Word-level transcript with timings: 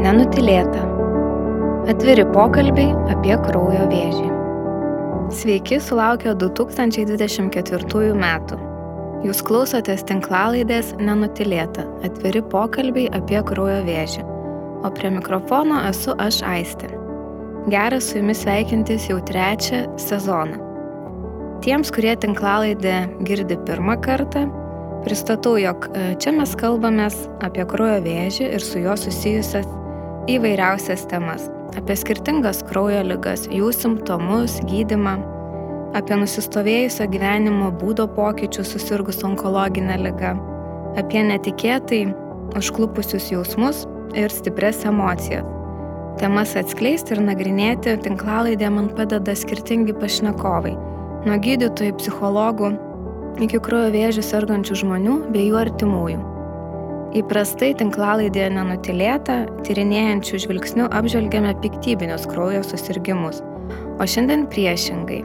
Nenutilėta. 0.00 0.80
Atviri 1.92 2.22
pokalbiai 2.32 2.94
apie 3.12 3.34
kraujo 3.42 3.82
vėžį. 3.90 4.28
Sveiki, 5.36 5.76
sulaukė 5.84 6.32
2024 6.40 8.14
metų. 8.16 8.56
Jūs 9.26 9.42
klausotės 9.44 10.00
tinklalaidės 10.08 10.94
Nenutilėta. 11.04 11.84
Atviri 12.08 12.40
pokalbiai 12.40 13.10
apie 13.12 13.42
kraujo 13.44 13.82
vėžį. 13.84 14.24
O 14.80 14.90
prie 14.96 15.10
mikrofono 15.12 15.82
esu 15.90 16.14
aš 16.16 16.40
Aistė. 16.48 16.88
Geras 17.68 18.08
su 18.08 18.22
jumis 18.22 18.40
sveikintis 18.46 19.10
jau 19.10 19.18
trečią 19.28 19.82
sezoną. 20.00 20.62
Tiems, 21.60 21.92
kurie 21.92 22.14
tinklalaidę 22.16 23.02
girdi 23.28 23.60
pirmą 23.68 23.98
kartą, 24.00 24.46
pristatau, 25.04 25.58
jog 25.60 25.90
e, 25.92 26.14
čia 26.16 26.32
mes 26.32 26.56
kalbamės 26.56 27.20
apie 27.44 27.68
kraujo 27.68 28.00
vėžį 28.08 28.48
ir 28.48 28.64
su 28.64 28.80
juo 28.80 28.96
susijusias 28.96 29.68
įvairiausias 30.28 31.06
temas. 31.08 31.48
Apie 31.78 31.94
skirtingas 31.96 32.64
kraujo 32.66 33.02
ligas, 33.06 33.46
jų 33.48 33.70
simptomus, 33.72 34.58
gydimą, 34.68 35.14
apie 35.96 36.18
nusistovėjusio 36.18 37.06
gyvenimo 37.12 37.70
būdo 37.80 38.08
pokyčius 38.16 38.74
susirgus 38.74 39.22
onkologinę 39.26 39.96
ligą, 40.02 40.34
apie 41.00 41.22
netikėtai 41.28 42.02
užklupusius 42.58 43.30
jausmus 43.30 43.86
ir 44.18 44.34
stipres 44.34 44.82
emocijas. 44.84 45.46
Temas 46.20 46.52
atskleisti 46.58 47.14
ir 47.14 47.22
nagrinėti 47.24 47.94
tinklalaidė 48.04 48.68
man 48.74 48.90
padeda 48.96 49.32
skirtingi 49.32 49.94
pašnekovai- 49.96 50.74
nuo 51.26 51.38
gydytojų, 51.46 51.96
psichologų 51.96 52.74
iki 53.40 53.60
kraujo 53.62 53.94
vėžių 53.94 54.22
sergančių 54.26 54.74
žmonių 54.82 55.16
bei 55.32 55.48
jų 55.48 55.56
artimųjų. 55.64 56.20
Įprastai 57.10 57.72
tinklalaidėje 57.74 58.52
nenutilėta, 58.54 59.40
tyrinėjančių 59.66 60.38
žvilgsnių 60.44 60.84
apžvelgiame 60.94 61.56
piktybinius 61.58 62.28
kraujo 62.30 62.60
susirgymus, 62.62 63.40
o 63.98 64.06
šiandien 64.06 64.44
priešingai. 64.52 65.24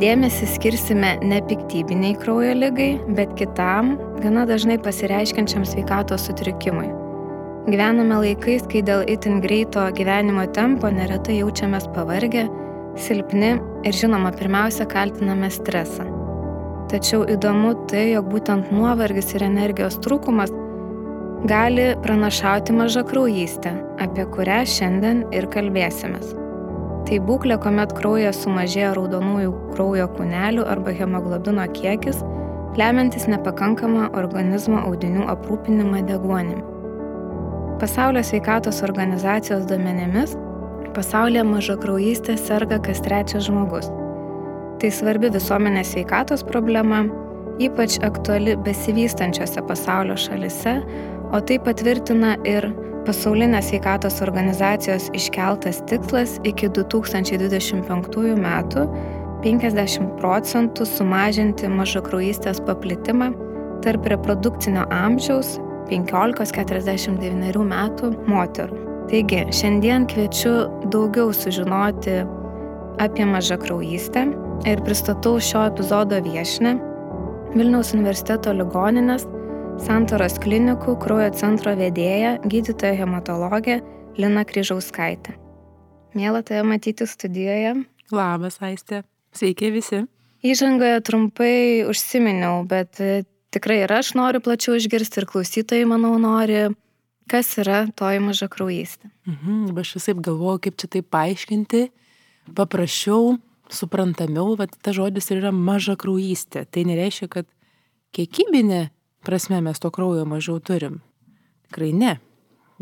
Dėmesį 0.00 0.48
skirsime 0.54 1.10
ne 1.20 1.42
piktybiniai 1.44 2.16
kraujo 2.22 2.56
lygai, 2.56 2.88
bet 3.18 3.36
kitam, 3.36 3.98
gana 4.24 4.46
dažnai 4.48 4.78
pasireiškiančiam 4.80 5.68
sveikatos 5.68 6.24
sutrikimui. 6.30 6.88
Gyvename 7.68 8.22
laikais, 8.24 8.64
kai 8.72 8.80
dėl 8.88 9.04
itin 9.04 9.44
greito 9.44 9.84
gyvenimo 10.00 10.48
tempo 10.56 10.88
neretai 10.88 11.42
jaučiamės 11.42 11.84
pavargę, 11.92 12.48
silpni 12.96 13.58
ir 13.84 14.00
žinoma, 14.00 14.32
pirmiausia 14.40 14.88
kaltiname 14.88 15.52
stresą. 15.52 16.08
Tačiau 16.88 17.28
įdomu 17.28 17.76
tai, 17.92 18.14
jog 18.16 18.32
būtent 18.32 18.72
nuovargis 18.72 19.34
ir 19.36 19.44
energijos 19.52 20.00
trūkumas 20.00 20.63
gali 21.44 21.94
pranašauti 22.02 22.72
mažakraujystę, 22.72 23.70
apie 24.00 24.24
kurią 24.32 24.62
šiandien 24.64 25.18
ir 25.36 25.44
kalbėsimės. 25.52 26.30
Tai 27.04 27.18
būklė, 27.28 27.58
kuomet 27.60 27.92
kraujyje 27.98 28.30
sumažėja 28.38 28.94
raudonųjų 28.96 29.50
kraujo 29.74 30.06
kūnelių 30.16 30.64
arba 30.72 30.94
hemoglobino 30.96 31.66
kiekis, 31.76 32.22
lemiantis 32.80 33.28
nepakankamą 33.28 34.08
organizmo 34.16 34.80
audinių 34.88 35.26
aprūpinimą 35.34 36.00
deguonimi. 36.08 36.64
Pasaulio 37.82 38.24
sveikatos 38.24 38.80
organizacijos 38.86 39.66
duomenimis 39.68 40.38
pasaulyje 40.96 41.44
mažakraujystė 41.44 42.38
serga 42.40 42.78
kas 42.80 43.04
trečias 43.04 43.50
žmogus. 43.50 43.90
Tai 44.80 44.90
svarbi 44.94 45.28
visuomenės 45.34 45.92
sveikatos 45.92 46.46
problema, 46.46 47.02
ypač 47.60 47.98
aktuali 48.06 48.56
besivystančiose 48.64 49.62
pasaulio 49.68 50.16
šalise, 50.18 50.78
o 51.32 51.40
tai 51.40 51.60
patvirtina 51.62 52.34
ir 52.48 52.68
Pasaulinės 53.04 53.66
sveikatos 53.68 54.22
organizacijos 54.24 55.10
iškeltas 55.12 55.82
tikslas 55.90 56.38
iki 56.48 56.70
2025 56.72 58.38
metų 58.40 58.84
50 59.44 60.14
procentų 60.22 60.86
sumažinti 60.88 61.68
mažakraujystės 61.68 62.62
paplitimą 62.64 63.28
tarp 63.84 64.08
reprodukcinio 64.08 64.86
amžiaus 64.88 65.58
15-49 65.90 67.66
metų 67.74 68.14
moterų. 68.24 68.80
Taigi, 69.10 69.42
šiandien 69.52 70.08
kviečiu 70.08 70.54
daugiau 70.88 71.28
sužinoti 71.36 72.22
apie 73.04 73.28
mažakraujystę 73.28 74.24
ir 74.64 74.80
pristatau 74.88 75.36
šio 75.44 75.66
epizodo 75.68 76.24
viešinę 76.24 76.78
Vilniaus 77.52 77.92
universiteto 77.92 78.56
ligoninės 78.56 79.28
Santoros 79.82 80.36
klinikų 80.38 80.94
kraujo 81.02 81.32
centro 81.34 81.72
vedėja, 81.74 82.36
gydytoja 82.46 82.94
hematologė 83.00 83.80
Lina 84.20 84.44
Kryžauskaitė. 84.46 85.34
Mėla 86.14 86.44
tave 86.46 86.62
matyti 86.62 87.08
studijoje. 87.10 87.72
Labas, 88.14 88.60
Aistė. 88.62 89.02
Sveiki 89.34 89.72
visi. 89.74 90.04
Įžangoje 90.46 91.00
trumpai 91.08 91.56
užsiminiau, 91.90 92.62
bet 92.70 93.02
e, 93.02 93.24
tikrai 93.54 93.80
ir 93.82 93.96
aš 93.96 94.12
noriu 94.14 94.38
plačiau 94.44 94.78
išgirsti 94.78 95.22
ir 95.24 95.28
klausytojai, 95.32 95.90
manau, 95.90 96.14
nori, 96.22 96.68
kas 97.26 97.50
yra 97.58 97.84
toji 97.98 98.22
maža 98.22 98.46
kraujystė. 98.52 99.10
Mhm, 99.26 99.74
aš 99.82 99.96
visai 99.98 100.14
galvoju, 100.14 100.62
kaip 100.68 100.78
čia 100.78 100.92
tai 100.94 101.02
paaiškinti. 101.02 101.88
Paprašiau 102.54 103.40
suprantamiau, 103.74 104.54
bet 104.60 104.78
ta 104.78 104.94
žodis 104.94 105.32
yra 105.34 105.50
maža 105.50 105.98
kraujystė. 105.98 106.62
Tai 106.70 106.86
nereiškia, 106.94 107.32
kad 107.40 107.50
kiekybinė 108.14 108.84
prasme 109.26 109.60
mes 109.64 109.80
to 109.80 109.90
kraujo 109.94 110.24
mažiau 110.28 110.60
turim. 110.60 111.00
Tikrai 111.68 111.92
ne. 111.96 112.14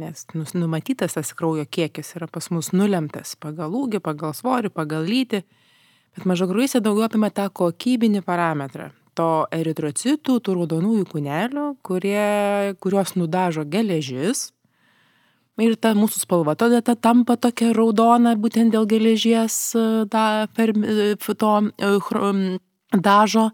Nes 0.01 0.25
numatytas 0.57 1.19
tas 1.19 1.35
kraujo 1.37 1.67
kiekis 1.69 2.15
yra 2.17 2.27
pas 2.31 2.49
mus 2.51 2.73
nulemtas 2.73 3.35
pagal 3.37 3.75
ūgį, 3.77 4.01
pagal 4.05 4.33
svorį, 4.37 4.73
pagal 4.73 5.05
lytį. 5.09 5.43
Bet 6.17 6.27
maža 6.29 6.49
kraujystė 6.49 6.81
daugiau 6.85 7.07
apima 7.09 7.31
tą 7.33 7.49
kokybinį 7.53 8.25
parametrą. 8.25 8.91
To 9.17 9.45
eritrocitų, 9.53 10.39
tų 10.41 10.57
raudonųjų 10.57 11.05
kūnelių, 11.11 11.67
kurie, 11.85 12.73
kuriuos 12.81 13.13
nudažo 13.21 13.67
geležis, 13.69 14.49
Ir 15.61 15.75
ta 15.77 15.93
mūsų 15.93 16.23
spalva 16.25 16.55
tada 16.57 16.81
ta 16.81 16.95
tampa 16.97 17.37
tokia 17.37 17.75
raudona, 17.77 18.33
būtent 18.41 18.73
dėl 18.73 18.87
geležies 18.89 19.75
e, 19.77 19.83
da, 20.09 20.49
per, 20.57 20.73
e, 20.73 21.13
to 21.19 21.53
e, 21.77 21.91
dažo. 22.97 23.51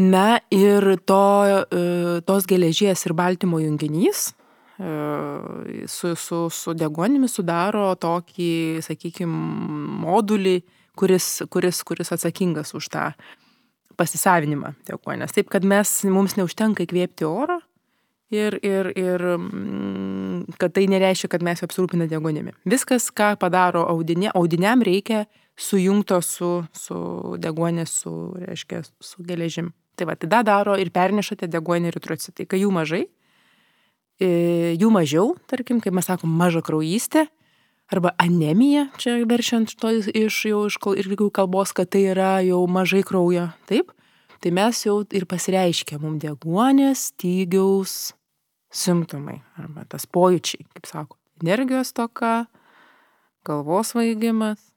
Na 0.00 0.40
ir 0.48 0.86
to, 1.04 1.24
tos 2.24 2.46
geležies 2.48 3.02
ir 3.04 3.12
baltymo 3.12 3.60
junginys 3.60 4.30
su, 5.86 6.14
su, 6.16 6.38
su 6.50 6.74
degonimi 6.74 7.28
sudaro 7.28 7.90
tokį, 8.00 8.80
sakykime, 8.82 9.42
modulį, 10.02 10.56
kuris, 10.98 11.42
kuris, 11.52 11.82
kuris 11.84 12.12
atsakingas 12.16 12.72
už 12.74 12.88
tą 12.92 13.10
pasisavinimą 14.00 14.72
degonės. 14.88 15.36
Taip, 15.36 15.52
kad 15.52 15.66
mes, 15.68 15.92
mums 16.08 16.38
neužtenka 16.40 16.86
įkvėpti 16.86 17.28
oro, 17.28 17.60
ir, 18.32 18.56
ir, 18.64 18.88
ir 18.96 19.24
mm, 19.36 20.56
kad 20.60 20.74
tai 20.74 20.86
nereiškia, 20.90 21.30
kad 21.34 21.44
mes 21.44 21.62
apsirūpiname 21.64 22.08
degonimi. 22.10 22.56
Viskas, 22.68 23.10
ką 23.14 23.34
padaro 23.40 23.84
audinė, 23.92 24.32
audiniam 24.38 24.82
reikia 24.84 25.26
sujungto 25.58 26.22
su, 26.24 26.52
su 26.72 26.98
degonė, 27.42 27.86
su, 27.88 28.32
reiškia, 28.40 28.82
su 29.04 29.24
geležim. 29.28 29.72
Tai 29.96 30.08
va, 30.08 30.16
tada 30.16 30.40
daro 30.46 30.76
ir 30.80 30.90
pernešate 30.94 31.48
degonį 31.52 31.90
eritrocitai. 31.92 32.46
Kai 32.48 32.62
jų 32.62 32.70
mažai, 32.72 33.02
e, 34.20 34.74
jų 34.80 34.88
mažiau, 34.94 35.34
tarkim, 35.50 35.82
kaip 35.84 35.92
mes 35.92 36.08
sakom, 36.08 36.32
maža 36.32 36.62
kraujystė, 36.64 37.26
arba 37.92 38.14
anemija, 38.18 38.86
čia 38.96 39.18
veršiant 39.28 39.74
to 39.76 39.92
iš 40.00 40.38
jau 40.48 40.64
iš 40.66 40.78
kalbos, 41.32 41.72
kad 41.76 41.90
tai 41.92 42.06
yra 42.14 42.40
jau 42.40 42.64
mažai 42.66 43.02
kraujo, 43.04 43.50
taip, 43.68 43.92
tai 44.40 44.50
mes 44.50 44.80
jau 44.86 45.02
ir 45.12 45.26
pasireiškia 45.28 46.00
mums 46.00 46.22
deguonės, 46.24 47.12
stygiaus, 47.12 48.14
simptomai 48.72 49.42
arba 49.60 49.84
tas 49.84 50.06
pojūčiai, 50.06 50.64
kaip 50.72 50.88
sako, 50.88 51.18
energijos 51.42 51.92
toka, 51.92 52.46
galvos 53.44 53.92
vaigimas, 53.94 54.71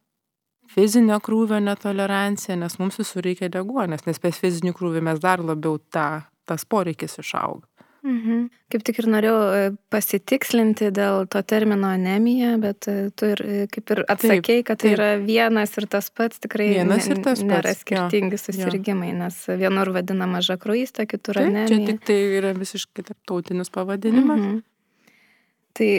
fizinio 0.72 1.20
krūvio 1.24 1.60
netolerancija, 1.64 2.58
nes 2.60 2.80
mums 2.82 3.00
visur 3.02 3.26
reikia 3.26 3.52
deguonės, 3.54 4.06
nes 4.08 4.20
per 4.22 4.36
fizinį 4.36 4.76
krūvį 4.78 5.06
mes 5.10 5.22
dar 5.24 5.44
labiau 5.44 5.80
tą, 5.94 6.26
tas 6.50 6.66
poreikis 6.66 7.20
išauga. 7.22 7.68
Mhm. 8.06 8.50
Kaip 8.70 8.84
tik 8.86 9.00
ir 9.02 9.08
norėjau 9.10 9.38
e, 9.58 9.70
pasitikslinti 9.90 10.92
dėl 10.94 11.24
to 11.32 11.42
termino 11.48 11.90
anemija, 11.90 12.52
bet 12.62 12.86
e, 12.92 13.10
tu 13.18 13.32
ir 13.34 13.42
e, 13.42 13.62
kaip 13.72 13.94
ir 13.96 14.02
atsakėjai, 14.14 14.66
kad 14.68 14.82
tai 14.84 14.92
taip. 14.92 14.98
yra 15.00 15.08
vienas 15.24 15.74
ir 15.80 15.88
tas 15.90 16.12
pats, 16.14 16.42
tikrai 16.44 16.68
vienas 16.76 17.10
ir 17.10 17.18
tas 17.18 17.40
pats. 17.40 17.46
nėra 17.50 17.74
skirtingi 17.74 18.38
susirgymai, 18.38 19.10
jo. 19.10 19.18
nes 19.24 19.40
vienur 19.64 19.90
vadina 19.96 20.30
maža 20.30 20.60
kruista, 20.62 21.08
kitur 21.10 21.40
taip, 21.40 21.50
anemija. 21.50 21.72
Čia 21.72 21.90
tik 21.90 22.06
tai 22.06 22.20
yra 22.38 22.54
visiškai 22.58 23.08
tarptautinis 23.10 23.74
pavadinimas. 23.74 24.44
Mhm. 24.44 24.62
Tai 25.76 25.90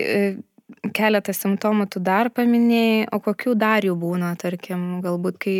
keletą 0.96 1.34
simptomų 1.36 1.86
tu 1.94 2.00
dar 2.02 2.30
paminėjai, 2.34 3.06
o 3.14 3.20
kokių 3.22 3.54
dar 3.58 3.86
jų 3.86 3.94
būna, 4.00 4.32
tarkim, 4.40 5.00
galbūt 5.04 5.38
kai 5.42 5.56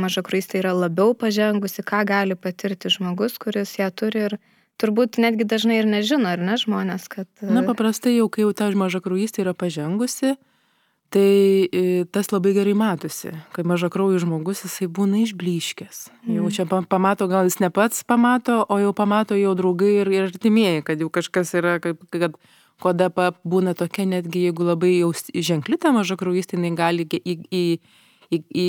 maža 0.00 0.24
kruista 0.26 0.58
yra 0.60 0.72
labiau 0.76 1.12
pažengusi, 1.18 1.84
ką 1.84 2.04
gali 2.08 2.36
patirti 2.38 2.92
žmogus, 2.92 3.36
kuris 3.42 3.76
ją 3.78 3.90
turi 3.92 4.26
ir 4.30 4.38
turbūt 4.80 5.20
netgi 5.20 5.44
dažnai 5.44 5.82
ir 5.82 5.88
nežino, 5.88 6.30
ar 6.32 6.40
ne 6.40 6.56
žmonės, 6.60 7.08
kad... 7.12 7.28
Na, 7.44 7.64
paprastai 7.66 8.16
jau, 8.16 8.30
kai 8.32 8.46
jau 8.46 8.54
ta 8.56 8.70
maža 8.72 9.02
kraujystė 9.04 9.44
yra 9.44 9.52
pažengusi, 9.52 10.38
tai 11.12 11.66
e, 11.66 11.82
tas 12.08 12.30
labai 12.32 12.54
gerai 12.56 12.72
matosi, 12.78 13.34
kai 13.52 13.64
maža 13.66 13.90
kraujų 13.92 14.22
žmogus 14.24 14.62
jisai 14.64 14.88
būna 14.88 15.20
išbliškęs. 15.24 16.04
Mm. 16.22 16.38
Jau 16.38 16.52
čia 16.54 16.66
pamato, 16.70 17.28
gal 17.28 17.50
jis 17.50 17.58
ne 17.60 17.68
pats 17.74 18.06
pamato, 18.08 18.62
o 18.70 18.78
jau 18.80 18.94
pamato 18.96 19.36
jau 19.36 19.52
draugai 19.58 19.98
ir, 19.98 20.12
ir 20.14 20.30
artimieji, 20.30 20.86
kad 20.86 21.02
jau 21.02 21.10
kažkas 21.12 21.52
yra, 21.58 21.76
kad, 21.82 22.00
kad 22.14 22.38
kodapa 22.80 23.30
būna 23.44 23.76
tokia, 23.78 24.06
netgi 24.08 24.46
jeigu 24.48 24.66
labai 24.72 24.96
jau 24.98 25.12
ženkli 25.50 25.78
ta 25.80 25.92
maža 25.94 26.18
kraujystė, 26.20 26.58
jinai 26.58 26.74
gali 26.78 27.06
į, 27.06 27.36
į, 27.52 27.64
į, 28.30 28.42
į, 28.64 28.68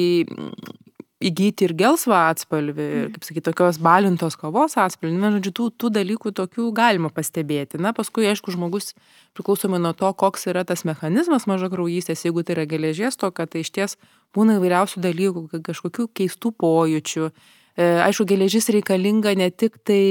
įgyti 1.21 1.67
ir 1.67 1.73
gelsvą 1.77 2.17
atspalvį, 2.31 2.85
ir, 3.01 3.09
kaip 3.13 3.25
sakyti, 3.27 3.45
tokios 3.45 3.79
balintos 3.83 4.37
kavos 4.39 4.75
atspalvį. 4.81 5.13
Na, 5.21 5.31
žodžiu, 5.35 5.53
tų, 5.57 5.67
tų 5.83 5.91
dalykų 5.99 6.33
tokių 6.37 6.67
galima 6.77 7.11
pastebėti. 7.13 7.79
Na, 7.81 7.93
paskui, 7.97 8.25
aišku, 8.31 8.53
žmogus 8.55 8.95
priklausomai 9.37 9.81
nuo 9.81 9.93
to, 9.97 10.09
koks 10.17 10.47
yra 10.51 10.65
tas 10.67 10.83
mechanizmas 10.87 11.47
mažakraujystės, 11.49 12.25
jeigu 12.25 12.45
tai 12.45 12.57
yra 12.57 12.67
geležies 12.69 13.19
toka, 13.21 13.45
tai 13.45 13.63
iš 13.65 13.73
ties 13.75 13.97
būna 14.35 14.57
įvairiausių 14.59 15.03
dalykų, 15.05 15.47
kažkokių 15.69 16.09
keistų 16.17 16.55
pojūčių. 16.61 17.31
E, 17.81 17.83
aišku, 18.04 18.25
geležis 18.30 18.69
reikalinga 18.74 19.33
ne 19.39 19.48
tik 19.50 19.80
tai 19.88 20.01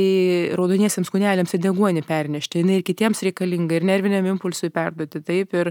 raudoniesiams 0.59 1.11
kūneliams 1.13 1.55
į 1.57 1.63
deguonį 1.67 2.03
pernešti, 2.09 2.63
jinai 2.63 2.81
ir 2.81 2.85
kitiems 2.87 3.23
reikalinga, 3.27 3.77
ir 3.79 3.87
nerviniam 3.87 4.27
impulsui 4.33 4.71
perduoti, 4.75 5.21
taip, 5.27 5.55
ir, 5.61 5.71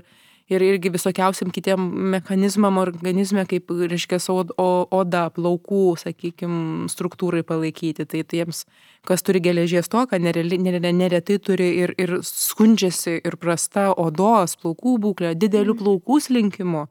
ir 0.54 0.66
irgi 0.68 0.92
visokiausiam 0.94 1.52
kitiem 1.56 1.82
mechanizmam 2.14 2.78
organizme, 2.82 3.44
kaip, 3.50 3.74
reiškia, 3.92 4.22
oda, 4.60 5.26
plaukų, 5.36 5.84
sakykime, 6.04 6.62
struktūrai 6.94 7.44
palaikyti. 7.48 8.06
Tai 8.10 8.24
tiems, 8.36 8.64
kas 9.10 9.26
turi 9.26 9.42
geležies 9.50 9.92
toką, 9.92 10.22
neretai 10.22 11.40
turi 11.42 11.72
ir, 11.84 11.96
ir 11.98 12.20
skundžiasi 12.26 13.20
ir 13.20 13.40
prasta 13.42 13.90
odos, 13.98 14.56
plaukų 14.62 14.98
būklė, 15.08 15.36
didelių 15.42 15.76
mm. 15.76 15.84
plaukų 15.84 16.24
slinkimu. 16.30 16.88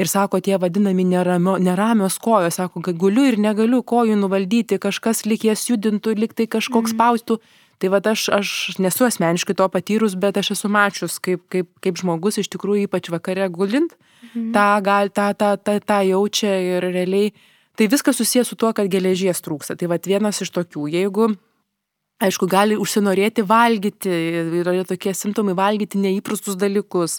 Ir 0.00 0.10
sako, 0.10 0.40
tie 0.42 0.58
vadinami 0.58 1.04
neramio, 1.06 1.56
neramios 1.62 2.18
kojos, 2.22 2.58
sako, 2.58 2.82
kad 2.82 2.98
guliu 2.98 3.28
ir 3.30 3.38
negaliu 3.38 3.82
kojų 3.86 4.16
nuvaldyti, 4.18 4.80
kažkas 4.82 5.22
lik 5.28 5.46
jas 5.46 5.68
judintų, 5.70 6.16
lik 6.18 6.34
tai 6.34 6.48
kažkoks 6.50 6.92
mm. 6.92 6.96
spaustų. 6.96 7.38
Tai 7.82 7.90
va 7.90 7.98
aš, 8.06 8.28
aš 8.32 8.50
nesu 8.78 9.04
asmeniškai 9.04 9.56
to 9.58 9.66
patyrus, 9.68 10.14
bet 10.18 10.38
aš 10.40 10.52
esu 10.54 10.70
mačius, 10.72 11.18
kaip, 11.22 11.42
kaip, 11.52 11.68
kaip 11.82 11.98
žmogus 12.00 12.38
iš 12.40 12.48
tikrųjų 12.54 12.86
ypač 12.86 13.10
vakare 13.12 13.48
gulint, 13.52 13.96
mhm. 14.30 14.52
tą, 14.54 14.68
gal, 14.86 15.10
tą, 15.10 15.32
tą, 15.36 15.50
tą, 15.58 15.80
tą 15.82 15.98
jaučia 16.06 16.54
ir 16.62 16.86
realiai. 16.94 17.34
Tai 17.74 17.88
viskas 17.90 18.16
susijęs 18.20 18.52
su 18.52 18.56
tuo, 18.56 18.70
kad 18.72 18.86
geležies 18.90 19.42
trūksta. 19.42 19.74
Tai 19.76 19.90
va 19.90 19.98
vienas 19.98 20.38
iš 20.44 20.52
tokių, 20.54 20.86
jeigu, 20.94 21.32
aišku, 22.22 22.46
gali 22.50 22.78
užsinorėti 22.78 23.42
valgyti, 23.50 24.12
yra 24.62 24.76
tokie 24.86 25.12
simptomai 25.16 25.56
valgyti 25.58 25.98
neįprastus 25.98 26.54
dalykus, 26.60 27.18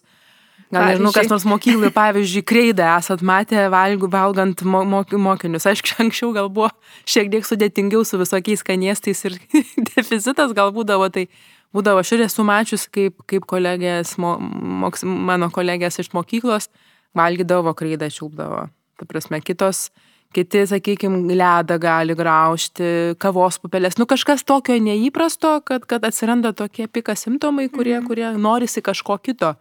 Gal 0.74 0.88
nežinau, 0.90 1.12
kas 1.14 1.30
nors 1.30 1.44
mokyklai, 1.46 1.92
pavyzdžiui, 1.94 2.42
kreidą 2.48 2.88
esat 2.98 3.22
matę 3.26 3.68
valgų, 3.70 4.10
valgant 4.12 4.64
mo, 4.66 4.82
mok, 4.90 5.14
mokinius. 5.14 5.68
Aišku, 5.70 5.94
anksčiau 6.04 6.32
gal 6.36 6.50
buvo 6.54 6.72
šiek 7.10 7.30
tiek 7.34 7.46
sudėtingiau 7.46 8.06
su 8.08 8.18
visokiais 8.22 8.64
skanėstais 8.66 9.22
ir 9.30 9.38
deficitas 9.92 10.56
gal 10.58 10.74
būdavo, 10.76 11.12
tai 11.14 11.28
būdavo, 11.76 12.02
aš 12.02 12.16
ir 12.16 12.26
esu 12.26 12.46
mačius, 12.48 12.88
kaip, 12.90 13.20
kaip 13.30 13.46
kolegės, 13.50 14.16
mo, 14.22 14.36
moks, 14.42 15.06
mano 15.06 15.52
kolegės 15.54 16.02
iš 16.02 16.10
mokyklos 16.18 16.72
valgydavo 17.16 17.76
kreidą, 17.78 18.10
čiulpdavo. 18.12 18.66
Ta 18.96 19.08
prasme, 19.08 19.42
kitos, 19.44 19.90
kiti, 20.36 20.66
sakykime, 20.68 21.22
ledą 21.36 21.78
gali 21.80 22.16
graužti, 22.18 23.16
kavos 23.22 23.60
pupelės, 23.62 24.00
nu 24.00 24.08
kažkas 24.10 24.44
tokio 24.48 24.76
neįprasto, 24.82 25.60
kad, 25.68 25.86
kad 25.88 26.08
atsiranda 26.08 26.56
tokie 26.58 26.88
pika 26.92 27.16
simptomai, 27.20 27.70
kurie, 27.70 28.00
mm. 28.00 28.10
kurie 28.10 28.30
norisi 28.40 28.84
kažko 28.84 29.20
kito. 29.24 29.54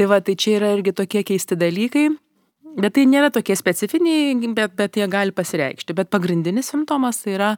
Tai 0.00 0.06
va, 0.08 0.16
tai 0.24 0.32
čia 0.32 0.54
yra 0.56 0.70
irgi 0.72 0.94
tokie 0.96 1.20
keisti 1.28 1.58
dalykai, 1.60 2.06
bet 2.80 2.94
tai 2.96 3.02
nėra 3.04 3.28
tokie 3.28 3.52
specifiniai, 3.52 4.32
bet, 4.56 4.72
bet 4.78 4.94
jie 4.96 5.04
gali 5.12 5.34
pasireikšti. 5.36 5.92
Bet 5.98 6.08
pagrindinis 6.08 6.70
simptomas 6.72 7.18
tai 7.20 7.34
yra 7.34 7.48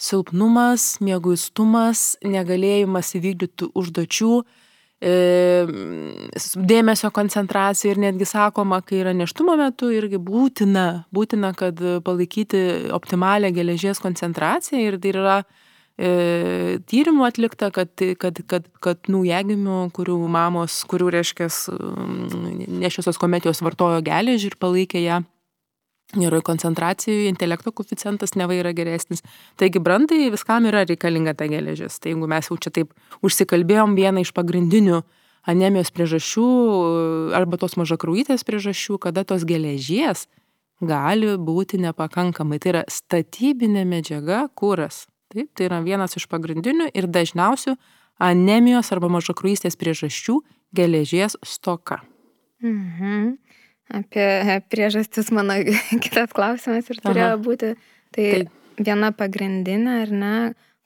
silpnumas, 0.00 0.94
mėguistumas, 1.04 2.14
negalėjimas 2.24 3.12
įvykdyti 3.20 3.68
užduočių, 3.76 4.32
e, 5.04 5.12
dėmesio 6.72 7.12
koncentracija 7.12 7.92
ir 7.92 8.00
netgi 8.06 8.30
sakoma, 8.32 8.80
kai 8.80 9.02
yra 9.02 9.12
neštumo 9.12 9.58
metu 9.60 9.92
irgi 9.92 10.16
būtina, 10.16 10.86
būtina, 11.12 11.52
kad 11.60 11.84
palaikyti 12.08 12.88
optimalią 12.96 13.52
geležies 13.52 14.00
koncentraciją 14.00 14.80
ir 14.80 14.96
tai 14.96 15.12
yra 15.12 15.38
tyrimų 15.96 17.24
atlikta, 17.24 17.70
kad, 17.72 17.88
kad, 18.20 18.42
kad, 18.48 18.66
kad 18.84 19.08
naujagimių, 19.08 19.86
kurių 19.96 20.18
mamos, 20.28 20.82
kurių 20.90 21.08
reiškia 21.14 21.48
nešiosios 22.68 23.16
kometijos 23.16 23.62
vartojo 23.64 24.02
geležį 24.04 24.52
ir 24.52 24.58
palaikė 24.60 25.02
ją. 25.06 25.22
Ir 26.14 26.36
koncentracijų, 26.46 27.24
intelekto 27.26 27.72
koficijantas 27.74 28.36
neva 28.38 28.54
yra 28.54 28.70
geresnis. 28.76 29.24
Taigi 29.58 29.80
brandai 29.82 30.28
viskam 30.30 30.68
yra 30.68 30.84
reikalinga 30.86 31.34
ta 31.34 31.48
geležis. 31.50 31.98
Tai 31.98 32.12
jeigu 32.12 32.28
mes 32.30 32.46
jau 32.46 32.56
čia 32.62 32.70
taip 32.70 32.92
užsikalbėjom 33.26 33.96
vieną 33.98 34.22
iš 34.22 34.30
pagrindinių 34.36 35.00
anemijos 35.50 35.90
priežasčių 35.96 36.46
arba 37.34 37.58
tos 37.58 37.74
mažakraujytės 37.80 38.46
priežasčių, 38.46 39.00
kada 39.02 39.26
tos 39.26 39.42
geležies 39.48 40.28
gali 40.78 41.34
būti 41.40 41.82
nepakankamai. 41.82 42.60
Tai 42.62 42.72
yra 42.76 42.86
statybinė 42.86 43.82
medžiaga, 43.88 44.46
kuras. 44.54 45.08
Taip, 45.36 45.50
tai 45.52 45.66
yra 45.68 45.82
vienas 45.84 46.16
iš 46.16 46.24
pagrindinių 46.32 46.88
ir 46.96 47.08
dažniausių 47.12 47.74
anemijos 48.24 48.88
arba 48.94 49.10
mažakraujystės 49.12 49.76
priežasčių- 49.76 50.38
geležies 50.78 51.36
stoka. 51.44 52.00
Mhm. 52.64 53.36
Apie 53.92 54.62
priežastis 54.72 55.28
mano 55.30 55.58
kitas 56.04 56.32
klausimas 56.32 56.88
ir 56.88 57.02
turėjo 57.04 57.34
Aha. 57.36 57.42
būti. 57.42 57.74
Tai, 58.16 58.24
tai 58.24 58.48
viena 58.80 59.12
pagrindinė, 59.12 60.00
ar 60.06 60.10
ne? 60.10 60.36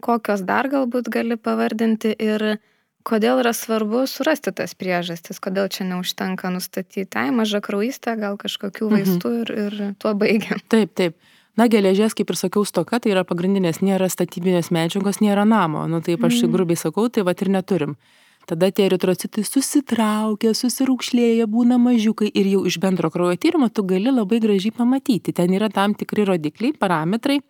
Kokios 0.03 0.43
dar 0.43 0.67
galbūt 0.73 1.09
gali 1.13 1.37
pavardinti 1.37 2.11
ir 2.19 2.59
kodėl 3.07 3.41
yra 3.45 3.53
svarbu 3.55 4.03
surasti 4.11 4.53
tas 4.53 4.75
priežastis, 4.75 5.39
kodėl 5.41 5.71
čia 5.73 5.87
neužtenka 5.89 6.51
nustatyti, 6.53 7.07
tai 7.07 7.31
maža 7.31 7.63
kraujystė, 7.65 8.19
gal 8.21 8.37
kažkokių 8.41 8.89
mhm. 8.89 8.97
vaistų 8.97 9.31
mhm. 9.31 9.41
ir, 9.41 9.55
ir 9.65 9.95
tuo 10.03 10.15
baigiam. 10.19 10.59
Taip, 10.73 10.97
taip. 10.99 11.17
Na, 11.61 11.67
geležies, 11.69 12.15
kaip 12.17 12.31
ir 12.33 12.39
sakiau, 12.41 12.65
stoka, 12.65 12.97
tai 13.05 13.11
yra 13.13 13.21
pagrindinės, 13.29 13.83
nėra 13.85 14.07
statybinės 14.09 14.71
medžiagos, 14.73 15.19
nėra 15.21 15.45
namo. 15.45 15.83
Nu, 15.93 15.99
taip 16.01 16.23
aš 16.25 16.39
mm. 16.39 16.53
grubiai 16.55 16.81
sakau, 16.81 17.11
tai 17.13 17.21
va 17.27 17.35
ir 17.37 17.51
neturim. 17.53 17.99
Tada 18.49 18.71
tie 18.73 18.87
eritrocitai 18.89 19.45
susitraukia, 19.45 20.55
susirūkšlėja, 20.57 21.45
būna 21.53 21.77
mažiukai 21.77 22.31
ir 22.33 22.49
jau 22.49 22.63
iš 22.65 22.81
bendro 22.81 23.11
kraujo 23.13 23.37
tyrimo 23.37 23.69
tu 23.69 23.85
gali 23.85 24.09
labai 24.09 24.41
gražiai 24.41 24.73
pamatyti. 24.73 25.35
Ten 25.37 25.53
yra 25.53 25.69
tam 25.69 25.93
tikri 25.93 26.25
rodikliai, 26.31 26.73
parametrai, 26.81 27.43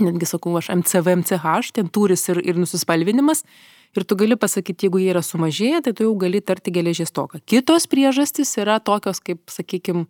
netgi 0.00 0.30
sakau, 0.32 0.56
aš 0.56 0.72
MCV, 0.78 1.18
MCH, 1.20 1.74
ten 1.76 1.92
turis 1.92 2.24
ir, 2.32 2.40
ir 2.40 2.56
nusispalvinimas. 2.56 3.44
Ir 3.96 4.08
tu 4.08 4.16
gali 4.20 4.40
pasakyti, 4.40 4.88
jeigu 4.88 5.04
jie 5.04 5.12
yra 5.12 5.20
sumažėję, 5.24 5.84
tai 5.84 5.92
tu 5.96 6.08
jau 6.08 6.16
gali 6.16 6.40
tarti 6.40 6.72
geležies 6.72 7.12
toką. 7.12 7.44
Kitos 7.48 7.88
priežastys 7.92 8.56
yra 8.60 8.80
tokios, 8.84 9.20
kaip, 9.20 9.44
sakykime, 9.52 10.08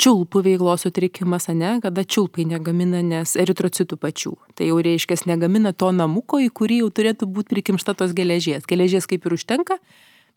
čiulpų 0.00 0.42
veiklos 0.42 0.84
sutrikimas, 0.84 1.46
ne, 1.54 1.76
kada 1.82 2.02
čiulpai 2.04 2.46
negamina, 2.50 3.02
nes 3.04 3.36
eritrocitų 3.38 3.98
pačių. 4.00 4.32
Tai 4.58 4.66
jau 4.66 4.80
reiškia, 4.82 5.20
negamina 5.30 5.72
to 5.72 5.92
namuko, 5.94 6.40
į 6.42 6.50
kurį 6.50 6.80
jau 6.82 6.90
turėtų 6.98 7.28
būti 7.30 7.54
prikimšta 7.54 7.94
tos 7.98 8.14
geležies. 8.16 8.66
Geležies 8.66 9.06
kaip 9.10 9.26
ir 9.26 9.36
užtenka, 9.36 9.78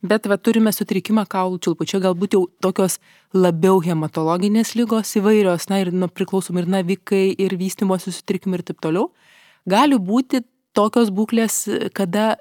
bet 0.05 0.29
va, 0.29 0.37
turime 0.37 0.73
sutrikimą 0.73 1.25
kaulų 1.29 1.57
čiulpų. 1.65 1.89
Čia 1.89 2.03
galbūt 2.05 2.37
jau 2.37 2.43
tokios 2.61 2.99
labiau 3.33 3.81
hematologinės 3.81 4.75
lygos 4.77 5.15
įvairios, 5.17 5.69
na 5.71 5.81
ir 5.81 5.91
nu, 5.95 6.09
priklausomai 6.09 6.63
ir 6.63 6.71
navikai, 6.77 7.25
ir 7.33 7.57
vystimosi 7.57 8.13
sutrikimai 8.13 8.61
ir 8.61 8.67
taip 8.69 8.83
toliau. 8.85 9.09
Gali 9.67 9.97
būti 9.97 10.45
tokios 10.77 11.09
būklės, 11.09 11.63
kada 11.97 12.35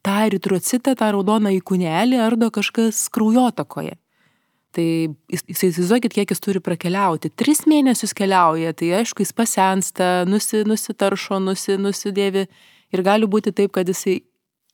tą 0.00 0.18
eritrocitą, 0.30 0.96
tą 0.96 1.12
raudoną 1.12 1.52
įkūnelį 1.58 2.20
ardo 2.24 2.48
kažkas 2.54 3.04
kraujotakoje. 3.12 3.98
Tai 4.76 4.84
įsivaizduokit, 5.32 6.12
kiek 6.12 6.32
jis 6.34 6.42
turi 6.44 6.60
prakeliauti. 6.60 7.30
Tris 7.32 7.62
mėnesius 7.70 8.12
keliauja, 8.16 8.74
tai 8.76 8.90
aišku, 9.00 9.24
jis 9.24 9.32
pasensta, 9.32 10.08
nusi, 10.28 10.60
nusitaršo, 10.68 11.38
nusi, 11.40 11.78
nusidėvi 11.80 12.44
ir 12.92 13.04
gali 13.06 13.28
būti 13.30 13.54
taip, 13.56 13.72
kad 13.78 13.88
jisai 13.88 14.18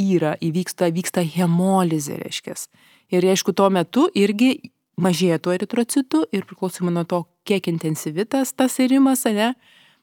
yra, 0.02 0.34
įvyksta, 0.42 0.90
vyksta 0.94 1.22
hemolizė, 1.22 2.18
reiškia. 2.24 2.56
Ir 3.14 3.26
aišku, 3.30 3.54
tuo 3.54 3.70
metu 3.70 4.08
irgi 4.18 4.56
mažėja 5.00 5.38
tų 5.42 5.54
eritrocitų 5.58 6.24
ir 6.34 6.46
priklausomai 6.48 6.94
nuo 6.94 7.04
to, 7.08 7.24
kiek 7.46 7.68
intensyvitas 7.70 8.54
tas 8.56 8.78
irimas, 8.82 9.24
ne, 9.26 9.52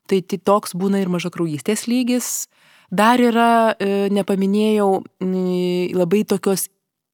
tai, 0.08 0.22
tai 0.22 0.40
toks 0.40 0.76
būna 0.78 1.02
ir 1.02 1.12
mažakraujystės 1.12 1.88
lygis. 1.92 2.48
Dar 2.92 3.22
yra, 3.24 3.72
e, 3.80 4.10
nepaminėjau, 4.12 4.90
labai 5.96 6.26
tokios 6.28 6.68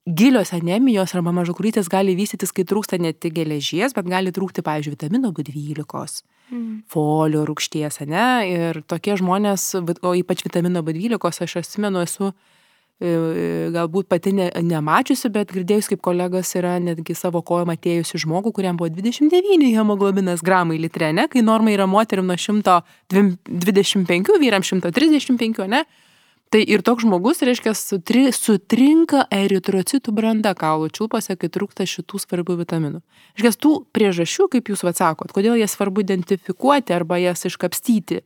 gilios 0.08 0.54
anemijos 0.56 1.14
arba 1.16 1.34
mažakurystės 1.36 1.90
gali 1.92 2.16
vystytis, 2.18 2.54
kai 2.56 2.66
trūksta 2.68 3.00
ne 3.02 3.12
tik 3.14 3.36
geležies, 3.36 3.96
bet 3.96 4.08
gali 4.08 4.32
trūkti, 4.34 4.64
pavyzdžiui, 4.66 4.96
vitamino 4.96 5.34
B12, 5.36 6.22
mm. 6.52 6.76
folio 6.92 7.44
rūkšties, 7.48 8.02
ne? 8.08 8.28
Ir 8.48 8.84
tokie 8.88 9.18
žmonės, 9.20 9.74
o 9.78 10.14
ypač 10.16 10.46
vitamino 10.48 10.84
B12, 10.86 11.44
aš 11.44 11.58
atsimenu, 11.64 12.06
esu 12.08 12.32
e, 12.32 13.68
galbūt 13.76 14.08
pati 14.08 14.32
ne, 14.38 14.48
nemačiusi, 14.64 15.32
bet 15.34 15.52
girdėjus, 15.56 15.92
kaip 15.92 16.04
kolegas 16.08 16.56
yra 16.56 16.78
netgi 16.84 17.18
savo 17.18 17.44
kojom 17.44 17.76
atėjusi 17.76 18.24
žmogų, 18.24 18.56
kuriam 18.56 18.80
buvo 18.80 18.94
29 18.96 19.74
hemoglobinas 19.76 20.46
gramai 20.46 20.80
litre, 20.80 21.12
ne? 21.12 21.28
Kai 21.32 21.44
norma 21.44 21.76
yra 21.76 21.90
moterim 21.90 22.32
nuo 22.32 22.40
125, 22.40 24.38
vyram 24.40 24.64
135, 24.64 25.68
ne? 25.68 25.84
Tai 26.48 26.62
ir 26.64 26.80
toks 26.86 27.04
žmogus, 27.04 27.42
reiškia, 27.44 27.74
sutri, 27.76 28.30
sutrinka 28.32 29.26
eritrocitų 29.36 30.14
branda 30.16 30.54
kaulų 30.56 30.88
čiulpose, 30.96 31.36
kai 31.36 31.50
trūksta 31.52 31.84
šitų 31.84 32.22
svarbių 32.24 32.56
vitaminų. 32.62 33.02
Reiškia, 33.36 33.60
tų 33.66 33.74
priežasčių, 33.92 34.48
kaip 34.56 34.72
jūs 34.72 34.86
atsakot, 34.88 35.34
kodėl 35.36 35.60
jas 35.60 35.76
svarbu 35.76 36.06
identifikuoti 36.06 36.96
arba 36.96 37.20
jas 37.20 37.44
iškapstyti. 37.52 38.22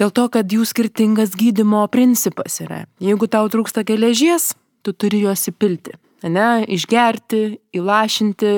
Dėl 0.00 0.10
to, 0.10 0.26
kad 0.32 0.50
jų 0.50 0.66
skirtingas 0.66 1.36
gydimo 1.38 1.84
principas 1.92 2.58
yra. 2.64 2.86
Jeigu 3.02 3.28
tau 3.30 3.46
trūksta 3.52 3.84
geležies, 3.86 4.54
tu 4.82 4.94
turi 4.96 5.22
juos 5.22 5.46
įpilti, 5.52 5.94
ne, 6.26 6.64
išgerti, 6.66 7.44
įlašinti. 7.78 8.54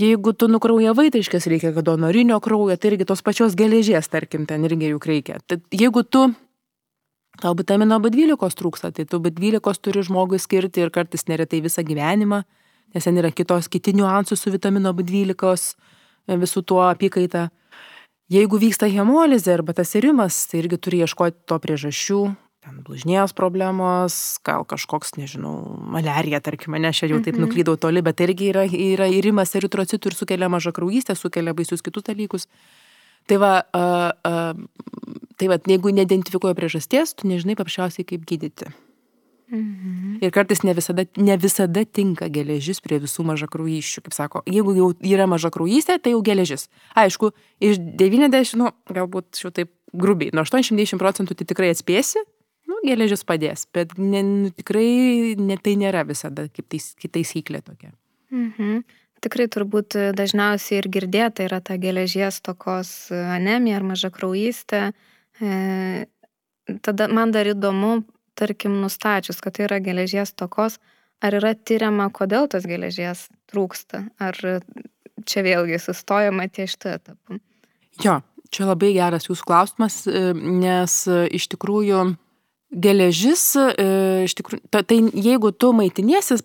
Jeigu 0.00 0.32
tu 0.32 0.48
nukraujavai, 0.48 1.10
tai 1.12 1.20
reiškia, 1.20 1.40
reikia 1.52 1.82
donorinio 1.84 2.38
kraujo, 2.40 2.78
tai 2.80 2.94
irgi 2.94 3.04
tos 3.10 3.20
pačios 3.26 3.58
geležies, 3.58 4.08
tarkim, 4.08 4.46
ten 4.48 4.64
irgi 4.64 4.94
juk 4.94 5.10
reikia. 5.10 5.42
Tad 5.44 5.66
jeigu 5.74 6.06
tu 6.06 6.30
Tau 7.38 7.54
vitamino 7.54 8.00
B12 8.02 8.58
trūksta, 8.58 8.90
tai 8.90 9.06
tu 9.06 9.20
B12 9.22 9.78
turi 9.78 10.02
žmogui 10.02 10.40
skirti 10.42 10.82
ir 10.82 10.90
kartais 10.90 11.28
neretai 11.30 11.62
visą 11.62 11.84
gyvenimą, 11.86 12.42
nes 12.94 13.06
ten 13.06 13.20
yra 13.22 13.30
kitos, 13.30 13.70
kiti 13.70 13.94
niuansų 13.94 14.36
su 14.36 14.50
vitamino 14.50 14.90
B12 14.96 15.76
e, 16.26 16.36
visų 16.36 16.64
tuo 16.66 16.82
apykaita. 16.88 17.48
Jeigu 18.30 18.60
vyksta 18.62 18.90
hemolizė 18.90 19.56
arba 19.56 19.74
tas 19.78 19.94
irimas, 19.98 20.44
tai 20.50 20.64
irgi 20.64 20.78
turi 20.78 21.00
ieškoti 21.06 21.46
to 21.50 21.56
priežasčių, 21.62 22.20
ten 22.60 22.82
blužnėjos 22.84 23.32
problemos, 23.36 24.14
gal 24.44 24.66
kažkoks, 24.68 25.14
nežinau, 25.16 25.54
malerija, 25.94 26.42
tarkime, 26.44 26.78
ne, 26.82 26.92
aš 26.92 27.06
jau 27.06 27.22
taip 27.22 27.38
mhm. 27.38 27.46
nuklydau 27.46 27.78
toli, 27.80 28.02
bet 28.04 28.20
irgi 28.26 28.50
yra, 28.52 28.66
yra 28.68 29.08
irimas 29.10 29.54
eritrocitų 29.56 30.12
ir 30.12 30.18
sukelia 30.18 30.50
mažą 30.52 30.74
kraujystę, 30.76 31.16
sukelia 31.16 31.56
baisius 31.56 31.82
kitus 31.86 32.04
dalykus. 32.10 32.46
Tai 33.30 33.38
va, 33.38 33.54
uh, 33.62 34.10
uh, 34.26 35.18
tai 35.38 35.50
va, 35.52 35.60
jeigu 35.70 35.92
neidentifikuoja 35.94 36.56
priežasties, 36.58 37.14
tu 37.14 37.30
nežinai 37.30 37.54
paprasčiausiai 37.58 38.08
kaip 38.08 38.24
gydyti. 38.26 38.72
Mhm. 39.50 40.18
Ir 40.22 40.30
kartais 40.30 40.62
ne 40.62 40.74
visada, 40.74 41.04
ne 41.18 41.36
visada 41.38 41.82
tinka 41.84 42.28
geležis 42.30 42.78
prie 42.82 43.00
visų 43.02 43.24
mažakraujyščių. 43.32 44.02
Kaip 44.06 44.14
sako, 44.14 44.42
jeigu 44.46 44.74
jau 44.76 44.90
yra 45.06 45.26
mažakraujystė, 45.30 45.98
tai 46.02 46.14
jau 46.14 46.22
geležis. 46.26 46.68
Aišku, 46.98 47.32
iš 47.62 47.80
90, 47.80 48.58
nu, 48.60 48.70
galbūt 48.90 49.40
šiau 49.42 49.54
taip 49.54 49.72
grubiai, 49.90 50.30
nuo 50.34 50.46
80 50.46 51.02
procentų 51.02 51.34
tai 51.38 51.48
tikrai 51.50 51.72
atspėsi, 51.74 52.22
nu, 52.70 52.78
geležis 52.86 53.26
padės, 53.26 53.66
bet 53.74 53.96
ne, 53.98 54.22
nu, 54.26 54.52
tikrai 54.54 55.34
ne, 55.38 55.58
tai 55.58 55.74
nėra 55.80 56.06
visada 56.06 56.46
kaip, 56.46 56.68
tais, 56.70 56.92
kaip 57.00 57.14
taisyklė 57.18 57.62
tokia. 57.66 57.90
Mhm. 58.30 58.84
Tikrai 59.20 59.50
turbūt 59.52 59.96
dažniausiai 60.16 60.78
ir 60.80 60.88
girdėta 60.88 61.44
yra 61.44 61.60
ta 61.60 61.76
geležies 61.80 62.40
tokos 62.40 63.10
anemija 63.12 63.80
ar 63.80 63.84
maža 63.92 64.08
kraujystė. 64.14 64.80
E, 65.40 66.06
tada 66.84 67.08
man 67.12 67.34
dar 67.34 67.48
įdomu, 67.52 68.00
tarkim, 68.38 68.78
nustačius, 68.80 69.42
kad 69.44 69.56
tai 69.56 69.66
yra 69.66 69.80
geležies 69.84 70.32
tokos, 70.32 70.78
ar 71.20 71.36
yra 71.36 71.52
tyriama, 71.52 72.08
kodėl 72.16 72.48
tos 72.48 72.64
geležies 72.68 73.26
trūksta, 73.52 74.06
ar 74.20 74.40
čia 75.28 75.44
vėlgi 75.44 75.80
sustojama 75.84 76.48
ties 76.48 76.72
šitą 76.76 76.96
etapą. 76.96 77.40
Jo, 78.00 78.20
čia 78.48 78.70
labai 78.70 78.94
geras 78.96 79.28
jūsų 79.28 79.48
klausimas, 79.48 80.00
e, 80.08 80.30
nes 80.32 80.96
e, 81.08 81.26
iš 81.36 81.50
tikrųjų 81.52 82.06
geležis, 82.70 83.42
iš 84.22 84.34
tikrųjų, 84.38 84.60
tai 84.70 85.00
jeigu 85.18 85.50
tu 85.50 85.72
maitinėsis 85.74 86.44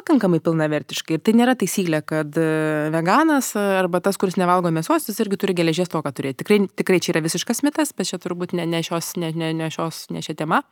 pakankamai 0.00 0.40
pilnavertiškai. 0.44 1.18
Ir 1.18 1.24
tai 1.24 1.34
nėra 1.38 1.54
taisyklė, 1.58 2.02
kad 2.06 2.36
e, 2.40 2.48
veganas 2.94 3.52
arba 3.58 4.00
tas, 4.04 4.18
kuris 4.20 4.38
nevalgo 4.40 4.72
mėsos, 4.74 5.08
jis 5.08 5.20
irgi 5.22 5.38
turi 5.40 5.56
geležies 5.58 5.92
toką 5.92 6.12
turėti. 6.16 6.40
Tikrai, 6.42 6.60
tikrai 6.80 7.00
čia 7.02 7.14
yra 7.14 7.24
visiškas 7.24 7.62
mitas, 7.66 7.94
bet 7.96 8.10
čia 8.10 8.20
turbūt 8.22 8.56
ne, 8.56 8.66
ne, 8.70 8.82
šios, 8.86 9.14
ne, 9.20 9.32
ne, 9.36 9.52
ne, 9.56 9.70
šios, 9.72 10.08
ne 10.14 10.24
šia 10.24 10.36
tema. 10.40 10.64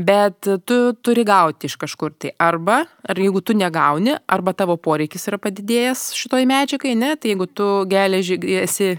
Bet 0.00 0.46
tu 0.70 0.76
turi 1.02 1.24
gauti 1.26 1.66
iš 1.68 1.76
kažkur 1.80 2.14
tai. 2.18 2.32
Arba, 2.40 2.84
ar 2.86 3.20
jeigu 3.20 3.42
tu 3.44 3.56
negauni, 3.58 4.14
arba 4.30 4.54
tavo 4.56 4.78
poreikis 4.80 5.26
yra 5.28 5.40
padidėjęs 5.42 6.10
šitoj 6.16 6.46
medžiagai, 6.48 6.94
ne, 6.98 7.14
tai 7.18 7.34
jeigu 7.34 7.48
tu 7.50 7.70
geležį 7.90 8.38
esi, 8.62 8.92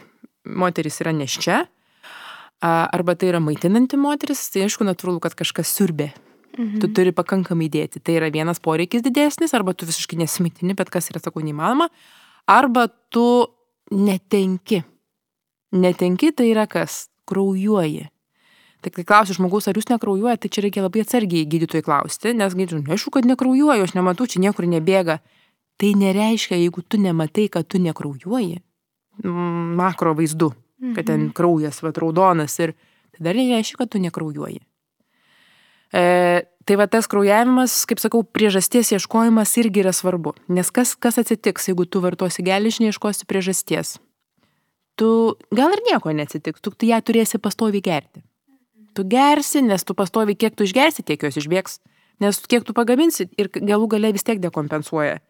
moteris 0.46 1.00
yra 1.02 1.16
neščia, 1.16 1.62
arba 2.62 3.16
tai 3.16 3.32
yra 3.32 3.40
maitinanti 3.42 3.98
moteris, 3.98 4.44
tai 4.52 4.68
aišku, 4.68 4.86
natūralu, 4.86 5.24
kad 5.24 5.38
kažkas 5.40 5.72
siurbė 5.80 6.12
Mhm. 6.62 6.80
Tu 6.84 6.92
turi 6.94 7.12
pakankamai 7.16 7.70
dėti. 7.74 8.02
Tai 8.04 8.20
yra 8.20 8.30
vienas 8.30 8.62
poreikis 8.62 9.02
didesnis, 9.02 9.56
arba 9.58 9.74
tu 9.74 9.88
visiškai 9.90 10.20
nesimaitini, 10.22 10.76
bet 10.78 10.94
kas 10.94 11.10
yra, 11.10 11.22
sakau, 11.24 11.42
neįmanoma. 11.42 11.90
Arba 12.46 12.88
tu 13.10 13.48
netenki. 13.92 14.84
Netenki 15.72 16.32
tai 16.36 16.52
yra 16.52 16.68
kas? 16.70 17.08
Kraujuoji. 17.26 18.10
Tai 18.82 18.90
kai 18.90 19.06
klausiu 19.06 19.38
žmogus, 19.38 19.68
ar 19.70 19.78
jūs 19.78 19.88
nekraujuojate, 19.92 20.42
tai 20.42 20.50
čia 20.50 20.64
reikia 20.66 20.82
labai 20.82 21.04
atsargiai 21.06 21.46
gydytojui 21.46 21.86
klausti, 21.86 22.34
nes 22.34 22.56
gydytojui, 22.58 22.88
neaišku, 22.88 23.14
kad 23.14 23.28
nekraujuoju, 23.30 23.86
aš 23.86 23.94
nematau, 23.94 24.26
čia 24.26 24.42
niekur 24.42 24.66
nebėga. 24.70 25.20
Tai 25.82 25.92
nereiškia, 26.02 26.58
jeigu 26.58 26.82
tu 26.82 26.98
nematai, 27.02 27.46
kad 27.54 27.70
tu 27.70 27.82
nekraujuoji, 27.82 28.58
makro 29.78 30.16
vaizdu, 30.18 30.52
kad 30.96 31.06
ten 31.06 31.28
mhm. 31.28 31.34
kraujas, 31.38 31.82
va, 31.86 31.94
raudonas 31.94 32.58
ir 32.60 32.74
tai 33.14 33.28
dar 33.30 33.38
nereiškia, 33.38 33.78
kad 33.84 33.94
tu 33.94 34.02
nekraujuoji. 34.02 34.62
E, 35.94 36.04
tai 36.66 36.78
va 36.80 36.88
tas 36.88 37.08
kraujavimas, 37.10 37.82
kaip 37.90 38.02
sakau, 38.02 38.24
priežasties 38.24 38.94
ieškojimas 38.96 39.54
irgi 39.62 39.84
yra 39.84 39.94
svarbu. 39.96 40.36
Nes 40.52 40.70
kas, 40.74 40.94
kas 40.96 41.20
atsitiks, 41.22 41.70
jeigu 41.72 41.88
tu 41.90 42.02
vartosi 42.04 42.46
geležį, 42.46 42.88
neieškosi 42.88 43.28
priežasties? 43.30 43.98
Tu 45.00 45.10
gal 45.56 45.74
ir 45.74 45.82
nieko 45.88 46.14
neatsitiks, 46.14 46.62
tu, 46.62 46.74
tu 46.76 46.90
ją 46.90 47.00
turėsi 47.02 47.42
pastoviai 47.42 47.82
gerti. 47.82 48.22
Tu 48.94 49.06
gersi, 49.08 49.64
nes 49.64 49.84
tu 49.88 49.96
pastoviai 49.98 50.38
kiek 50.38 50.56
tu 50.58 50.68
išgersi, 50.68 51.06
tiek 51.08 51.22
jos 51.24 51.40
išbėgs. 51.40 51.80
Nes 52.22 52.38
kiek 52.46 52.66
tu 52.68 52.76
pagaminsi 52.78 53.30
ir 53.40 53.50
galų 53.56 53.88
gale 53.96 54.12
vis 54.14 54.26
tiek 54.28 54.42
dekompensuoja. 54.44 55.22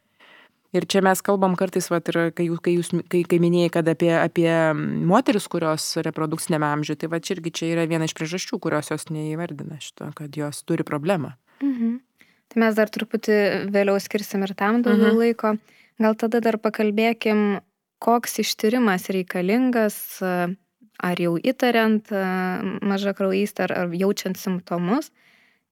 Ir 0.72 0.86
čia 0.88 1.02
mes 1.04 1.20
kalbam 1.20 1.58
kartais, 1.60 1.90
vat, 1.92 2.08
ir 2.08 2.30
kai 2.32 2.46
jūs, 2.48 2.60
kai, 2.64 2.74
jūs, 2.78 2.90
kai, 3.12 3.26
kai 3.28 3.40
minėjai, 3.44 3.72
kad 3.74 3.90
apie, 3.92 4.12
apie 4.16 4.52
moteris, 5.08 5.50
kurios 5.52 5.90
reprodukcinėme 6.00 6.70
amžiuje, 6.70 7.02
tai 7.02 7.10
va 7.12 7.20
čia 7.20 7.36
irgi 7.36 7.52
čia 7.60 7.72
yra 7.74 7.84
viena 7.92 8.08
iš 8.08 8.16
priežasčių, 8.16 8.60
kurios 8.64 8.94
jos 8.94 9.10
neįvardina 9.12 9.82
šito, 9.84 10.08
kad 10.16 10.38
jos 10.40 10.64
turi 10.64 10.88
problemą. 10.88 11.34
Mhm. 11.60 12.00
Tai 12.52 12.60
mes 12.64 12.76
dar 12.76 12.92
truputį 12.92 13.36
vėliau 13.72 14.00
skirsim 14.04 14.44
ir 14.48 14.56
tam 14.60 14.82
daugiau 14.84 15.12
mhm. 15.12 15.20
laiko. 15.20 15.54
Gal 16.02 16.16
tada 16.20 16.40
dar 16.44 16.58
pakalbėkim, 16.60 17.62
koks 18.02 18.40
ištyrimas 18.42 19.10
reikalingas, 19.14 19.98
ar 20.22 21.22
jau 21.22 21.36
įtariant 21.36 22.08
mažą 22.82 23.14
kraujystę, 23.18 23.68
ar, 23.68 23.76
ar 23.84 23.96
jaučiant 23.96 24.40
simptomus, 24.40 25.12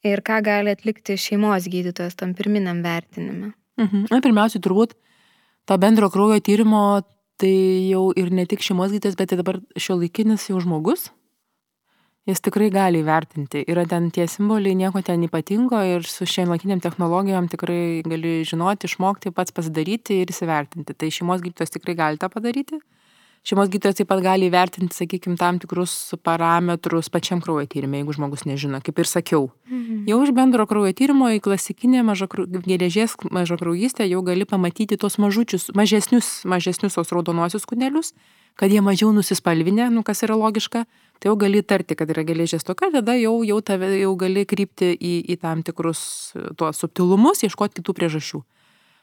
ir 0.06 0.24
ką 0.24 0.42
gali 0.46 0.76
atlikti 0.76 1.18
šeimos 1.20 1.68
gydytojas 1.72 2.20
tam 2.20 2.36
pirminiam 2.38 2.84
vertinimui. 2.86 3.52
Mhm. 3.80 4.10
Na, 4.12 4.20
pirmiausia, 4.24 4.60
turbūt 4.64 4.96
tą 5.70 5.78
bendro 5.80 6.10
kraujo 6.12 6.40
tyrimo, 6.44 7.02
tai 7.40 7.54
jau 7.88 8.10
ir 8.20 8.34
ne 8.36 8.46
tik 8.50 8.64
šeimos 8.66 8.92
gydytojas, 8.92 9.16
bet 9.20 9.32
ir 9.32 9.40
dabar 9.40 9.62
šio 9.80 9.96
laikinis 10.02 10.50
jau 10.50 10.60
žmogus, 10.60 11.08
jis 12.28 12.44
tikrai 12.44 12.68
gali 12.74 13.00
įvertinti. 13.02 13.64
Yra 13.72 13.86
ten 13.90 14.10
tie 14.14 14.28
simboliai, 14.30 14.76
nieko 14.78 15.02
ten 15.06 15.24
ypatingo 15.26 15.80
ir 15.88 16.06
su 16.08 16.28
šiandieninėm 16.30 16.84
technologijom 16.84 17.48
tikrai 17.52 18.02
gali 18.06 18.42
žinoti, 18.48 18.90
išmokti, 18.92 19.34
pats 19.34 19.56
pasidaryti 19.56 20.20
ir 20.24 20.34
įsivertinti. 20.34 20.98
Tai 20.98 21.12
šeimos 21.16 21.44
gydytojas 21.46 21.74
tikrai 21.78 21.96
gali 21.98 22.22
tą 22.22 22.30
padaryti. 22.34 22.82
Šeimos 23.48 23.70
gydytojas 23.72 23.96
taip 23.96 24.10
pat 24.12 24.20
gali 24.24 24.50
įvertinti, 24.50 24.92
sakykime, 24.94 25.38
tam 25.40 25.62
tikrus 25.62 25.94
parametrus 26.28 27.08
pačiam 27.10 27.40
kraujo 27.42 27.64
tyrimui, 27.72 28.02
jeigu 28.02 28.16
žmogus 28.18 28.44
nežino, 28.46 28.82
kaip 28.84 29.00
ir 29.00 29.08
sakiau. 29.08 29.48
Mhm. 29.72 30.04
Jau 30.12 30.20
iš 30.26 30.34
bendro 30.36 30.66
kraujo 30.68 30.92
tyrimo 30.94 31.32
į 31.32 31.40
klasikinę 31.46 32.04
geležies 32.68 33.16
mažakraujystę 33.32 34.10
jau 34.10 34.22
gali 34.28 34.46
pamatyti 34.46 35.00
tos 35.00 35.18
mažučius, 35.18 35.70
mažesnius, 35.74 36.44
mažesnius 36.44 37.00
tos 37.00 37.16
raudonuosius 37.16 37.66
kūnelius, 37.66 38.14
kad 38.60 38.72
jie 38.72 38.82
mažiau 38.84 39.14
nusispalvinę, 39.16 39.88
nu 39.90 40.04
kas 40.04 40.24
yra 40.28 40.36
logiška, 40.36 40.84
tai 41.20 41.32
jau 41.32 41.38
gali 41.40 41.64
tarti, 41.64 41.96
kad 41.96 42.10
yra 42.12 42.26
geležies 42.28 42.68
toka, 42.68 42.92
tada 42.92 43.16
jau, 43.16 43.40
jau, 43.48 43.62
tave, 43.64 43.94
jau 44.02 44.12
gali 44.20 44.44
krypti 44.44 44.92
į, 45.00 45.14
į 45.32 45.40
tam 45.40 45.64
tikrus 45.64 46.34
tuos 46.60 46.84
subtilumus, 46.84 47.46
ieškoti 47.48 47.80
kitų 47.80 47.96
priežasčių. 47.96 48.44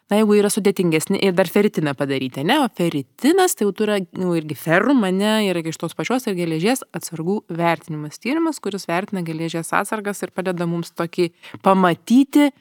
Na, 0.07 0.21
jeigu 0.21 0.37
yra 0.39 0.47
sudėtingesni 0.53 1.19
ir 1.19 1.33
dar 1.35 1.49
feritiną 1.51 1.91
padaryti, 1.99 2.45
ne, 2.47 2.61
o 2.63 2.69
feritinas 2.79 3.57
tai 3.59 3.67
jau 3.67 3.73
turi 3.75 3.97
nu, 4.15 4.37
irgi 4.39 4.55
ferrų, 4.55 4.95
mane 4.95 5.33
yra 5.49 5.65
iš 5.67 5.81
tos 5.83 5.97
pačios 5.99 6.29
ir 6.31 6.37
geležies 6.39 6.85
atsargų 6.95 7.41
vertinimas 7.51 8.23
tyrimas, 8.23 8.61
kuris 8.63 8.87
vertina 8.87 9.25
geležies 9.27 9.73
atsargas 9.75 10.23
ir 10.23 10.31
padeda 10.31 10.69
mums 10.71 10.95
tokį 10.95 11.33
pamatyti 11.67 12.53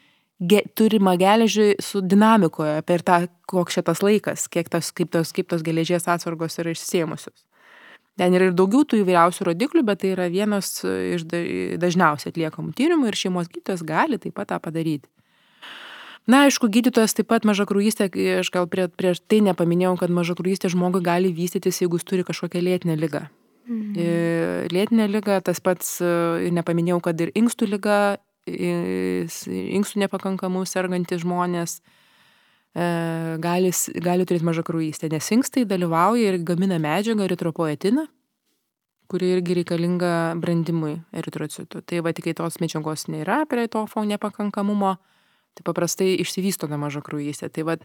ge, 0.42 0.64
turimą 0.74 1.14
geležį 1.22 1.76
su 1.86 2.02
dinamikoje 2.02 2.82
per 2.90 3.06
tą, 3.06 3.20
koks 3.46 3.78
šitas 3.78 4.02
laikas, 4.02 4.48
kiek 4.50 4.72
tos, 4.74 4.90
kaip, 4.98 5.14
tos, 5.14 5.30
kaip 5.36 5.54
tos 5.54 5.62
geležies 5.66 6.10
atsargos 6.10 6.58
yra 6.64 6.74
išsėmusios. 6.74 7.46
Ten 8.18 8.34
yra 8.34 8.50
ir 8.50 8.56
daugiau 8.58 8.88
tų 8.88 9.04
įvairiausių 9.04 9.52
rodiklių, 9.52 9.84
bet 9.86 10.02
tai 10.02 10.16
yra 10.16 10.32
vienas 10.32 10.80
iš 10.82 11.28
dažniausiai 11.30 12.32
atliekamų 12.32 12.74
tyrimų 12.74 13.12
ir 13.12 13.20
šeimos 13.20 13.52
gydytojas 13.52 13.84
gali 13.86 14.18
taip 14.24 14.34
pat 14.40 14.50
tą 14.50 14.60
padaryti. 14.64 15.12
Na, 16.26 16.46
aišku, 16.50 16.70
gydytojas 16.74 17.14
taip 17.14 17.30
pat 17.30 17.46
mažakrūjystė, 17.46 18.10
aš 18.42 18.50
gal 18.54 18.66
prie, 18.70 18.88
prieš 18.90 19.22
tai 19.30 19.44
nepaminėjau, 19.46 19.94
kad 20.02 20.14
mažakrūjystė 20.14 20.72
žmogui 20.74 21.04
gali 21.06 21.30
vystytis, 21.30 21.84
jeigu 21.84 22.00
jis 22.00 22.08
turi 22.10 22.26
kažkokią 22.26 22.64
lėtinę 22.66 22.96
lygą. 22.98 23.28
Mhm. 23.66 24.70
Lėtinė 24.74 25.06
lyga, 25.10 25.40
tas 25.46 25.62
pats, 25.62 25.98
ir 26.02 26.54
nepaminėjau, 26.54 27.00
kad 27.06 27.22
ir 27.22 27.32
inkstų 27.38 27.70
lyga, 27.76 28.00
inkstų 28.46 30.04
nepakankamų 30.06 30.66
sergantys 30.70 31.24
žmonės 31.24 31.80
e, 31.80 32.86
gali, 33.42 33.72
gali 34.06 34.28
turėti 34.28 34.46
mažą 34.46 34.66
kraujystę, 34.68 35.10
nes 35.10 35.32
inkstai 35.34 35.66
dalyvauja 35.66 36.34
ir 36.34 36.38
gamina 36.46 36.78
medžiagą 36.82 37.26
eritropoetiną, 37.26 38.06
kuri 39.10 39.32
irgi 39.38 39.60
reikalinga 39.62 40.12
brandimui 40.42 41.00
eritrocitų. 41.14 41.82
Tai 41.86 42.06
va 42.06 42.14
tik 42.14 42.30
kai 42.30 42.38
tos 42.38 42.62
medžiagos 42.62 43.08
nėra 43.10 43.44
prie 43.50 43.66
to 43.70 43.86
fau 43.90 44.06
nepakankamumo, 44.06 44.96
tai 45.56 45.66
paprastai 45.68 46.14
išsivysto 46.22 46.70
ta 46.70 46.78
maža 46.78 47.02
kraujystė. 47.06 47.50
Tai 47.50 47.66
va 47.72 47.80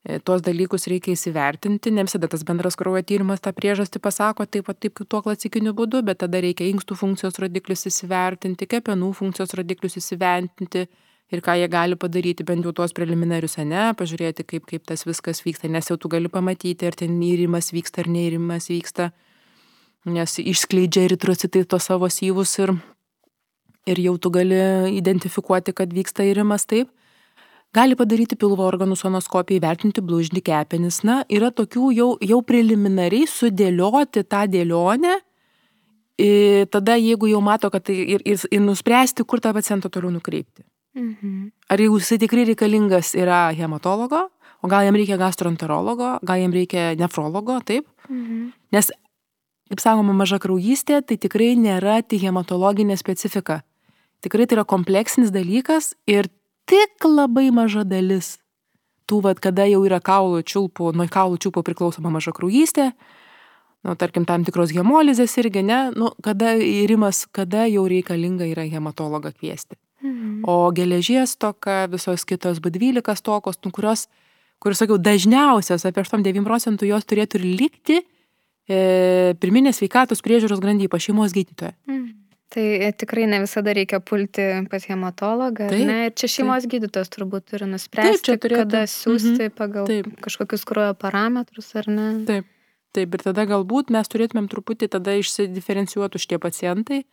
E, 0.00 0.16
tuos 0.24 0.40
dalykus 0.40 0.86
reikia 0.88 1.12
įsivertinti, 1.12 1.90
ne 1.92 2.06
visada 2.06 2.28
tas 2.32 2.40
bendras 2.48 2.78
kraujo 2.80 3.02
tyrimas 3.04 3.42
tą 3.44 3.52
priežastį 3.52 4.00
pasako 4.00 4.46
taip 4.48 4.64
pat 4.70 4.78
taip 4.80 4.94
kaip 4.96 5.08
tuo 5.12 5.18
klasikiniu 5.26 5.74
būdu, 5.76 6.00
bet 6.08 6.22
tada 6.22 6.40
reikia 6.40 6.70
inkstų 6.70 6.96
funkcijos 6.96 7.36
rodiklius 7.42 7.84
įsivertinti, 7.90 8.68
kepenų 8.70 9.10
funkcijos 9.18 9.52
rodiklius 9.60 9.98
įsivertinti 10.00 10.86
ir 11.30 11.42
ką 11.44 11.56
jie 11.60 11.66
gali 11.68 11.98
padaryti, 12.00 12.46
bent 12.48 12.64
jau 12.64 12.72
tuos 12.78 12.96
preliminarius, 12.96 13.58
ne, 13.60 13.90
pažiūrėti, 13.98 14.46
kaip, 14.48 14.64
kaip 14.70 14.86
tas 14.88 15.04
viskas 15.04 15.44
vyksta, 15.44 15.68
nes 15.68 15.92
jau 15.92 15.98
tu 16.00 16.08
gali 16.08 16.32
pamatyti, 16.32 16.88
ar 16.88 16.96
ten 16.96 17.20
įrimas 17.20 17.68
vyksta, 17.76 18.00
ar 18.00 18.08
neįrimas 18.08 18.70
vyksta, 18.72 19.10
nes 20.08 20.38
išskleidžia 20.40 21.10
eritrocitai 21.10 21.66
to 21.68 21.76
savo 21.76 22.08
syvus 22.08 22.56
ir, 22.64 22.72
ir 23.84 24.00
jau 24.00 24.16
tu 24.16 24.32
gali 24.32 24.62
identifikuoti, 24.96 25.76
kad 25.76 25.92
vyksta 25.92 26.24
įrimas 26.32 26.64
taip 26.64 26.88
gali 27.74 27.96
padaryti 27.98 28.38
pilvo 28.38 28.66
organų 28.66 28.96
sonoskopiją, 28.98 29.60
įvertinti 29.60 30.02
blužnį 30.04 30.42
kepenis. 30.46 31.02
Na, 31.06 31.20
yra 31.30 31.52
tokių 31.54 31.90
jau, 31.94 32.08
jau 32.20 32.40
preliminariai 32.46 33.28
sudėlioti 33.30 34.24
tą 34.26 34.46
dėlionę, 34.50 35.18
ir 36.20 36.66
tada 36.72 36.96
jeigu 37.00 37.30
jau 37.30 37.40
mato, 37.44 37.70
kad 37.72 37.86
tai 37.86 37.96
ir, 38.16 38.24
ir, 38.28 38.42
ir 38.50 38.62
nuspręsti, 38.64 39.24
kur 39.24 39.40
tą 39.40 39.54
pacientą 39.56 39.90
toliau 39.92 40.12
nukreipti. 40.12 40.64
Mhm. 40.98 41.50
Ar 41.70 41.78
jeigu 41.78 42.00
jisai 42.00 42.18
tikrai 42.18 42.44
reikalingas 42.50 43.14
yra 43.14 43.48
hematologo, 43.56 44.26
o 44.60 44.68
gal 44.68 44.84
jam 44.84 44.98
reikia 44.98 45.16
gastroenterologo, 45.20 46.18
gal 46.26 46.42
jam 46.42 46.52
reikia 46.52 46.94
nefrologo, 46.98 47.60
taip? 47.64 47.86
Mhm. 48.08 48.50
Nes, 48.74 48.90
kaip 49.70 49.80
sakoma, 49.80 50.12
maža 50.16 50.40
kraujystė, 50.42 51.00
tai 51.06 51.16
tikrai 51.16 51.54
nėra 51.56 52.00
tik 52.02 52.26
hematologinė 52.26 52.98
specifika. 52.98 53.62
Tikrai 54.20 54.44
tai 54.44 54.58
yra 54.58 54.66
kompleksinis 54.68 55.30
dalykas 55.32 55.94
ir 56.10 56.28
tik 56.70 57.08
labai 57.08 57.50
maža 57.54 57.82
dalis 57.88 58.36
tų, 59.10 59.20
vad, 59.26 59.40
kada 59.42 59.66
jau 59.66 59.82
yra 59.86 59.98
kaulų 60.02 60.44
čiulpų, 60.46 60.92
nuo 60.94 61.06
kaulų 61.10 61.40
čiulpų 61.42 61.64
priklausoma 61.66 62.12
maža 62.14 62.32
kraujystė, 62.36 62.90
nu, 63.86 63.96
tarkim, 63.98 64.26
tam 64.28 64.44
tikros 64.46 64.74
hemolizės 64.76 65.34
irgi, 65.42 65.64
ne, 65.66 65.80
nu, 65.96 66.12
kada 66.24 66.54
įrimas, 66.62 67.24
kada 67.34 67.66
jau 67.70 67.86
reikalinga 67.90 68.48
yra 68.52 68.68
hematologą 68.70 69.34
kviesti. 69.34 69.78
Mhm. 70.00 70.44
O 70.48 70.70
geležies 70.72 71.34
toka, 71.36 71.84
visos 71.92 72.24
kitos 72.28 72.62
B12 72.62 73.02
tokos, 73.26 73.58
nu, 73.66 73.74
kurios, 73.74 74.06
kur 74.62 74.76
sakiau, 74.76 75.00
dažniausias, 75.00 75.84
apie 75.88 76.04
8-9 76.06 76.46
procentų 76.46 76.88
jos 76.88 77.08
turėtų 77.08 77.40
ir 77.40 77.46
likti 77.64 77.98
e, 78.00 79.34
pirminės 79.40 79.80
sveikatos 79.80 80.22
priežiūros 80.24 80.62
grandyje 80.62 80.92
pa 80.92 81.02
šeimos 81.02 81.34
gydytoje. 81.36 81.74
Mhm. 81.90 82.29
Tai 82.50 82.64
e, 82.82 82.90
tikrai 82.98 83.28
ne 83.30 83.38
visada 83.44 83.70
reikia 83.76 84.00
pulti 84.02 84.42
pas 84.70 84.86
hematologą, 84.90 85.68
taip, 85.70 85.84
ne? 85.86 85.98
Ir 86.08 86.14
čia 86.18 86.30
šeimos 86.32 86.64
taip. 86.64 86.72
gydytojas 86.72 87.12
turbūt 87.14 87.46
turi 87.52 87.68
nuspręsti, 87.70 88.24
taip, 88.26 88.42
turėtų... 88.42 88.64
kada 88.64 88.80
siūsti 88.90 89.36
mhm. 89.36 89.54
pagal 89.60 89.86
taip. 89.86 90.08
kažkokius 90.24 90.66
kraujo 90.66 90.96
parametrus, 90.98 91.70
ar 91.78 91.86
ne? 91.86 92.08
Taip, 92.26 92.48
taip, 92.96 93.14
ir 93.14 93.24
tada 93.28 93.46
galbūt 93.52 93.94
mes 93.94 94.10
turėtumėm 94.10 94.50
truputį 94.50 94.90
tada 94.96 95.14
išsidiferencijuoti 95.20 96.22
šitie 96.24 96.40
pacientai, 96.42 97.04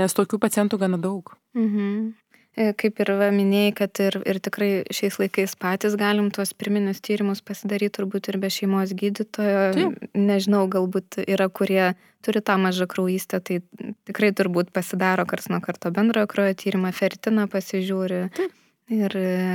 nes 0.00 0.16
tokių 0.16 0.40
pacientų 0.40 0.80
gana 0.80 1.00
daug. 1.02 1.36
Mhm. 1.52 2.14
E, 2.54 2.68
kaip 2.78 3.00
ir 3.02 3.10
va, 3.18 3.32
minėjai, 3.34 3.72
kad 3.80 4.00
ir, 4.04 4.16
ir 4.30 4.38
tikrai 4.42 4.68
šiais 4.94 5.16
laikais 5.18 5.56
patys 5.58 5.96
galim 5.98 6.28
tuos 6.34 6.52
pirminius 6.54 7.00
tyrimus 7.02 7.42
pasidaryti 7.42 7.96
turbūt 7.98 8.30
ir 8.30 8.38
be 8.38 8.50
šeimos 8.52 8.92
gydytojo. 8.94 9.64
Taip. 9.74 10.04
Nežinau, 10.14 10.62
galbūt 10.70 11.18
yra, 11.26 11.48
kurie 11.50 11.96
turi 12.22 12.42
tą 12.46 12.54
mažą 12.62 12.86
kraujystę, 12.90 13.42
tai 13.42 13.58
tikrai 14.06 14.30
turbūt 14.38 14.70
pasidaro 14.74 15.26
kars 15.26 15.50
nuo 15.50 15.58
karto 15.64 15.90
bendrojo 15.94 16.30
kraujo 16.30 16.54
tyrimą, 16.62 16.94
fertiną 16.94 17.48
pasižiūri. 17.50 18.26
Taip. 18.38 18.60
Ir 18.92 19.14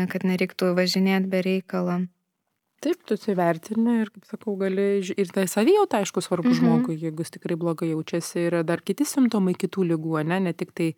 kad 0.10 0.26
nereiktų 0.26 0.74
važinėti 0.76 1.30
be 1.30 1.44
reikalo. 1.46 2.00
Taip, 2.84 3.02
tu 3.08 3.16
įsivertini 3.16 3.98
ir, 4.02 4.10
kaip 4.12 4.28
sakau, 4.28 4.56
gali 4.60 4.88
ir 5.04 5.32
tai 5.36 5.46
savijauta, 5.52 6.00
aišku, 6.00 6.24
svarbu 6.24 6.52
mhm. 6.52 6.60
žmogui, 6.60 6.96
jeigu 7.00 7.24
jis 7.24 7.36
tikrai 7.36 7.58
blogai 7.60 7.92
jaučiasi, 7.92 8.46
yra 8.48 8.64
dar 8.68 8.84
kiti 8.84 9.08
simptomai 9.08 9.56
kitų 9.60 9.88
lygų, 9.94 10.20
ne, 10.28 10.40
ne 10.48 10.54
tik 10.56 10.72
tai 10.76 10.90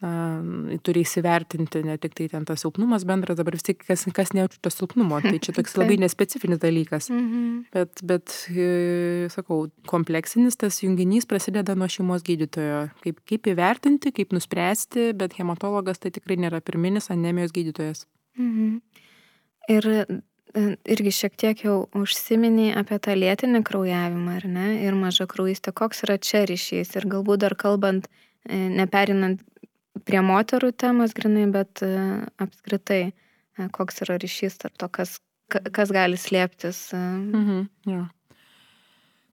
na, 0.00 0.78
turi 0.86 1.02
įsivertinti 1.04 1.82
ne 1.84 1.96
tik 2.00 2.14
tai 2.16 2.28
ten 2.32 2.46
tas 2.48 2.62
silpnumas 2.64 3.04
bendras, 3.08 3.36
dabar 3.36 3.56
vis 3.56 3.66
tik 3.66 3.82
kas, 3.84 4.06
kas 4.16 4.32
nejaučia 4.36 4.62
to 4.64 4.72
silpnumo, 4.72 5.18
tai 5.20 5.36
čia 5.42 5.52
toks 5.56 5.76
labai 5.80 5.98
nespecifinis 6.00 6.62
dalykas. 6.62 7.10
Mhm. 7.12 7.50
Bet, 7.76 8.00
bet, 8.08 8.32
e, 8.48 9.28
sakau, 9.34 9.66
kompleksinis 9.90 10.56
tas 10.60 10.80
junginys 10.80 11.28
prasideda 11.28 11.76
nuo 11.76 11.90
šeimos 11.92 12.24
gydytojo. 12.24 12.86
Kaip, 13.04 13.20
kaip 13.28 13.50
įvertinti, 13.52 14.14
kaip 14.16 14.32
nuspręsti, 14.36 15.10
bet 15.20 15.36
hematologas 15.36 16.00
tai 16.00 16.14
tikrai 16.16 16.38
nėra 16.40 16.62
pirminis 16.64 17.12
anemijos 17.12 17.52
gydytojas. 17.56 18.06
Mhm. 18.40 18.80
Ir 19.70 19.90
e, 19.92 20.04
irgi 20.96 21.12
šiek 21.14 21.36
tiek 21.44 21.60
jau 21.66 21.76
užsiminiai 21.92 22.72
apie 22.80 22.96
tą 23.04 23.18
lėtinį 23.20 23.60
kraujavimą, 23.68 24.40
ar 24.40 24.48
ne, 24.48 24.66
ir 24.86 24.96
mažą 24.96 25.28
kraujystę, 25.30 25.76
koks 25.76 26.06
yra 26.08 26.16
čia 26.16 26.46
ryšys 26.48 26.96
ir 26.96 27.08
galbūt 27.12 27.44
dar 27.44 27.58
kalbant, 27.60 28.08
e, 28.48 28.56
neperinant 28.80 29.44
prie 30.06 30.20
moterų 30.24 30.70
temos 30.78 31.14
grinai, 31.16 31.46
bet 31.52 31.82
e, 31.84 31.90
apskritai, 32.42 33.02
e, 33.10 33.68
koks 33.74 34.02
yra 34.06 34.18
ryšys 34.22 34.60
tarp 34.62 34.78
to, 34.80 34.88
kas, 34.92 35.18
kas 35.50 35.92
gali 35.94 36.18
slėptis. 36.20 36.90
E. 36.96 37.00
Mhm, 37.00 37.66
ja. 37.90 38.06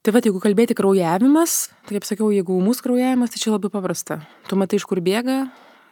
Tai 0.06 0.14
va, 0.16 0.24
jeigu 0.24 0.40
kalbėti 0.40 0.78
kraujavimas, 0.78 1.68
tai 1.86 1.98
kaip 1.98 2.08
sakiau, 2.08 2.32
jeigu 2.32 2.58
mūsų 2.64 2.86
kraujavimas, 2.86 3.34
tai 3.34 3.42
čia 3.44 3.52
labai 3.52 3.72
paprasta. 3.74 4.22
Tu 4.48 4.60
matai, 4.60 4.80
iš 4.80 4.86
kur 4.88 5.02
bėga, 5.04 5.42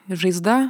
žaizda, 0.07 0.69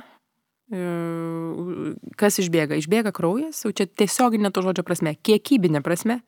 kas 2.18 2.40
išbėga? 2.42 2.80
Išbėga 2.82 3.12
kraujas, 3.14 3.60
jau 3.62 3.70
čia 3.76 3.86
tiesioginė 3.86 4.50
to 4.50 4.64
žodžio 4.66 4.82
prasme, 4.88 5.14
kiekybinė 5.14 5.84
prasme 5.86 6.24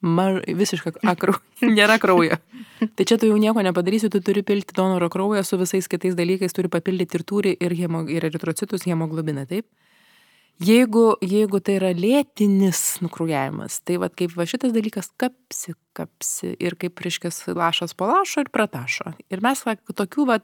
maž, 0.00 0.40
visiška 0.56 0.94
akrau, 1.08 1.36
nėra 1.78 1.98
kraujo. 2.02 2.38
Tai 2.96 3.06
čia 3.06 3.18
tu 3.20 3.28
jau 3.28 3.36
nieko 3.40 3.62
nepadarysi, 3.64 4.10
tu 4.12 4.22
turi 4.24 4.42
pilti 4.46 4.76
donoro 4.76 5.10
kraują 5.12 5.44
su 5.44 5.58
visais 5.60 5.88
kitais 5.90 6.16
dalykais, 6.18 6.54
turi 6.56 6.72
papildyti 6.72 7.20
ir 7.20 7.26
turi 7.28 7.54
ir, 7.60 7.76
hemo, 7.76 8.06
ir 8.08 8.26
eritrocitus, 8.30 8.86
hemoglobiną, 8.88 9.46
taip? 9.50 9.68
Jeigu, 10.60 11.14
jeigu 11.24 11.56
tai 11.64 11.78
yra 11.78 11.90
lėtinis 11.96 12.98
nukraujavimas, 13.00 13.78
tai 13.88 13.96
va 14.00 14.10
kaip 14.12 14.34
va 14.36 14.44
šitas 14.44 14.74
dalykas 14.74 15.08
kapsi, 15.20 15.72
kapsi 15.96 16.52
ir 16.60 16.76
kaip 16.80 17.00
reiškia 17.00 17.32
lašas 17.56 17.96
po 17.96 18.10
lašo 18.10 18.44
ir 18.44 18.50
pratašo. 18.52 19.14
Ir 19.32 19.40
mes 19.40 19.64
va, 19.64 19.78
tokių 19.88 20.26
va 20.28 20.36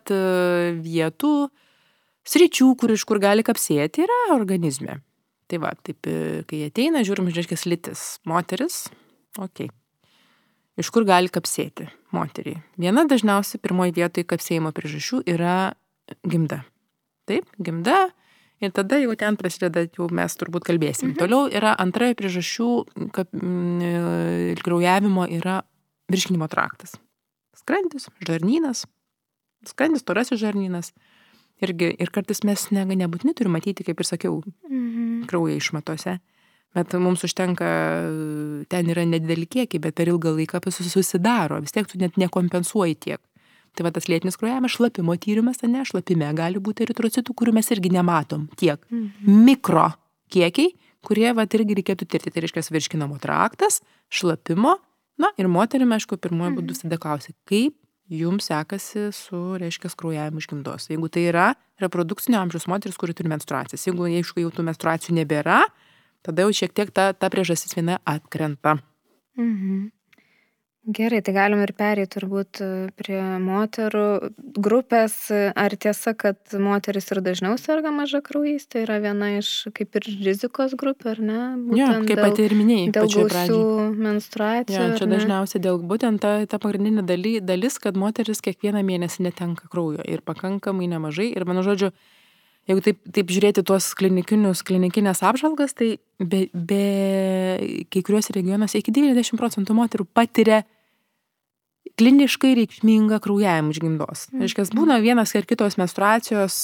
vietų, 0.81 1.35
sričių, 2.33 2.71
kur 2.81 2.97
iš 2.97 3.05
kur 3.05 3.21
gali 3.21 3.45
kapsėti, 3.45 4.07
yra 4.07 4.21
organizme. 4.39 5.03
Tai 5.53 5.61
va, 5.63 5.75
taip, 5.85 6.09
kai 6.49 6.63
ateina, 6.65 7.05
žiūrim, 7.05 7.29
reiškia, 7.37 7.61
lytis, 7.69 8.07
moteris, 8.25 8.87
Ok. 9.43 9.67
Iš 10.77 10.91
kur 10.93 11.07
gali 11.09 11.33
kapsėti 11.33 11.89
moteriai? 12.13 12.61
Viena 12.81 13.07
dažniausiai 13.09 13.61
pirmoji 13.63 13.97
vietoje 13.97 14.27
kapsėjimo 14.29 14.73
priežasčių 14.77 15.23
yra 15.33 15.75
gimda. 16.27 16.63
Taip, 17.27 17.49
gimda. 17.57 18.11
Ir 18.61 18.73
tada 18.73 18.97
jau 19.01 19.13
ten 19.21 19.37
prasideda, 19.37 19.85
jau 19.99 20.09
mes 20.17 20.37
turbūt 20.41 20.65
kalbėsim. 20.65 21.11
Mhm. 21.13 21.19
Toliau 21.21 21.49
yra 21.53 21.75
antroji 21.81 22.17
priežasčių 22.17 22.69
kap, 23.13 23.29
mm, 23.33 24.61
kraujavimo 24.65 25.27
yra 25.29 25.61
virškinimo 26.13 26.49
traktas. 26.49 26.97
Skrandis, 27.57 28.09
žarnynas. 28.25 28.87
Skrandis, 29.67 30.05
torasis 30.07 30.41
žarnynas. 30.41 30.93
Irgi, 31.65 31.89
ir 31.99 32.13
kartais 32.13 32.43
mes 32.45 32.69
ne, 32.71 32.85
nebūtinai 32.85 33.35
turime 33.37 33.57
matyti, 33.57 33.85
kaip 33.85 34.01
ir 34.01 34.09
sakiau, 34.09 34.41
mhm. 34.69 35.25
kraują 35.29 35.57
išmatose. 35.57 36.19
Bet 36.77 36.93
mums 37.01 37.25
užtenka, 37.25 37.67
ten 38.69 38.91
yra 38.93 39.07
nedideli 39.09 39.47
kiekiai, 39.49 39.81
bet 39.81 39.97
per 39.97 40.11
ilgą 40.13 40.35
laiką 40.37 40.61
susidaro, 40.69 41.63
vis 41.65 41.73
tiek 41.73 41.89
tu 41.89 41.97
net 42.03 42.19
nekompensuoji 42.21 42.99
tiek. 43.01 43.23
Tai 43.77 43.85
va 43.85 43.93
tas 43.93 44.09
lėtinis 44.09 44.39
kraujavimas, 44.41 44.73
šlapimo 44.73 45.17
tyrimas, 45.21 45.61
ne, 45.65 45.85
šlapime 45.85 46.29
gali 46.37 46.61
būti 46.61 46.87
eritrocitų, 46.87 47.35
kurių 47.37 47.57
mes 47.59 47.69
irgi 47.73 47.93
nematom 47.93 48.49
tiek. 48.57 48.81
Mhm. 48.91 49.41
Mikro 49.49 49.91
kiekiai, 50.33 50.73
kurie 51.05 51.29
va 51.37 51.45
irgi 51.49 51.81
reikėtų 51.81 52.09
tirti. 52.09 52.33
Tai 52.33 52.45
reiškia 52.45 52.65
virškinamo 52.77 53.19
traktas, 53.23 53.83
šlapimo. 54.09 54.79
Na 55.21 55.33
ir 55.41 55.49
moterimi, 55.49 55.97
aišku, 55.97 56.21
pirmoji 56.21 56.53
mhm. 56.53 56.61
būdus 56.61 56.85
tada 56.85 57.01
klausia, 57.01 57.33
kaip 57.49 57.77
jums 58.13 58.49
sekasi 58.49 59.11
su, 59.17 59.41
reiškia, 59.61 59.91
kraujavimu 59.99 60.41
iš 60.41 60.49
gimdos. 60.51 60.89
Jeigu 60.93 61.09
tai 61.13 61.27
yra 61.31 61.47
reprodukcinio 61.83 62.39
amžiaus 62.41 62.69
moteris, 62.71 62.99
kuri 63.01 63.17
turi 63.17 63.33
menstruacijas. 63.33 63.87
Jeigu, 63.89 64.07
aišku, 64.21 64.45
jau 64.45 64.53
tų 64.55 64.67
menstruacijų 64.69 65.17
nebėra, 65.19 65.65
tada 66.27 66.47
jau 66.47 66.55
šiek 66.63 66.75
tiek 66.77 66.91
ta, 66.95 67.13
ta 67.15 67.31
priežastis 67.33 67.77
viena 67.79 68.01
atkrenta. 68.05 68.79
Mhm. 69.39 69.93
Gerai, 70.87 71.19
tai 71.19 71.33
galim 71.35 71.59
ir 71.65 71.73
pereiti 71.75 72.13
turbūt 72.15 72.61
e, 72.63 72.67
prie 72.95 73.19
moterų 73.43 74.31
grupės. 74.63 75.17
Ar 75.59 75.75
tiesa, 75.83 76.13
kad 76.15 76.39
moteris 76.63 77.11
ir 77.11 77.19
dažniau 77.27 77.57
serga 77.59 77.91
maža 77.91 78.21
kraujys, 78.23 78.69
tai 78.71 78.85
yra 78.85 79.01
viena 79.03 79.33
iš 79.35 79.67
kaip 79.75 79.99
ir 79.99 80.07
rizikos 80.29 80.77
grupė, 80.79 81.17
ar 81.17 81.23
ne? 81.27 81.41
Būtent 81.73 81.83
jo, 81.83 81.89
kaip 82.07 82.23
pati 82.23 82.47
ir 82.47 82.55
minėjai, 82.55 82.93
dėl 82.95 83.11
gausių 83.17 83.59
menstruacijų. 83.99 84.79
Jo, 84.79 85.01
čia 85.01 85.11
dažniausiai 85.11 85.65
dėl 85.67 85.83
būtent 85.83 86.23
ta, 86.23 86.37
ta 86.47 86.63
pagrindinė 86.63 87.03
daly, 87.09 87.41
dalis, 87.43 87.81
kad 87.83 87.99
moteris 87.99 88.45
kiekvieną 88.47 88.85
mėnesį 88.87 89.27
netenka 89.27 89.67
kraujo 89.73 90.07
ir 90.07 90.23
pakankamai 90.23 90.87
nemažai. 90.95 91.33
Ir 91.35 91.51
mano 91.51 91.67
žodžiu, 91.67 91.91
jeigu 92.67 92.83
taip, 92.85 93.03
taip 93.15 93.31
žiūrėti 93.33 93.65
tuos 93.67 93.91
klinikinius, 93.99 94.63
klinikinės 94.67 95.23
apžvalgas, 95.27 95.77
tai 95.79 95.97
be, 96.19 96.47
be 96.53 97.85
kai 97.93 98.03
kuriuose 98.03 98.35
regionuose 98.37 98.81
iki 98.81 98.95
90 98.95 99.39
procentų 99.41 99.77
moterų 99.79 100.09
patiria 100.17 100.65
kliniškai 101.97 102.53
reikšmingą 102.59 103.21
kraujavimą 103.25 103.73
iš 103.73 103.81
gimdos. 103.81 104.27
Mm. 104.33 104.45
Reiškia, 104.45 104.67
būna 104.77 104.99
vienas 105.01 105.33
ar 105.39 105.47
kitos 105.49 105.79
menstruacijos 105.81 106.59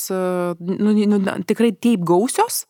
nu, 0.61 0.93
nu, 0.93 1.21
tikrai 1.49 1.73
taip 1.73 2.05
gausios, 2.09 2.67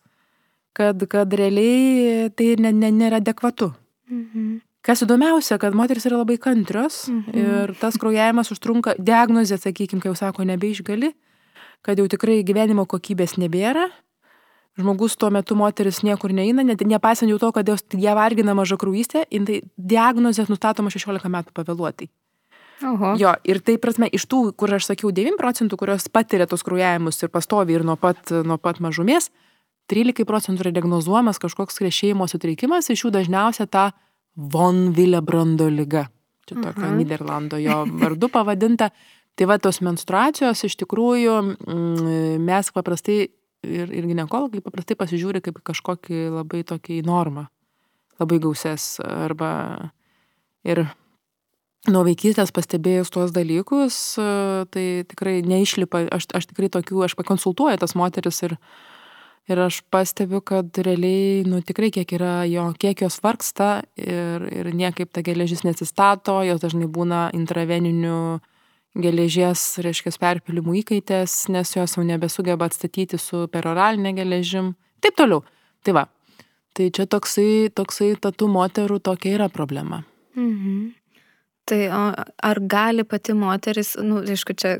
kad, 0.77 1.01
kad 1.11 1.33
realiai 1.37 2.29
tai 2.37 2.55
ne, 2.61 2.73
ne, 2.77 2.93
nėra 2.95 3.19
adekvatu. 3.23 3.73
-hmm. 4.13 4.61
Kas 4.83 5.03
įdomiausia, 5.05 5.59
kad 5.63 5.77
moteris 5.79 6.07
yra 6.07 6.19
labai 6.19 6.39
kantrios 6.39 7.09
-hmm. 7.09 7.37
ir 7.37 7.75
tas 7.81 7.99
kraujavimas 7.99 8.51
užtrunka, 8.51 8.95
diagnozė, 8.99 9.59
sakykime, 9.59 10.01
kai 10.01 10.11
jau 10.11 10.17
sako, 10.17 10.45
nebeišgali, 10.45 11.13
kad 11.83 11.99
jau 11.99 12.07
tikrai 12.09 12.41
gyvenimo 12.47 12.87
kokybės 12.89 13.37
nebėra. 13.43 13.89
Žmogus 14.81 15.19
tuo 15.21 15.29
metu 15.29 15.55
moteris 15.59 16.01
niekur 16.01 16.33
neina, 16.33 16.65
net 16.65 16.81
nepaisant 16.81 17.29
jau 17.29 17.37
to, 17.39 17.51
kad 17.53 17.69
jos 17.69 17.85
ją 17.93 18.15
vargina 18.17 18.55
maža 18.57 18.79
kraujystė, 18.81 19.27
tai 19.29 19.61
diagnozė 19.77 20.47
nustatoma 20.49 20.93
16 20.95 21.29
metų 21.29 21.53
pavėluotai. 21.53 22.09
Oho. 22.83 23.13
Jo, 23.21 23.35
ir 23.47 23.61
tai 23.63 23.77
prasme, 23.79 24.09
iš 24.11 24.25
tų, 24.27 24.41
kur 24.59 24.73
aš 24.75 24.89
sakiau, 24.91 25.13
9 25.15 25.37
procentų, 25.39 25.79
kurios 25.79 26.09
patiria 26.11 26.49
tos 26.51 26.65
kraujavimus 26.67 27.21
ir 27.23 27.31
pastovi 27.31 27.77
ir 27.77 27.85
nuo 27.87 27.99
pat, 28.01 28.33
nuo 28.33 28.57
pat 28.59 28.81
mažumės, 28.83 29.29
13 29.93 30.27
procentų 30.27 30.67
yra 30.67 30.73
diagnozuojamas 30.79 31.41
kažkoks 31.43 31.79
krešėjimo 31.79 32.27
sutrikimas, 32.31 32.91
iš 32.91 33.05
jų 33.05 33.13
dažniausia 33.15 33.69
ta 33.71 33.91
von 34.35 34.91
Willebrando 34.97 35.69
lyga. 35.71 36.09
Čia 36.49 36.57
tokia 36.57 36.71
uh 36.71 36.91
-huh. 36.91 36.97
Niderlando 36.97 37.57
jo 37.57 37.85
vardu 37.87 38.29
pavadinta. 38.29 38.91
Tai 39.39 39.49
va 39.49 39.57
tos 39.63 39.81
menstruacijos 39.81 40.65
iš 40.69 40.77
tikrųjų 40.83 41.37
mm, 41.41 42.43
mes 42.45 42.73
paprastai 42.75 43.19
ir, 43.65 43.89
ir 43.89 44.09
gynekologai 44.11 44.63
paprastai 44.65 44.99
pasižiūri 44.99 45.43
kaip 45.45 45.63
kažkokį 45.65 46.27
labai 46.35 46.63
tokį 46.69 47.01
normą, 47.07 47.47
labai 48.21 48.41
gauses 48.43 48.97
arba 49.03 49.53
ir 50.67 50.85
nuo 51.91 52.05
vaikystės 52.07 52.53
pastebėjus 52.55 53.11
tuos 53.11 53.33
dalykus, 53.35 53.99
tai 54.71 54.87
tikrai 55.09 55.41
neišlipa, 55.47 56.07
aš, 56.15 56.29
aš 56.37 56.51
tikrai 56.53 56.71
tokių, 56.73 57.03
aš 57.07 57.17
pakonsultuoju 57.19 57.81
tas 57.83 57.97
moteris 57.99 58.43
ir, 58.47 58.55
ir 59.51 59.63
aš 59.65 59.81
pastebiu, 59.91 60.43
kad 60.47 60.71
realiai, 60.79 61.43
nu 61.49 61.63
tikrai 61.67 61.91
kiek 61.95 62.15
yra 62.19 62.43
jo, 62.51 62.69
kiek 62.79 63.03
jos 63.03 63.19
vargsta 63.25 63.83
ir, 63.99 64.47
ir 64.53 64.71
niekaip 64.77 65.11
ta 65.11 65.25
geležis 65.27 65.65
nesistato, 65.67 66.39
jos 66.47 66.63
dažnai 66.63 66.87
būna 66.87 67.31
intraveninių 67.35 68.23
geležies, 68.99 69.61
reiškia, 69.83 70.13
perpilimų 70.21 70.79
įkaitės, 70.83 71.47
nes 71.53 71.77
jos 71.77 71.97
jau 71.97 72.05
nebesugeba 72.07 72.69
atstatyti 72.69 73.21
su 73.21 73.47
peroralinė 73.53 74.15
geležim. 74.19 74.75
Taip 75.03 75.17
toliau. 75.19 75.43
Tai 75.83 75.97
va. 75.97 76.07
Tai 76.73 76.89
čia 76.95 77.07
toksai, 77.11 77.69
toksai 77.75 78.15
tatų 78.21 78.49
moterų 78.53 78.99
tokia 79.05 79.37
yra 79.37 79.49
problema. 79.53 80.03
Mhm. 80.37 80.93
Tai 81.69 81.81
o 81.95 82.03
ar 82.43 82.59
gali 82.67 83.05
pati 83.07 83.35
moteris, 83.39 83.95
nu, 84.03 84.19
aišku, 84.27 84.55
čia 84.59 84.75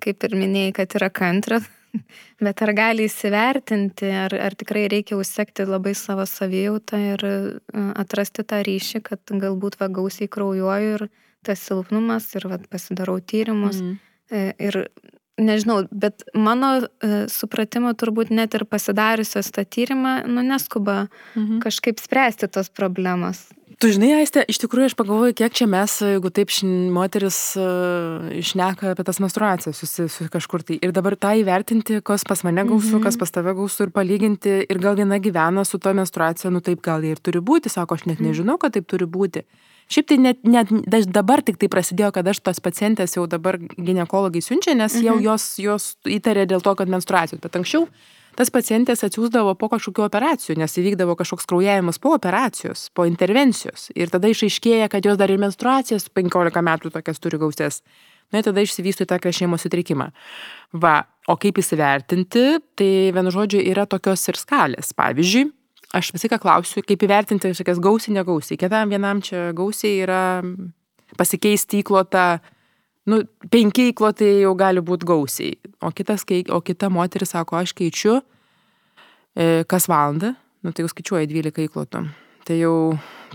kaip 0.00 0.24
ir 0.24 0.36
minėjai, 0.38 0.72
kad 0.78 0.94
yra 0.96 1.10
kantra, 1.12 1.58
bet 2.46 2.62
ar 2.64 2.72
gali 2.76 3.04
įsivertinti, 3.08 4.08
ar, 4.22 4.34
ar 4.48 4.56
tikrai 4.56 4.86
reikia 4.92 5.18
užsekti 5.20 5.66
labai 5.68 5.92
savo 5.98 6.24
savijautą 6.28 7.02
ir 7.10 7.26
e, 7.28 7.34
atrasti 8.00 8.46
tą 8.48 8.62
ryšį, 8.64 9.02
kad 9.10 9.34
galbūt 9.44 9.76
va 9.82 9.90
gausiai 9.92 10.30
kraujuoju 10.32 10.94
ir 10.96 11.06
tas 11.42 11.60
silpnumas 11.60 12.30
ir 12.38 12.48
va 12.50 12.58
pasidarau 12.70 13.18
tyrimus. 13.20 13.80
Mm. 13.82 13.98
Ir 14.62 14.78
nežinau, 15.40 15.82
bet 15.90 16.24
mano 16.34 16.74
e, 16.82 17.24
supratimo 17.32 17.92
turbūt 17.96 18.32
net 18.34 18.54
ir 18.56 18.66
pasidariusios 18.68 19.50
tą 19.54 19.64
tyrimą, 19.64 20.22
nu 20.28 20.44
neskuba 20.46 21.06
mhm. 21.34 21.62
kažkaip 21.64 22.00
spręsti 22.02 22.50
tos 22.52 22.70
problemos. 22.70 23.48
Tu 23.82 23.88
žinai, 23.90 24.12
Aiste, 24.20 24.44
iš 24.46 24.60
tikrųjų 24.62 24.92
aš 24.92 24.94
pagalvoju, 24.94 25.34
kiek 25.40 25.54
čia 25.58 25.66
mes, 25.66 25.96
jeigu 26.04 26.30
taip 26.30 26.52
moteris 26.94 27.56
uh, 27.58 28.28
išneka 28.38 28.92
apie 28.92 29.02
tas 29.08 29.18
menstruacijas 29.18 29.80
susi, 29.80 30.06
su 30.12 30.28
kažkur 30.30 30.62
tai. 30.62 30.76
Ir 30.78 30.92
dabar 30.94 31.16
tą 31.18 31.32
įvertinti, 31.40 31.98
kas 32.06 32.22
pas 32.22 32.44
mane 32.46 32.62
gausų, 32.62 32.92
mm 32.92 32.98
-hmm. 33.00 33.02
kas 33.02 33.18
pas 33.18 33.34
tave 33.34 33.56
gausų 33.58 33.88
ir 33.88 33.90
palyginti. 33.90 34.52
Ir 34.70 34.78
gal 34.78 34.94
viena 34.94 35.18
gyvena 35.18 35.64
su 35.64 35.78
to 35.82 35.90
menstruacija, 35.98 36.50
nu 36.50 36.60
taip 36.60 36.78
gal 36.82 37.02
ir 37.02 37.18
turi 37.18 37.40
būti, 37.40 37.68
sako, 37.68 37.94
aš 37.94 38.06
net 38.06 38.20
-hmm. 38.20 38.28
nežinau, 38.28 38.58
kad 38.58 38.72
taip 38.72 38.86
turi 38.86 39.04
būti. 39.04 39.42
Šiaip 39.92 40.08
tai 40.08 40.18
net, 40.22 40.40
net 40.48 40.70
dabar 41.12 41.42
tik 41.44 41.58
tai 41.60 41.68
prasidėjo, 41.72 42.12
kad 42.16 42.28
aš 42.32 42.40
tos 42.46 42.62
pacientės 42.64 43.18
jau 43.18 43.26
dabar 43.28 43.58
gynekologai 43.60 44.40
siunčia, 44.44 44.76
nes 44.78 44.96
jau 44.96 45.18
mhm. 45.18 45.26
jos, 45.26 45.46
jos 45.60 45.88
įtarė 46.08 46.46
dėl 46.48 46.64
to, 46.64 46.72
kad 46.78 46.90
menstruacijos. 46.92 47.42
Bet 47.42 47.58
anksčiau 47.60 47.88
tas 48.38 48.48
pacientės 48.48 49.04
atsiųsdavo 49.04 49.52
po 49.60 49.68
kažkokių 49.72 50.06
operacijų, 50.06 50.56
nes 50.62 50.78
įvykdavo 50.80 51.16
kažkoks 51.20 51.44
kraujavimas 51.50 52.00
po 52.00 52.14
operacijos, 52.16 52.86
po 52.96 53.04
intervencijos. 53.08 53.90
Ir 53.92 54.12
tada 54.12 54.30
išaiškėja, 54.32 54.88
kad 54.92 55.04
jos 55.04 55.20
dar 55.20 55.32
ir 55.32 55.42
menstruacijas 55.42 56.08
15 56.08 56.64
metų 56.64 56.94
tokias 56.94 57.20
turi 57.20 57.40
gausės. 57.42 57.82
Na 58.32 58.40
ir 58.40 58.46
tada 58.46 58.64
išsivysto 58.64 59.04
į 59.04 59.10
tą 59.10 59.18
krešėjimo 59.20 59.58
sutrikimą. 59.60 60.08
Va, 60.80 61.02
o 61.28 61.36
kaip 61.36 61.60
įsivertinti, 61.60 62.46
tai 62.80 62.92
vienu 63.12 63.32
žodžiu 63.34 63.60
yra 63.60 63.84
tokios 63.84 64.24
ir 64.32 64.40
skalės. 64.40 64.94
Pavyzdžiui, 64.96 65.50
aš 65.92 66.12
visą 66.16 66.30
ką 66.32 66.40
klausiu, 66.42 66.82
kaip 66.86 67.04
įvertinti 67.04 67.52
kažkokias 67.52 67.80
gausiai, 67.82 68.16
negausiai. 68.16 68.58
Kitam 68.60 68.92
vienam 68.92 69.20
čia 69.24 69.50
gausiai 69.56 70.02
yra 70.04 70.22
pasikeisti 71.18 71.82
įklotą 71.82 72.40
nu, 73.10 73.22
penki 73.52 73.90
įklotai 73.90 74.42
jau 74.42 74.52
gali 74.58 74.82
būti 74.84 75.08
gausiai. 75.08 75.56
O, 75.82 75.90
kitas, 75.94 76.24
o 76.24 76.60
kita 76.64 76.90
moteris 76.92 77.34
sako, 77.34 77.58
aš 77.60 77.74
keičiu 77.78 78.20
e, 79.34 79.64
kas 79.68 79.88
valandą, 79.90 80.34
nu, 80.62 80.72
tai 80.72 80.84
jau 80.84 80.92
skaičiuoja 80.92 81.28
12 81.30 81.66
įklotų. 81.66 82.04
Tai 82.42 82.58
jau 82.58 82.76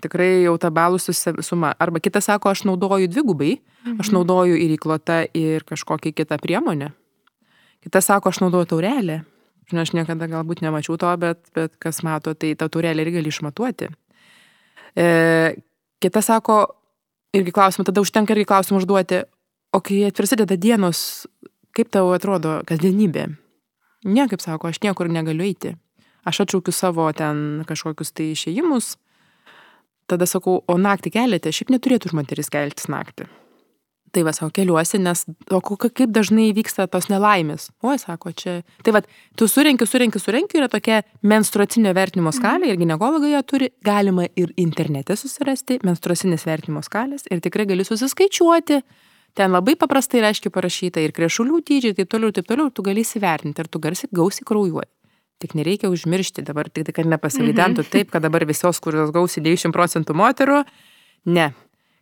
tikrai 0.04 0.44
jau 0.44 0.58
ta 0.62 0.72
balų 0.74 1.00
suma. 1.46 1.74
Arba 1.80 2.02
kitas 2.04 2.28
sako, 2.28 2.52
aš 2.52 2.66
naudoju 2.68 3.10
dvigubai, 3.12 3.58
mhm. 3.86 4.02
aš 4.04 4.12
naudoju 4.16 4.58
ir 4.60 4.76
įklotą, 4.76 5.24
ir 5.38 5.68
kažkokią 5.68 6.14
kitą 6.16 6.40
priemonę. 6.44 6.92
Kitas 7.84 8.10
sako, 8.10 8.34
aš 8.34 8.42
naudoju 8.44 8.72
taurelę. 8.74 9.22
Žinai, 9.68 9.84
aš 9.84 9.94
niekada 9.98 10.30
galbūt 10.32 10.62
nemačiau 10.64 10.96
to, 11.00 11.10
bet, 11.20 11.42
bet 11.56 11.74
kas 11.84 12.00
mato, 12.08 12.32
tai 12.34 12.54
tą 12.56 12.70
taurelę 12.72 13.04
irgi 13.04 13.18
gali 13.20 13.34
išmatuoti. 13.34 13.90
E, 14.96 15.08
kitas 16.04 16.30
sako, 16.30 16.62
irgi 17.36 17.52
klausimą, 17.52 17.84
tada 17.90 18.04
užtenka 18.04 18.32
irgi 18.32 18.48
klausimą 18.48 18.80
užduoti, 18.80 19.26
O 19.76 19.82
kai 19.84 20.08
prasideda 20.16 20.56
dienos, 20.56 21.28
kaip 21.76 21.92
tau 21.92 22.14
atrodo 22.16 22.62
kasdienybė? 22.68 23.28
Ne, 24.08 24.24
kaip 24.32 24.42
sako, 24.42 24.72
aš 24.72 24.80
niekur 24.82 25.10
negaliu 25.12 25.44
eiti. 25.46 25.76
Aš 26.28 26.46
atšaukiu 26.46 26.74
savo 26.74 27.08
ten 27.16 27.66
kažkokius 27.68 28.14
tai 28.16 28.32
išėjimus. 28.34 28.96
Tada 30.08 30.28
sakau, 30.30 30.62
o 30.64 30.78
naktį 30.80 31.12
keliate, 31.18 31.52
šiaip 31.52 31.74
neturėtų 31.74 32.14
moteris 32.16 32.50
keltis 32.52 32.88
naktį. 32.92 33.28
Tai 34.16 34.24
va, 34.24 34.32
savo 34.32 34.50
keliuosi, 34.56 35.02
nes, 35.04 35.26
o 35.52 35.60
kaip 35.62 36.14
dažnai 36.16 36.48
vyksta 36.56 36.86
tos 36.92 37.10
nelaimės. 37.12 37.68
Oi, 37.84 37.98
sako, 38.00 38.32
čia. 38.32 38.54
Tai 38.86 38.94
va, 38.96 39.02
tu 39.38 39.50
surenki, 39.52 39.86
surenki, 39.90 40.22
surenki, 40.22 40.62
yra 40.62 40.70
tokia 40.72 41.02
menstruacinio 41.28 41.92
vertinimo 41.98 42.32
skalė 42.36 42.72
ir 42.72 42.80
gynekologai 42.80 43.34
ją 43.34 43.44
turi, 43.48 43.70
galima 43.86 44.30
ir 44.40 44.54
internete 44.64 45.18
susirasti, 45.20 45.82
menstruacinės 45.88 46.48
vertinimo 46.48 46.86
skalės 46.86 47.28
ir 47.28 47.44
tikrai 47.44 47.68
gali 47.70 47.86
susiskaičiuoti, 47.88 48.82
Ten 49.38 49.54
labai 49.54 49.76
paprastai 49.78 50.18
ir 50.18 50.26
aiškiai 50.32 50.50
parašyta 50.50 51.02
ir 51.04 51.12
krešulių 51.14 51.60
dydžiai, 51.62 51.94
taip 52.00 52.10
toliau, 52.10 52.34
taip 52.34 52.48
toliau, 52.50 52.72
tu 52.74 52.82
gali 52.86 53.04
įsivertinti, 53.06 53.62
ar 53.62 53.68
tu 53.70 53.78
garsiai 53.84 54.10
gausiai 54.18 54.48
kraujuoji. 54.50 54.90
Tik 55.38 55.54
nereikia 55.60 55.92
užmiršti 55.94 56.42
dabar, 56.48 56.72
tik 56.74 56.88
tai, 56.88 56.96
kad 56.98 57.10
nepasilydentų 57.12 57.84
mhm. 57.84 57.92
taip, 57.94 58.10
kad 58.16 58.26
dabar 58.26 58.48
visos, 58.50 58.80
kurios 58.82 59.12
gausi 59.14 59.44
90 59.46 59.76
procentų 59.76 60.16
moterų, 60.18 60.64
ne. 61.30 61.52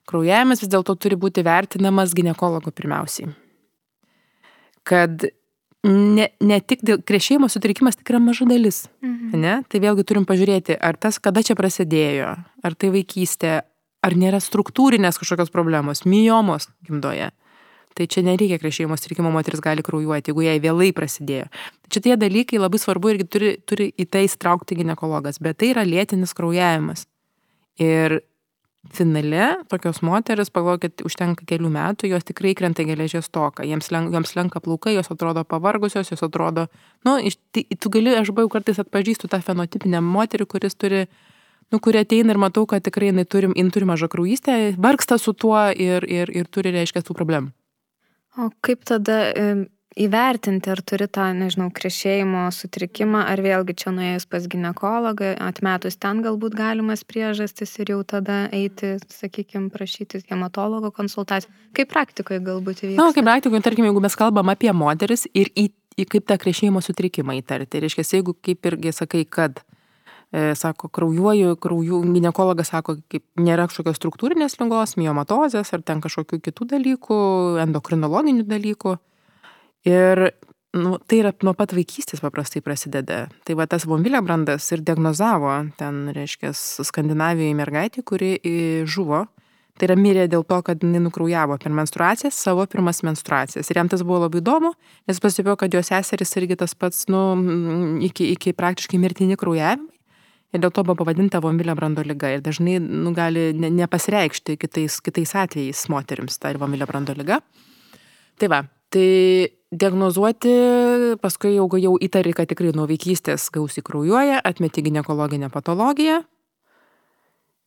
Kraujavimas 0.05 0.61
vis 0.61 0.69
dėlto 0.69 0.93
turi 1.01 1.17
būti 1.17 1.43
vertinamas 1.45 2.13
gynekologo 2.17 2.71
pirmiausiai. 2.71 3.33
kad 4.85 5.25
ne, 5.85 6.27
ne 6.41 6.57
tik 6.61 6.83
dėl 6.85 7.01
krešėjimo 7.05 7.49
sutrikimas 7.51 7.97
tik 7.99 8.11
yra 8.13 8.21
maža 8.21 8.47
dalis. 8.49 8.85
Mhm. 9.05 9.39
Ne? 9.41 9.55
Tai 9.69 9.81
vėlgi 9.83 10.05
turim 10.07 10.27
pažiūrėti, 10.29 10.77
ar 10.77 10.97
tas 10.97 11.19
kada 11.21 11.43
čia 11.45 11.57
prasidėjo, 11.57 12.35
ar 12.37 12.77
tai 12.77 12.91
vaikystė, 12.93 13.55
ar 14.05 14.17
nėra 14.19 14.41
struktūrinės 14.43 15.19
kažkokios 15.21 15.53
problemos, 15.53 16.05
myomos 16.05 16.69
gimdoje. 16.85 17.31
Tai 17.95 18.05
čia 18.11 18.25
nereikia 18.27 18.59
krešėjimo 18.59 18.97
sutrikimo, 18.99 19.29
moteris 19.31 19.61
gali 19.63 19.83
kraujuoti, 19.85 20.33
jeigu 20.33 20.43
jai 20.43 20.57
vėlai 20.59 20.89
prasidėjo. 20.95 21.45
Čia 21.87 22.01
tie 22.03 22.15
dalykai 22.19 22.59
labai 22.59 22.81
svarbu 22.81 23.13
irgi 23.13 23.27
turi, 23.31 23.51
turi 23.63 23.87
į 23.95 24.05
tai 24.11 24.25
įstraukti 24.27 24.75
gynekologas, 24.81 25.39
bet 25.39 25.61
tai 25.61 25.71
yra 25.71 25.85
lėtinis 25.87 26.35
kraujavimas. 26.35 27.05
Ir 27.79 28.19
finale 28.93 29.57
tokios 29.69 30.01
moteris, 30.05 30.51
pagalvokit, 30.53 31.01
užtenka 31.05 31.45
kelių 31.49 31.71
metų, 31.73 32.09
jos 32.11 32.25
tikrai 32.27 32.53
krenta 32.57 32.85
geležies 32.87 33.29
toką, 33.33 33.65
jiems, 33.67 33.89
lenk, 33.93 34.13
joms 34.13 34.35
lenka 34.37 34.61
plaukai, 34.63 34.95
jos 34.95 35.11
atrodo 35.13 35.43
pavargusios, 35.47 36.11
jos 36.11 36.23
atrodo, 36.25 36.67
nu, 37.07 37.17
iš, 37.17 37.37
tai, 37.55 37.65
tu 37.79 37.91
gali, 37.93 38.13
aš 38.15 38.31
buvau 38.35 38.51
kartais 38.57 38.79
atpažįstu 38.83 39.29
tą 39.31 39.41
fenotipinę 39.45 40.01
moterį, 40.05 40.47
kuris 40.51 40.77
turi, 40.79 41.05
nu, 41.73 41.81
kurie 41.83 42.03
ateina 42.05 42.35
ir 42.35 42.41
matau, 42.41 42.65
kad 42.69 42.85
tikrai 42.85 43.11
jinai 43.11 43.25
turi, 43.25 43.51
jinai 43.55 43.75
turi 43.75 43.89
mažą 43.89 44.09
kraujystę, 44.11 44.57
vargsta 44.77 45.19
su 45.21 45.33
tuo 45.33 45.59
ir, 45.71 46.05
ir, 46.05 46.31
ir 46.31 46.49
turi, 46.51 46.73
reiškia, 46.75 47.05
tų 47.05 47.17
problemų. 47.17 47.53
O 48.35 48.49
kaip 48.65 48.83
tada 48.83 49.19
įvertinti, 49.95 50.69
ar 50.71 50.81
turi 50.83 51.07
tą, 51.11 51.29
nežinau, 51.35 51.69
krešėjimo 51.73 52.43
sutrikimą, 52.53 53.21
ar 53.31 53.39
vėlgi 53.43 53.75
čia 53.79 53.93
nuėjus 53.95 54.27
pas 54.27 54.47
gynekologą, 54.51 55.31
atmetus 55.39 55.95
ten 56.01 56.19
galbūt 56.25 56.57
galimas 56.57 57.05
priežastis 57.07 57.77
ir 57.79 57.93
jau 57.93 58.01
tada 58.07 58.45
eiti, 58.55 58.95
sakykime, 59.11 59.69
prašytis 59.73 60.27
hematologo 60.31 60.91
konsultacijų. 60.95 61.53
Kaip 61.79 61.93
praktikoje 61.93 62.41
galbūt 62.43 62.83
įvyksta? 62.83 62.99
Na, 62.99 63.15
kaip 63.15 63.27
praktikoje, 63.27 63.63
tarkim, 63.69 63.87
jeigu 63.87 64.03
mes 64.03 64.19
kalbam 64.19 64.51
apie 64.51 64.73
moteris 64.75 65.29
ir 65.31 65.53
į, 65.55 65.69
į 65.95 66.09
kaip 66.11 66.27
tą 66.27 66.39
krešėjimo 66.43 66.83
sutrikimą 66.83 67.39
įtarti. 67.39 67.85
Reiškia, 67.87 68.07
jeigu 68.19 68.35
kaip 68.43 68.67
irgi 68.67 68.91
sakai, 68.99 69.23
kad 69.23 69.63
e, 70.35 70.51
sako, 70.59 70.91
kraujuoju, 70.91 71.55
krauju, 71.63 72.03
gynekologas 72.11 72.75
sako, 72.75 72.99
kaip 73.07 73.23
nėra 73.39 73.71
kažkokios 73.71 74.03
struktūrinės 74.03 74.59
lygos, 74.59 74.99
miomatozės 74.99 75.71
ar 75.71 75.87
ten 75.87 76.03
kažkokių 76.03 76.43
kitų 76.49 76.73
dalykų, 76.75 77.25
endokrinologinių 77.63 78.49
dalykų, 78.51 78.99
Ir 79.85 80.31
nu, 80.75 80.97
tai 81.07 81.21
yra 81.21 81.31
nuo 81.45 81.53
pat 81.55 81.73
vaikystės 81.75 82.23
paprastai 82.23 82.61
prasideda. 82.65 83.25
Tai 83.47 83.55
va 83.59 83.67
tas 83.69 83.85
von 83.87 84.03
Vilebrandas 84.03 84.67
ir 84.75 84.83
diagnozavo 84.85 85.53
ten, 85.79 86.05
reiškia, 86.15 86.51
Skandinavijoje 86.55 87.55
mergaitį, 87.57 88.03
kuri 88.03 88.35
žuvo. 88.89 89.25
Tai 89.75 89.89
yra 89.89 89.95
mirė 89.99 90.25
dėl 90.31 90.45
to, 90.47 90.61
kad 90.63 90.83
jinai 90.83 91.01
nukraujavo 91.03 91.57
per 91.59 91.73
menstruacijas 91.75 92.37
savo 92.39 92.63
pirmas 92.71 93.01
menstruacijas. 93.03 93.67
Ir 93.67 93.81
jam 93.81 93.89
tas 93.91 94.05
buvo 94.07 94.21
labai 94.23 94.39
įdomu, 94.39 94.71
nes 95.07 95.19
pasipėjo, 95.19 95.57
kad 95.59 95.75
jos 95.75 95.91
seseris 95.91 96.31
irgi 96.39 96.55
tas 96.61 96.71
pats, 96.79 97.09
nu, 97.11 97.23
iki, 98.07 98.29
iki 98.37 98.55
praktiškai 98.55 98.99
mirtini 99.03 99.35
kraujavimai. 99.39 99.91
Ir 100.55 100.61
dėl 100.63 100.71
to 100.71 100.85
buvo 100.87 101.01
pavadinta 101.01 101.41
von 101.43 101.59
Viliebrando 101.59 102.05
lyga. 102.07 102.31
Ir 102.37 102.43
dažnai 102.45 102.77
nu, 102.79 103.11
gali 103.15 103.49
ne, 103.57 103.67
nepasireikšti 103.81 104.55
kitais, 104.61 105.01
kitais 105.03 105.35
atvejais 105.35 105.81
moteriams 105.91 106.39
ta 106.39 106.53
von 106.55 106.71
Viliebrando 106.71 107.11
lyga. 107.17 107.41
Tai 108.39 108.51
va, 108.51 108.61
tai 108.95 109.09
diagnozuoti, 109.79 110.53
paskui 111.21 111.55
jau, 111.55 111.67
jau 111.81 111.95
įtari, 112.01 112.33
kad 112.35 112.49
tikrai 112.51 112.73
nuo 112.75 112.87
vaikystės 112.89 113.49
gausiai 113.53 113.85
kraujuoja, 113.85 114.39
atmeti 114.43 114.83
gynekologinę 114.85 115.51
patologiją. 115.53 116.21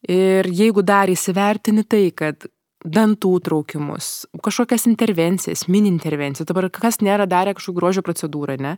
Ir 0.08 0.46
jeigu 0.54 0.84
dar 0.86 1.10
įsivertini 1.10 1.82
tai, 1.82 2.08
kad 2.14 2.46
dantų 2.86 3.32
traukimus, 3.42 4.28
kažkokias 4.44 4.86
intervencijas, 4.86 5.66
mini 5.66 5.90
intervencijas, 5.90 6.46
dabar 6.46 6.68
kas 6.70 7.00
nėra 7.02 7.26
darę 7.26 7.56
kažkokių 7.58 7.80
grožio 7.80 8.04
procedūrą, 8.06 8.58
ne? 8.62 8.76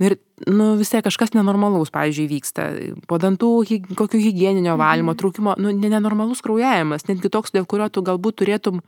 Ir, 0.00 0.18
nu, 0.44 0.74
vis 0.76 0.90
tiek 0.92 1.04
kažkas 1.04 1.32
nenormalaus, 1.32 1.88
pavyzdžiui, 1.92 2.26
vyksta. 2.28 2.66
Po 3.08 3.16
dantų 3.20 3.50
kokių 3.96 4.20
hygieninio 4.20 4.74
valymo, 4.76 5.14
mhm. 5.14 5.20
trūkimo, 5.22 5.56
nu, 5.60 5.72
nenormalus 5.72 6.42
kraujavimas, 6.44 7.06
netgi 7.08 7.32
toks, 7.32 7.54
dėl 7.56 7.68
kurio 7.68 7.88
tu 7.92 8.04
galbūt 8.04 8.42
turėtum 8.42 8.82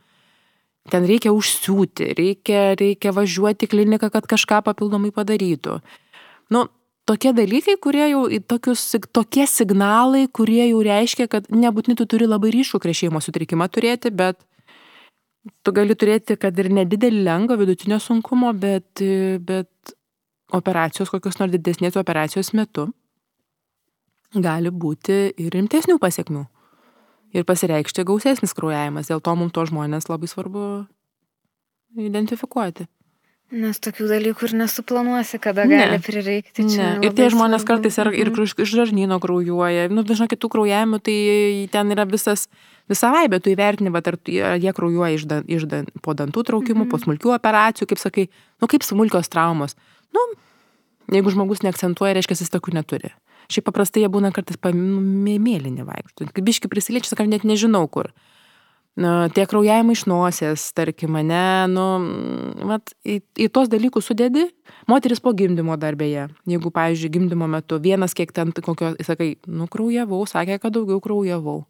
ten 0.87 1.05
reikia 1.09 1.33
užsiūti, 1.35 2.13
reikia, 2.17 2.73
reikia 2.79 3.13
važiuoti 3.15 3.67
į 3.67 3.71
kliniką, 3.73 4.09
kad 4.13 4.27
kažką 4.29 4.61
papildomai 4.65 5.11
padarytų. 5.15 5.79
Nu, 6.53 6.65
tokie 7.09 7.33
dalykai, 7.35 7.75
kurie 7.81 8.05
jau, 8.11 8.23
tokius, 8.49 8.85
tokie 9.15 9.45
signalai, 9.49 10.27
kurie 10.31 10.63
jau 10.69 10.83
reiškia, 10.85 11.29
kad 11.31 11.49
nebūtinai 11.51 11.97
tu 11.99 12.07
turi 12.09 12.29
labai 12.29 12.53
ryškų 12.55 12.81
krešėjimo 12.85 13.21
sutrikimą 13.23 13.69
turėti, 13.73 14.13
bet 14.13 14.39
tu 15.63 15.73
gali 15.75 15.97
turėti, 15.97 16.37
kad 16.39 16.57
ir 16.59 16.71
nedidelį 16.73 17.25
lengvą 17.25 17.59
vidutinio 17.59 17.99
sunkumo, 18.03 18.53
bet, 18.53 19.03
bet 19.45 19.95
operacijos, 20.55 21.11
kokios 21.13 21.37
nors 21.41 21.53
didesnės 21.53 21.97
operacijos 21.99 22.53
metu 22.57 22.89
gali 24.33 24.69
būti 24.69 25.19
ir 25.41 25.53
rimtesnių 25.55 25.97
pasiekmių 26.01 26.45
ir 27.33 27.45
pasireikšti 27.47 28.05
gausesnis 28.07 28.55
kraujavimas. 28.57 29.09
Dėl 29.11 29.21
to 29.23 29.35
mums 29.37 29.53
to 29.55 29.65
žmonės 29.69 30.09
labai 30.09 30.29
svarbu 30.29 30.63
identifikuoti. 31.97 32.87
Nes 33.49 33.79
tokių 33.81 34.05
dalykų 34.11 34.45
ir 34.45 34.51
nesuplanuosi, 34.59 35.39
kada 35.41 35.63
ne. 35.65 35.79
gali 35.81 35.97
prireikti. 36.05 36.67
Ne. 36.69 36.89
Ir 37.01 37.15
tie 37.17 37.31
žmonės 37.33 37.63
svarbu. 37.63 37.69
kartais 37.71 37.95
ir, 37.97 38.11
ir 38.13 38.29
mhm. 38.29 38.61
iš 38.61 38.73
žarnyno 38.77 39.17
kraujuoja. 39.23 39.87
Nu, 39.89 40.03
dažnai 40.05 40.27
kitų 40.29 40.51
kraujavimų, 40.53 40.99
tai 41.01 41.15
ten 41.73 41.89
yra 41.95 42.05
visas, 42.05 42.45
visa 42.91 43.09
vaibė, 43.09 43.39
tu 43.41 43.49
įvertini, 43.49 43.89
bet 43.95 44.11
ar 44.11 44.19
jie 44.29 44.75
kraujuoja 44.77 45.17
iš, 45.17 45.25
dan, 45.31 45.49
iš 45.49 45.65
dan, 45.71 45.89
po 46.05 46.13
dantų 46.13 46.45
traukimų, 46.45 46.83
mm 46.83 46.85
-hmm. 46.85 46.91
po 46.93 47.01
smulkių 47.01 47.33
operacijų, 47.39 47.89
kaip 47.89 48.03
sakai, 48.03 48.27
nu 48.61 48.69
kaip 48.69 48.85
smulkios 48.85 49.33
traumos. 49.33 49.73
Nu, 50.13 50.21
jeigu 51.09 51.33
žmogus 51.33 51.65
neakcentuoja, 51.65 52.13
reiškia, 52.13 52.37
jis 52.37 52.53
tokių 52.53 52.77
neturi. 52.77 53.15
Šiaip 53.49 53.65
paprastai 53.65 54.03
jie 54.03 54.09
būna 54.13 54.29
kartais 54.33 54.59
mėlyni 54.61 55.85
vaikšto. 55.87 56.29
Kaip 56.29 56.45
biški 56.45 56.69
prisiliečia, 56.69 57.15
sakau, 57.15 57.25
net 57.29 57.47
nežinau 57.47 57.87
kur. 57.89 58.11
Tie 58.99 59.45
kraujavimai 59.47 59.95
iš 59.95 60.03
nosės, 60.11 60.63
tarkim, 60.75 61.13
mane, 61.15 61.41
nu, 61.71 61.85
mat, 62.67 62.91
į, 63.07 63.21
į 63.39 63.47
tos 63.55 63.69
dalykus 63.71 64.09
sudėdi, 64.09 64.49
moteris 64.91 65.21
po 65.23 65.31
gimdymo 65.37 65.77
darbėje, 65.79 66.25
jeigu, 66.49 66.71
pavyzdžiui, 66.75 67.11
gimdymo 67.13 67.47
metu 67.47 67.79
vienas 67.79 68.17
kiek 68.17 68.33
ten 68.35 68.51
kokio, 68.51 68.91
sakai, 69.05 69.37
nu, 69.47 69.69
kraujavau, 69.71 70.25
sakė, 70.27 70.59
kad 70.59 70.75
daugiau 70.75 70.99
kraujavau. 71.05 71.63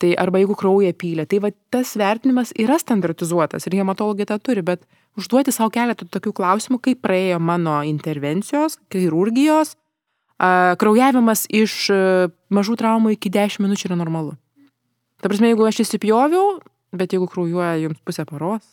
Tai 0.00 0.10
arba 0.18 0.40
jeigu 0.40 0.56
krauja 0.58 0.94
pylė, 0.96 1.28
tai 1.30 1.38
va 1.44 1.52
tas 1.70 1.92
vertinimas 2.00 2.50
yra 2.58 2.80
standartizuotas 2.80 3.68
ir 3.68 3.76
hematologai 3.78 4.26
tą 4.26 4.40
turi, 4.42 4.64
bet 4.64 4.88
užduoti 5.20 5.52
savo 5.54 5.70
keletą 5.74 6.08
tokių 6.10 6.32
klausimų, 6.34 6.80
kaip 6.82 7.04
praėjo 7.04 7.38
mano 7.38 7.76
intervencijos, 7.86 8.80
chirurgijos, 8.90 9.76
kraujavimas 10.80 11.44
iš 11.48 11.88
mažų 12.54 12.78
traumų 12.80 13.14
iki 13.16 13.32
10 13.32 13.62
minučių 13.64 13.90
yra 13.90 13.98
normalu. 14.00 14.34
Ta 15.22 15.30
prasme, 15.30 15.52
jeigu 15.52 15.64
aš 15.64 15.84
įsipjoviau, 15.86 16.58
bet 16.92 17.14
jeigu 17.14 17.28
kraujuoja 17.30 17.78
jums 17.80 18.00
pusę 18.04 18.26
paros, 18.28 18.66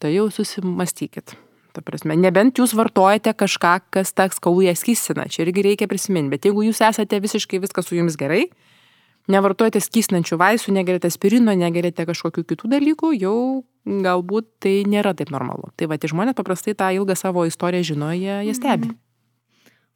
tai 0.00 0.14
jau 0.14 0.28
susimastykit. 0.32 1.36
Ta 1.76 1.82
prasme, 1.84 2.16
nebent 2.16 2.56
jūs 2.56 2.72
vartojate 2.76 3.34
kažką, 3.36 3.74
kas 3.92 4.14
tą 4.16 4.30
skaują 4.32 4.72
skysina, 4.78 5.26
čia 5.28 5.44
irgi 5.44 5.66
reikia 5.66 5.88
prisiminti, 5.90 6.32
bet 6.32 6.48
jeigu 6.48 6.64
jūs 6.64 6.80
esate 6.86 7.20
visiškai 7.20 7.60
viskas 7.60 7.90
su 7.90 7.98
jumis 7.98 8.16
gerai, 8.16 8.46
nevartojate 9.28 9.82
skysnančių 9.84 10.38
vaistų, 10.40 10.72
negerite 10.78 11.10
spirino, 11.12 11.52
negerite 11.52 12.06
kažkokių 12.08 12.46
kitų 12.54 12.70
dalykų, 12.72 13.12
jau 13.20 13.38
galbūt 13.84 14.48
tai 14.64 14.78
nėra 14.88 15.12
taip 15.18 15.28
normalu. 15.34 15.68
Tai 15.76 15.90
va, 15.90 16.00
tie 16.00 16.08
žmonės 16.08 16.38
paprastai 16.38 16.72
tą 16.78 16.88
ilgą 16.96 17.18
savo 17.18 17.44
istoriją 17.44 17.90
žino, 17.92 18.14
jie, 18.16 18.40
jie 18.48 18.56
stebi. 18.56 18.94
Mhm. 18.94 19.05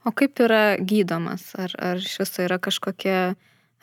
O 0.05 0.13
kaip 0.17 0.41
yra 0.41 0.79
gydomas? 0.81 1.51
Ar, 1.61 1.75
ar 1.77 2.01
iš 2.01 2.17
viso 2.23 2.45
yra 2.47 2.57
kažkokie, 2.63 3.17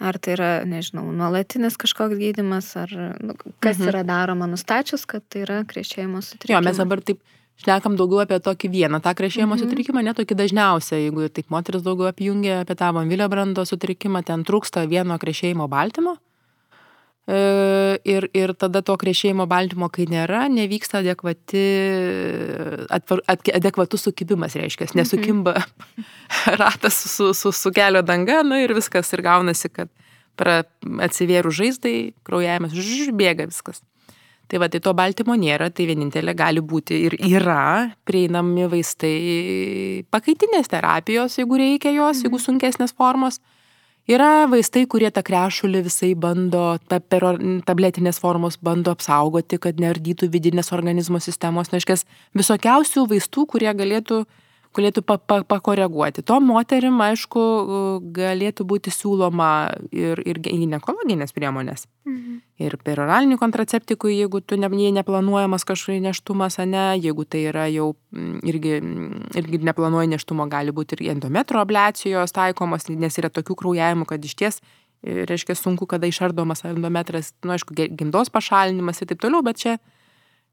ar 0.01 0.19
tai 0.21 0.33
yra, 0.33 0.51
nežinau, 0.65 1.05
nuolatinis 1.13 1.77
kažkoks 1.77 2.17
gydimas, 2.17 2.71
ar 2.79 2.93
nu, 3.21 3.37
kas 3.61 3.77
mhm. 3.77 3.91
yra 3.91 4.03
daroma 4.07 4.49
nustačius, 4.49 5.05
kad 5.09 5.25
tai 5.29 5.45
yra 5.45 5.61
krešėjimo 5.69 6.23
sutrikimas? 6.25 6.55
Jo, 6.55 6.63
mes 6.65 6.81
dabar 6.81 7.03
taip 7.05 7.21
šnekam 7.61 7.97
daugiau 7.97 8.23
apie 8.25 8.39
tokį 8.43 8.69
vieną 8.73 9.01
tą 9.05 9.13
krešėjimo 9.17 9.55
mhm. 9.55 9.63
sutrikimą, 9.63 10.05
ne 10.05 10.13
tokį 10.17 10.37
dažniausią, 10.41 11.01
jeigu 11.05 11.29
taip 11.33 11.53
moteris 11.53 11.85
daugiau 11.85 12.09
apjungia 12.09 12.61
apie 12.63 12.77
tą 12.77 12.91
vanvilio 12.97 13.29
brando 13.29 13.65
sutrikimą, 13.65 14.23
ten 14.25 14.45
trūksta 14.47 14.87
vieno 14.89 15.17
krešėjimo 15.21 15.69
baltymo. 15.69 16.17
E, 17.27 17.99
ir, 18.07 18.29
ir 18.31 18.53
tada 18.55 18.79
to 18.87 18.93
krešėjimo 18.95 19.49
baltymo, 19.51 19.89
kai 19.91 20.05
nėra, 20.07 20.45
nevyksta 20.47 21.01
adekvati, 21.01 21.63
atvar, 22.95 23.21
adekvatus 23.27 24.07
sukibimas, 24.07 24.55
reiškia, 24.55 24.87
mhm. 24.87 25.01
nesukimba 25.01 25.57
ratas 26.61 27.01
su, 27.11 27.33
su, 27.35 27.51
su 27.51 27.73
kelio 27.75 28.03
danga, 28.07 28.39
nu 28.47 28.59
ir 28.63 28.71
viskas, 28.77 29.11
ir 29.11 29.25
gaunasi, 29.27 29.73
kad 29.75 29.91
pra, 30.39 30.61
atsivėrų 31.03 31.51
žaizdai, 31.59 31.97
kraujavimas, 32.27 32.71
žž, 32.77 33.11
bėga 33.19 33.49
viskas. 33.51 33.83
Tai 34.47 34.61
va, 34.63 34.71
tai 34.71 34.79
to 34.79 34.93
baltymo 34.95 35.35
nėra, 35.35 35.67
tai 35.75 35.89
vienintelė 35.89 36.31
gali 36.31 36.63
būti 36.63 37.01
ir 37.09 37.17
yra 37.19 37.91
prieinami 38.07 38.69
vaistai 38.71 39.17
pakaitinės 40.15 40.71
terapijos, 40.71 41.35
jeigu 41.41 41.59
reikia 41.59 41.91
jos, 41.91 42.23
jeigu 42.23 42.37
mhm. 42.37 42.45
sunkesnės 42.45 42.95
formos 42.95 43.41
Yra 44.07 44.47
vaistai, 44.47 44.85
kurie 44.87 45.09
tą 45.11 45.19
krešulį 45.27 45.81
visai 45.89 46.13
bando, 46.15 46.77
ta 46.87 47.01
per 47.03 47.25
tabletinės 47.67 48.21
formos 48.23 48.55
bando 48.63 48.93
apsaugoti, 48.95 49.59
kad 49.59 49.81
neardytų 49.83 50.29
vidinės 50.31 50.71
organizmo 50.71 51.19
sistemos. 51.19 51.73
Neaiškės, 51.73 52.05
visokiausių 52.39 53.03
vaistų, 53.11 53.43
kurie 53.51 53.73
galėtų 53.75 54.21
uh, 54.23 54.29
galėtų 54.77 55.03
pa, 55.05 55.17
pa, 55.17 55.41
pakoreguoti. 55.47 56.23
To 56.27 56.39
moterim, 56.43 56.99
aišku, 57.03 57.43
galėtų 58.15 58.65
būti 58.69 58.93
siūloma 58.93 59.49
ir, 59.91 60.21
ir 60.25 60.39
gynekologinės 60.45 61.35
priemonės. 61.35 61.87
Mhm. 62.07 62.39
Ir 62.63 62.77
per 62.81 63.03
oralinį 63.03 63.37
kontraceptikų, 63.37 64.09
jeigu 64.15 64.41
tu 64.41 64.57
ne, 64.57 64.69
neplanuojamas 64.95 65.65
kažkoks 65.67 66.01
neštumas, 66.01 66.57
ne, 66.65 66.87
jeigu 66.97 67.25
tai 67.25 67.43
yra 67.51 67.67
jau 67.69 67.91
irgi, 68.47 68.79
irgi 69.37 69.61
neplanuoja 69.67 70.09
neštumo, 70.15 70.47
gali 70.49 70.73
būti 70.73 70.97
ir 70.97 71.11
endometro 71.13 71.61
ablacijos 71.61 72.33
taikomos, 72.33 72.89
nes 72.89 73.21
yra 73.21 73.29
tokių 73.29 73.59
kraujavimų, 73.61 74.09
kad 74.09 74.25
iš 74.25 74.37
ties 74.39 74.61
reiškia 75.03 75.55
sunku, 75.55 75.85
kada 75.85 76.09
išardomas 76.09 76.65
endometras, 76.65 77.33
nu, 77.45 77.53
aišku, 77.53 77.75
gimdos 77.75 78.31
pašalinimas 78.33 79.01
ir 79.01 79.11
taip 79.11 79.21
toliau, 79.21 79.43
bet 79.45 79.61
čia 79.61 79.77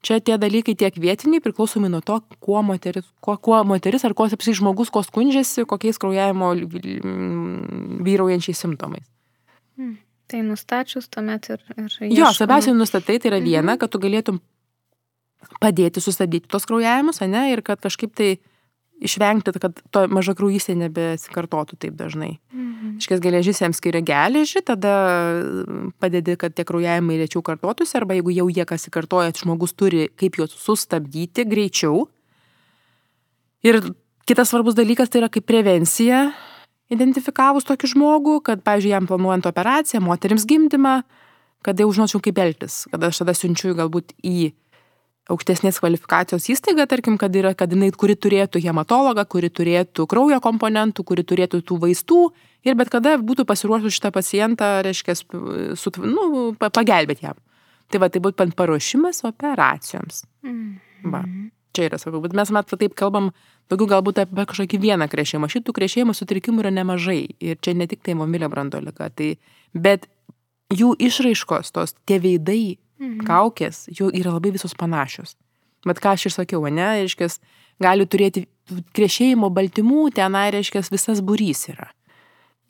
Čia 0.05 0.19
tie 0.21 0.37
dalykai 0.37 0.75
tiek 0.77 0.97
vietiniai 1.01 1.41
priklausomai 1.41 1.89
nuo 1.89 2.01
to, 2.05 2.19
kuo 2.43 2.61
moteris, 2.61 3.07
kuo, 3.25 3.37
kuo 3.41 3.63
moteris 3.65 4.05
ar 4.05 4.13
kuo 4.13 4.27
apsiai 4.29 4.57
žmogus, 4.57 4.91
kuo 4.93 5.01
skundžiasi, 5.05 5.65
kokiais 5.65 5.97
kraujavimo 6.01 6.51
vyraujančiais 8.05 8.61
simptomais. 8.61 9.07
Hmm. 9.79 9.97
Tai 10.29 10.41
nustačius 10.45 11.09
tuomet 11.09 11.49
ir... 11.53 11.63
ir 11.77 12.13
jo, 12.13 12.29
svarbiausia 12.33 12.73
nustatai, 12.77 13.17
tai 13.21 13.33
yra 13.33 13.39
viena, 13.41 13.73
mhm. 13.73 13.81
kad 13.81 13.93
tu 13.93 14.01
galėtum 14.01 14.41
padėti 15.61 16.01
sustabdyti 16.01 16.49
tos 16.49 16.65
kraujavimus, 16.69 17.21
ne, 17.29 17.47
ir 17.53 17.61
kad 17.65 17.81
kažkaip 17.81 18.13
tai 18.17 18.29
išvengti, 19.03 19.53
kad 19.59 19.79
to 19.91 20.05
maža 20.11 20.35
kraujystė 20.37 20.75
nebesikartotų 20.79 21.77
taip 21.81 21.97
dažnai. 21.99 22.37
Mhm. 22.53 22.95
Iškės 23.01 23.21
geležis 23.23 23.59
jiems 23.61 23.81
skiria 23.81 24.01
geležį, 24.05 24.63
tada 24.65 24.95
padedi, 25.99 26.37
kad 26.39 26.55
tie 26.55 26.63
kraujavimai 26.67 27.19
rečiau 27.19 27.43
kartotųsi, 27.45 27.97
arba 27.99 28.15
jeigu 28.15 28.33
jau 28.35 28.47
jie 28.49 28.65
kas 28.65 28.87
įkartoja, 28.87 29.35
žmogus 29.35 29.75
turi 29.75 30.07
kaip 30.15 30.39
juos 30.39 30.55
sustabdyti 30.55 31.45
greičiau. 31.49 32.07
Ir 33.65 33.81
kitas 34.29 34.51
svarbus 34.51 34.77
dalykas 34.77 35.09
tai 35.09 35.23
yra 35.23 35.29
kaip 35.33 35.47
prevencija, 35.49 36.29
identifikavus 36.93 37.65
tokį 37.67 37.91
žmogų, 37.95 38.39
kad, 38.45 38.61
pavyzdžiui, 38.65 38.93
jam 38.93 39.07
planuojant 39.09 39.47
operaciją, 39.49 40.03
moteriams 40.05 40.45
gimdymą, 40.49 40.99
kad 41.65 41.79
jau 41.81 41.89
žinočiau 41.97 42.21
kaip 42.21 42.37
elgtis, 42.43 42.83
kad 42.91 43.03
aš 43.07 43.23
tada 43.23 43.33
siunčiu 43.37 43.73
galbūt 43.77 44.13
į 44.21 44.51
aukštesnės 45.31 45.79
kvalifikacijos 45.81 46.45
įstaiga, 46.53 46.85
tarkim, 46.89 47.17
kad, 47.21 47.33
yra, 47.37 47.55
kad 47.57 47.71
jinai, 47.73 47.89
kuri 47.97 48.15
turėtų 48.19 48.61
hematologą, 48.61 49.25
kuri 49.29 49.49
turėtų 49.49 50.05
kraujo 50.09 50.37
komponentų, 50.43 51.05
kuri 51.07 51.25
turėtų 51.25 51.63
tų 51.65 51.79
vaistų 51.81 52.19
ir 52.67 52.77
bet 52.77 52.91
kada 52.93 53.15
būtų 53.17 53.47
pasiruošus 53.49 53.97
šitą 53.97 54.13
pacientą, 54.13 54.69
reiškia, 54.85 55.17
su, 55.17 55.93
nu, 56.05 56.53
pagelbėti 56.61 57.25
jam. 57.25 57.41
Tai 57.89 58.01
va, 58.01 58.09
tai 58.09 58.21
būtų 58.21 58.49
paruošimas 58.57 59.21
operacijoms. 59.29 60.23
Mm. 60.45 60.77
Va, 61.13 61.21
čia 61.75 61.89
yra 61.89 61.99
svarbu, 62.01 62.23
bet 62.25 62.37
mes 62.37 62.51
mat 62.53 62.71
taip 62.71 62.95
kalbam 62.97 63.31
daugiau 63.69 63.89
galbūt 63.97 64.23
apie 64.23 64.45
kažkokį 64.49 64.81
vieną 64.81 65.09
krešėjimą. 65.11 65.49
Šitų 65.53 65.73
krešėjimo 65.77 66.15
sutrikimų 66.17 66.65
yra 66.65 66.73
nemažai 66.73 67.21
ir 67.41 67.59
čia 67.61 67.75
ne 67.77 67.89
tik 67.89 68.01
tai 68.05 68.17
momilio 68.17 68.49
brandolika, 68.49 69.09
tai, 69.13 69.35
bet 69.73 70.09
jų 70.73 70.95
išraiškos, 71.05 71.73
tos 71.75 71.93
tie 72.09 72.17
veidai, 72.21 72.77
Mhm. 72.99 73.25
Kaukės, 73.27 73.85
jų 73.91 74.11
yra 74.15 74.35
labai 74.37 74.53
visos 74.55 74.75
panašios. 74.77 75.35
Bet 75.85 75.99
ką 76.01 76.15
aš 76.15 76.29
ir 76.29 76.33
sakiau, 76.33 76.63
ne, 76.73 76.87
reiškia, 77.03 77.29
gali 77.83 78.07
turėti 78.09 78.45
krešėjimo 78.95 79.51
baltymų, 79.53 80.09
tenai, 80.15 80.47
reiškia, 80.55 80.81
visas 80.91 81.21
burys 81.21 81.67
yra. 81.69 81.91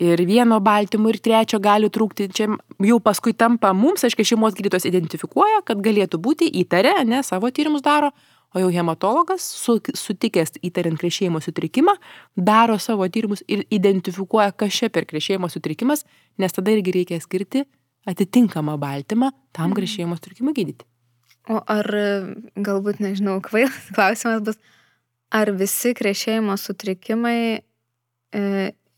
Ir 0.01 0.19
vieno 0.27 0.57
baltymo, 0.59 1.07
ir 1.13 1.21
trečio 1.23 1.61
gali 1.63 1.87
trūkti. 1.87 2.27
Čia 2.35 2.49
jau 2.83 2.97
paskui 2.99 3.31
tampa 3.31 3.71
mums, 3.71 4.03
aiškiai, 4.03 4.27
šeimos 4.33 4.57
gydytos 4.57 4.83
identifikuoja, 4.89 5.61
kad 5.63 5.79
galėtų 5.79 6.19
būti 6.19 6.49
įtarę, 6.63 6.97
ne, 7.07 7.21
savo 7.23 7.47
tyrimus 7.47 7.85
daro, 7.85 8.11
o 8.55 8.59
jau 8.59 8.67
hematologas, 8.71 9.45
su, 9.55 9.77
sutikęs 9.95 10.57
įtariant 10.63 10.99
krešėjimo 10.99 11.39
sutrikimą, 11.43 11.95
daro 12.35 12.75
savo 12.79 13.07
tyrimus 13.07 13.43
ir 13.47 13.63
identifikuoja, 13.71 14.51
kas 14.51 14.75
čia 14.75 14.91
per 14.91 15.07
krešėjimo 15.07 15.47
sutrikimas, 15.51 16.03
nes 16.39 16.55
tada 16.55 16.75
irgi 16.75 16.95
reikia 16.95 17.19
skirti 17.23 17.63
atitinkamą 18.09 18.77
baltymą 18.81 19.31
tam 19.55 19.71
mhm. 19.71 19.77
grįžėjimo 19.79 20.17
sutrikimui 20.19 20.55
gydyti. 20.57 20.87
O 21.51 21.59
ar, 21.69 21.89
galbūt, 22.57 23.01
nežinau, 23.03 23.37
kvailas 23.45 23.91
klausimas 23.95 24.41
bus, 24.45 24.59
ar 25.33 25.51
visi 25.57 25.93
krešėjimo 25.97 26.55
sutrikimai 26.59 27.39
e, 27.59 28.43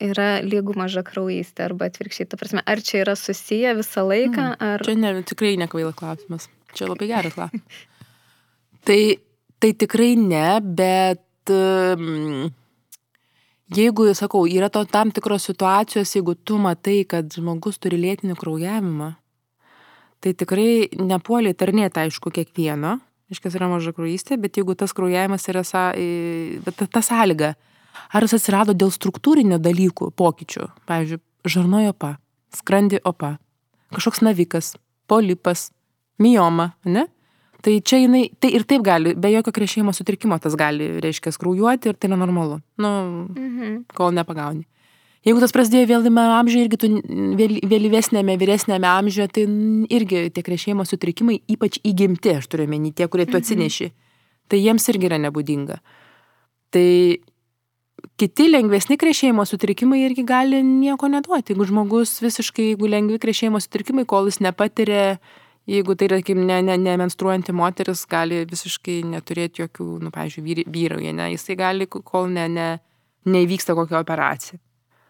yra 0.03 0.29
lygų 0.45 0.77
maža 0.77 1.03
kraujystė 1.07 1.65
arba 1.67 1.89
atvirkščiai, 1.91 2.29
ta 2.29 2.39
prasme, 2.39 2.63
ar 2.63 2.83
čia 2.85 3.01
yra 3.03 3.17
susiję 3.19 3.73
visą 3.79 4.05
laiką, 4.07 4.45
mm. 4.53 4.69
ar... 4.69 4.85
Čia 4.85 4.97
ne, 5.01 5.13
tikrai 5.27 5.55
nekvailas 5.59 5.97
klausimas, 5.97 6.47
čia 6.77 6.89
labai 6.91 7.09
geras 7.11 7.35
klausimas. 7.35 7.83
tai, 8.87 9.01
tai 9.59 9.73
tikrai 9.85 10.13
ne, 10.21 10.47
bet... 10.61 11.25
Um, 11.51 12.49
jeigu, 13.73 14.07
sakau, 14.15 14.45
yra 14.47 14.69
to 14.69 14.83
tam 14.85 15.11
tikros 15.11 15.47
situacijos, 15.49 16.13
jeigu 16.15 16.35
tu 16.35 16.57
matai, 16.61 17.01
kad 17.09 17.31
žmogus 17.33 17.79
turi 17.81 17.99
lėtinį 17.99 18.37
kraujavimą, 18.39 19.11
tai 20.23 20.33
tikrai 20.33 20.87
nepuoliai 20.97 21.55
tarnėti, 21.57 22.07
aišku, 22.07 22.31
kiekvieno, 22.33 22.97
iškas 23.33 23.57
yra 23.59 23.69
maža 23.71 23.93
kraujystė, 23.95 24.37
bet 24.41 24.57
jeigu 24.57 24.75
tas 24.77 24.95
kraujavimas 24.95 25.47
yra 25.51 25.63
sa, 25.67 25.89
bet 25.95 26.79
ta, 26.79 26.87
ta 26.87 27.03
sąlyga, 27.03 27.53
ar 28.13 28.25
jis 28.25 28.37
atsirado 28.39 28.75
dėl 28.77 28.93
struktūrinio 28.93 29.59
dalykų, 29.61 30.11
pokyčių, 30.17 30.71
pavyzdžiui, 30.89 31.21
žarnojo 31.47 31.93
opa, 31.93 32.15
skrandi 32.55 33.01
opa, 33.03 33.35
kažkoks 33.95 34.23
navikas, 34.25 34.75
polipas, 35.11 35.69
mioma, 36.19 36.71
ne? 36.87 37.07
Tai 37.65 37.73
čia 37.81 38.03
jinai, 38.03 38.27
tai 38.39 38.51
ir 38.53 38.63
taip 38.69 38.83
gali, 38.85 39.15
be 39.17 39.31
jokio 39.33 39.51
krešėjimo 39.55 39.93
sutrikimo 39.95 40.37
tas 40.41 40.55
gali, 40.59 40.91
reiškia, 41.03 41.33
skraujuoti 41.33 41.89
ir 41.89 41.97
tai 41.97 42.11
yra 42.11 42.19
normalu. 42.19 42.59
Nu, 42.77 42.91
mhm. 43.33 43.79
kol 43.97 44.13
nepagauni. 44.15 44.67
Jeigu 45.25 45.41
tas 45.43 45.51
prasidėjo 45.51 45.87
vėlyme 45.89 46.23
amžiuje, 46.37 46.67
irgi 46.67 46.77
tu 46.79 46.89
vėlyvesnėme, 47.67 48.37
vyresnėme 48.39 48.87
amžiuje, 48.87 49.25
tai 49.35 49.45
irgi 49.97 50.21
tie 50.31 50.43
krešėjimo 50.45 50.85
sutrikimai, 50.87 51.41
ypač 51.51 51.81
įgimti, 51.83 52.37
aš 52.37 52.47
turiu 52.53 52.67
menį, 52.71 52.93
tie, 52.95 53.09
kurie 53.11 53.25
tu 53.25 53.35
mhm. 53.35 53.41
atsineši, 53.43 53.89
tai 54.47 54.61
jiems 54.61 54.87
irgi 54.93 55.09
yra 55.09 55.19
nebūdinga. 55.25 55.81
Tai 56.71 56.87
kiti 58.21 58.47
lengvesni 58.51 58.97
krešėjimo 59.01 59.43
sutrikimai 59.49 60.03
irgi 60.05 60.23
gali 60.27 60.61
nieko 60.63 61.09
neduoti. 61.11 61.53
Jeigu 61.53 61.67
žmogus 61.69 62.17
visiškai, 62.23 62.71
jeigu 62.71 62.89
lengvi 62.89 63.19
krešėjimo 63.21 63.61
sutrikimai, 63.63 64.05
kol 64.09 64.29
jis 64.29 64.39
nepatiria 64.45 65.17
jeigu 65.67 65.95
tai 65.99 66.07
kaip 66.23 66.37
ne, 66.37 66.61
ne, 66.63 66.77
ne 66.79 66.95
menstruojanti 66.99 67.55
moteris, 67.55 68.05
gali 68.09 68.43
visiškai 68.47 69.01
neturėti 69.11 69.63
jokių, 69.65 69.87
nu, 70.05 70.11
pavyzdžiui, 70.15 70.65
vyrauja, 70.71 71.13
ne, 71.15 71.31
jisai 71.33 71.57
gali, 71.59 71.87
kol 71.87 72.29
ne, 72.31 72.47
ne, 72.51 72.67
neįvyksta 73.27 73.75
kokia 73.77 73.99
operacija. 73.99 74.59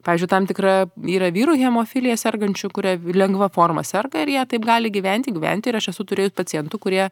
Pavyzdžiui, 0.07 0.29
tam 0.31 0.45
tikra 0.47 0.75
yra 1.09 1.29
vyrų 1.35 1.57
hemofilija 1.59 2.15
sergančių, 2.17 2.69
kurie 2.73 2.95
lengva 3.17 3.49
forma 3.53 3.83
serga 3.83 4.21
ir 4.23 4.31
jie 4.31 4.45
taip 4.53 4.63
gali 4.65 4.91
gyventi, 4.93 5.33
gyventi. 5.35 5.69
Ir 5.69 5.81
aš 5.81 5.89
esu 5.91 6.05
turėjus 6.07 6.35
pacientų, 6.37 6.79
kurie, 6.79 7.09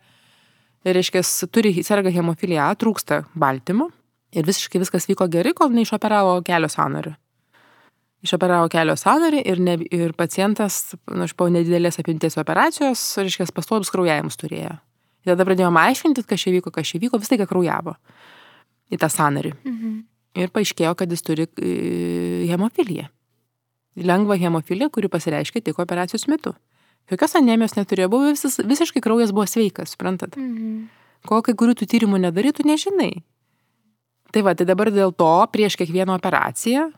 reiškia, 0.88 1.26
turi, 1.52 1.74
serga 1.84 2.14
hemofilija, 2.16 2.70
trūksta 2.80 3.26
baltymo 3.36 3.90
ir 4.36 4.48
visiškai 4.48 4.80
viskas 4.80 5.10
vyko 5.12 5.28
gerai, 5.32 5.54
kol 5.58 5.76
neišoperavo 5.76 6.40
kelio 6.48 6.72
sąnarių 6.72 7.18
išoperavo 8.26 8.70
kelio 8.74 8.96
sąnarį 9.00 9.44
ir, 9.46 9.62
ne, 9.64 9.78
ir 9.94 10.14
pacientas, 10.18 10.96
nu, 11.14 11.28
po 11.38 11.48
nedidelės 11.54 12.00
apimties 12.02 12.38
operacijos, 12.42 13.04
reiškia, 13.22 13.48
pastovius 13.56 13.94
kraujavimus 13.94 14.40
turėjo. 14.42 14.76
Ir 15.26 15.34
tada 15.34 15.46
pradėjome 15.48 15.82
aiškinti, 15.90 16.26
kas 16.28 16.44
čia 16.44 16.54
vyko, 16.54 16.74
kas 16.74 16.92
čia 16.92 17.02
vyko, 17.02 17.20
vis 17.22 17.32
tai, 17.32 17.40
ką 17.42 17.48
kraujavo 17.50 17.96
į 18.94 19.00
tą 19.02 19.10
sąnarį. 19.10 19.56
Mhm. 19.66 19.96
Ir 20.36 20.52
paaiškėjo, 20.52 20.92
kad 21.00 21.12
jis 21.12 21.24
turi 21.24 21.46
e, 21.48 21.70
hemofiliją. 22.50 23.08
Lengva 24.04 24.36
hemofilija, 24.36 24.92
kuri 24.92 25.08
pasireiškia 25.08 25.64
tik 25.64 25.80
operacijos 25.80 26.28
metu. 26.28 26.52
Jokios 27.10 27.38
anemijos 27.40 27.78
neturėjo, 27.78 28.10
buvo 28.12 28.34
vis, 28.34 28.60
visiškai 28.60 29.02
kraujas 29.06 29.32
buvo 29.32 29.46
sveikas, 29.48 29.96
suprantat. 29.96 30.36
Mhm. 30.36 30.90
Kol 31.26 31.42
kai 31.42 31.56
kurių 31.58 31.74
tų 31.80 31.88
tyrimų 31.90 32.20
nedarytų, 32.28 32.68
nežinai. 32.68 33.24
Tai 34.36 34.44
va, 34.46 34.54
tai 34.54 34.68
dabar 34.68 34.92
dėl 34.94 35.14
to 35.16 35.32
prieš 35.54 35.78
kiekvieną 35.80 36.20
operaciją 36.20 36.90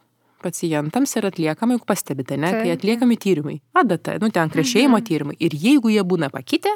pacientams 0.43 1.15
yra 1.19 1.32
atliekama, 1.32 1.78
juk 1.78 1.88
pastebite, 1.89 2.38
ne, 2.39 2.52
kai 2.56 2.73
atliekami 2.76 3.17
tyrimai. 3.21 3.58
ADT, 3.78 4.17
nu 4.23 4.30
ten 4.34 4.52
krešėjimo 4.54 5.00
mhm. 5.00 5.08
tyrimai. 5.08 5.38
Ir 5.39 5.56
jeigu 5.58 5.92
jie 5.94 6.04
būna 6.08 6.29
pakitę, 6.33 6.73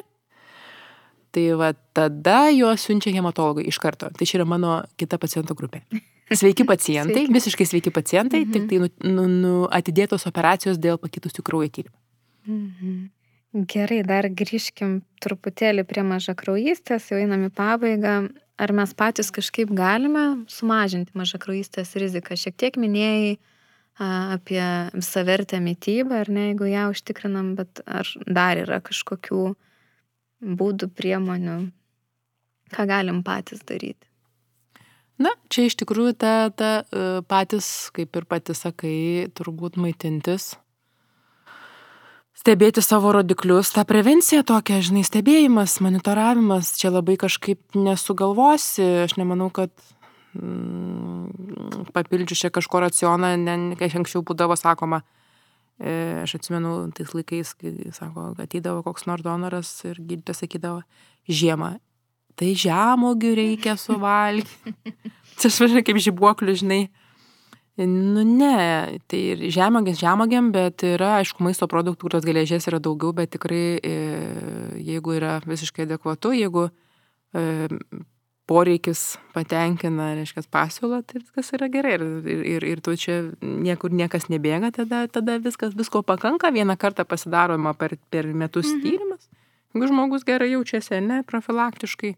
tai 1.31 1.45
va 1.59 1.71
tada 1.95 2.49
juos 2.51 2.83
siunčia 2.87 3.13
hematologai 3.15 3.65
iš 3.69 3.79
karto. 3.81 4.11
Tai 4.11 4.27
čia 4.27 4.41
yra 4.41 4.47
mano 4.49 4.81
kita 4.99 5.19
paciento 5.21 5.55
grupė. 5.57 5.83
Sveiki 6.31 6.65
pacientai, 6.67 7.23
sveiki. 7.25 7.37
visiškai 7.37 7.67
sveiki 7.67 7.93
pacientai, 7.95 8.43
mhm. 8.45 8.51
tik 8.53 8.69
tai 8.69 8.81
nu, 8.83 8.91
nu, 9.15 9.25
nu, 9.31 9.55
atidėtos 9.71 10.27
operacijos 10.29 10.79
dėl 10.81 10.99
pakitusių 11.01 11.47
kraujo 11.47 11.71
tyrimų. 11.79 11.97
Mhm. 12.51 13.01
Gerai, 13.67 13.99
dar 14.07 14.29
grįžkim 14.31 15.01
truputėlį 15.19 15.83
prie 15.83 16.05
mažakraujystės, 16.07 17.09
jau 17.11 17.17
einam 17.19 17.49
į 17.49 17.51
pabaigą. 17.51 18.15
Ar 18.61 18.71
mes 18.77 18.93
patys 18.95 19.31
kažkaip 19.33 19.73
galime 19.75 20.45
sumažinti 20.51 21.11
mažakraujystės 21.17 21.91
riziką? 21.99 22.37
Šiek 22.39 22.55
tiek 22.55 22.77
minėjai 22.79 23.33
apie 24.01 24.63
visavertę 24.93 25.59
mytybą, 25.61 26.23
ar 26.23 26.29
ne, 26.29 26.47
jeigu 26.51 26.69
ją 26.71 26.87
užtikrinam, 26.93 27.53
bet 27.59 27.83
ar 27.85 28.07
dar 28.25 28.61
yra 28.61 28.79
kažkokių 28.81 29.43
būdų, 30.41 30.89
priemonių, 30.97 31.57
ką 32.73 32.87
galim 32.89 33.21
patys 33.23 33.61
daryti. 33.67 34.07
Na, 35.21 35.35
čia 35.53 35.67
iš 35.69 35.77
tikrųjų 35.77 36.15
ta, 36.17 36.33
ta 36.49 36.71
e, 36.81 37.21
patys, 37.29 37.91
kaip 37.93 38.15
ir 38.17 38.25
pati 38.25 38.55
sakai, 38.57 39.29
turbūt 39.37 39.77
maitintis, 39.77 40.55
stebėti 42.41 42.81
savo 42.81 43.11
rodiklius, 43.13 43.69
ta 43.75 43.85
prevencija 43.85 44.41
tokia, 44.47 44.79
žinai, 44.81 45.03
stebėjimas, 45.05 45.77
monitoravimas, 45.83 46.73
čia 46.79 46.89
labai 46.89 47.19
kažkaip 47.21 47.77
nesugalvosi, 47.77 48.87
aš 49.05 49.19
nemanau, 49.21 49.51
kad 49.53 49.69
mm, 50.37 51.91
papildžiu 51.95 52.37
čia 52.37 52.51
kažko 52.53 52.83
racioną, 52.85 53.35
kai 53.79 53.91
anksčiau 53.91 54.23
būdavo 54.25 54.57
sakoma, 54.59 55.03
e, 55.79 56.23
aš 56.23 56.39
atsimenu 56.39 56.91
tais 56.95 57.13
laikais, 57.17 57.55
kai 57.59 57.93
sako, 57.95 58.31
ateidavo 58.41 58.83
koks 58.87 59.07
nors 59.09 59.25
donoras 59.25 59.71
ir 59.87 59.99
gydytojas 59.99 60.45
sakydavo, 60.45 60.83
žiemą 61.29 61.77
tai 62.41 62.55
žemogių 62.57 63.35
reikia 63.37 63.77
suvalgyti. 63.79 64.73
Čia 65.39 65.49
aš 65.49 65.61
važiuoju 65.63 65.85
kaip 65.87 66.01
žibuoklių, 66.07 66.57
žinai. 66.63 66.81
Nu 67.81 68.23
ne, 68.27 68.99
tai 69.09 69.19
ir 69.31 69.45
žemogės 69.53 70.01
žemogiam, 70.01 70.51
bet 70.53 70.83
yra, 70.85 71.15
aišku, 71.21 71.41
maisto 71.45 71.65
produktų, 71.71 72.09
kurios 72.09 72.25
geležies 72.27 72.67
yra 72.69 72.81
daugiau, 72.83 73.13
bet 73.15 73.31
tikrai, 73.33 73.79
e, 73.79 73.93
jeigu 74.85 75.15
yra 75.17 75.37
visiškai 75.47 75.87
adekvatu, 75.87 76.33
jeigu 76.35 76.67
e, 76.67 77.69
poreikis 78.51 79.15
patenkina, 79.35 80.11
reiškia, 80.17 80.43
pasiūlą, 80.51 81.01
tai 81.07 81.21
viskas 81.21 81.53
yra 81.55 81.69
gerai. 81.71 81.93
Ir, 81.95 82.41
ir, 82.55 82.65
ir, 82.73 82.81
tu 82.83 82.95
čia 82.99 83.21
niekur 83.41 83.93
niekas 83.95 84.27
nebėga, 84.31 84.73
tada, 84.75 85.05
tada 85.11 85.37
viskas, 85.43 85.75
visko 85.77 86.03
pakanka, 86.07 86.51
vieną 86.51 86.75
kartą 86.81 87.05
pasidaroma 87.07 87.73
per, 87.79 87.95
per 88.11 88.27
metus 88.27 88.67
mhm. 88.73 88.83
tyrimas. 88.83 89.29
Jeigu 89.71 89.87
žmogus 89.87 90.27
gerai 90.27 90.51
jaučiasi, 90.51 90.99
ne, 91.05 91.21
profilaktiškai. 91.27 92.11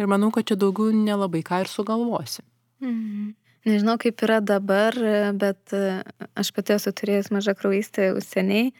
Ir 0.00 0.08
manau, 0.08 0.30
kad 0.32 0.48
čia 0.48 0.56
daugiau 0.56 0.94
nelabai 0.96 1.42
ką 1.44 1.60
ir 1.66 1.70
sugalvosi. 1.70 2.44
Mhm. 2.80 3.32
Nežinau, 3.68 3.94
kaip 4.02 4.24
yra 4.26 4.40
dabar, 4.42 4.96
bet 5.38 5.74
e, 5.76 6.00
aš 6.34 6.48
pati 6.56 6.74
esu 6.74 6.90
turėjus 6.98 7.28
mažą 7.30 7.52
kraujystę 7.54 8.08
užsieniai. 8.16 8.72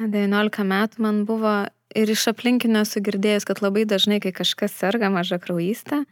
19 0.00 0.64
metų 0.68 1.02
man 1.04 1.24
buvo 1.28 1.62
ir 1.94 2.12
iš 2.12 2.28
aplinkinio 2.32 2.84
esu 2.86 3.02
girdėjus, 3.04 3.46
kad 3.48 3.60
labai 3.64 3.84
dažnai, 3.88 4.20
kai 4.22 4.32
kažkas 4.36 4.74
serga 4.78 5.10
mažą 5.12 5.38
kraujystę, 5.42 6.02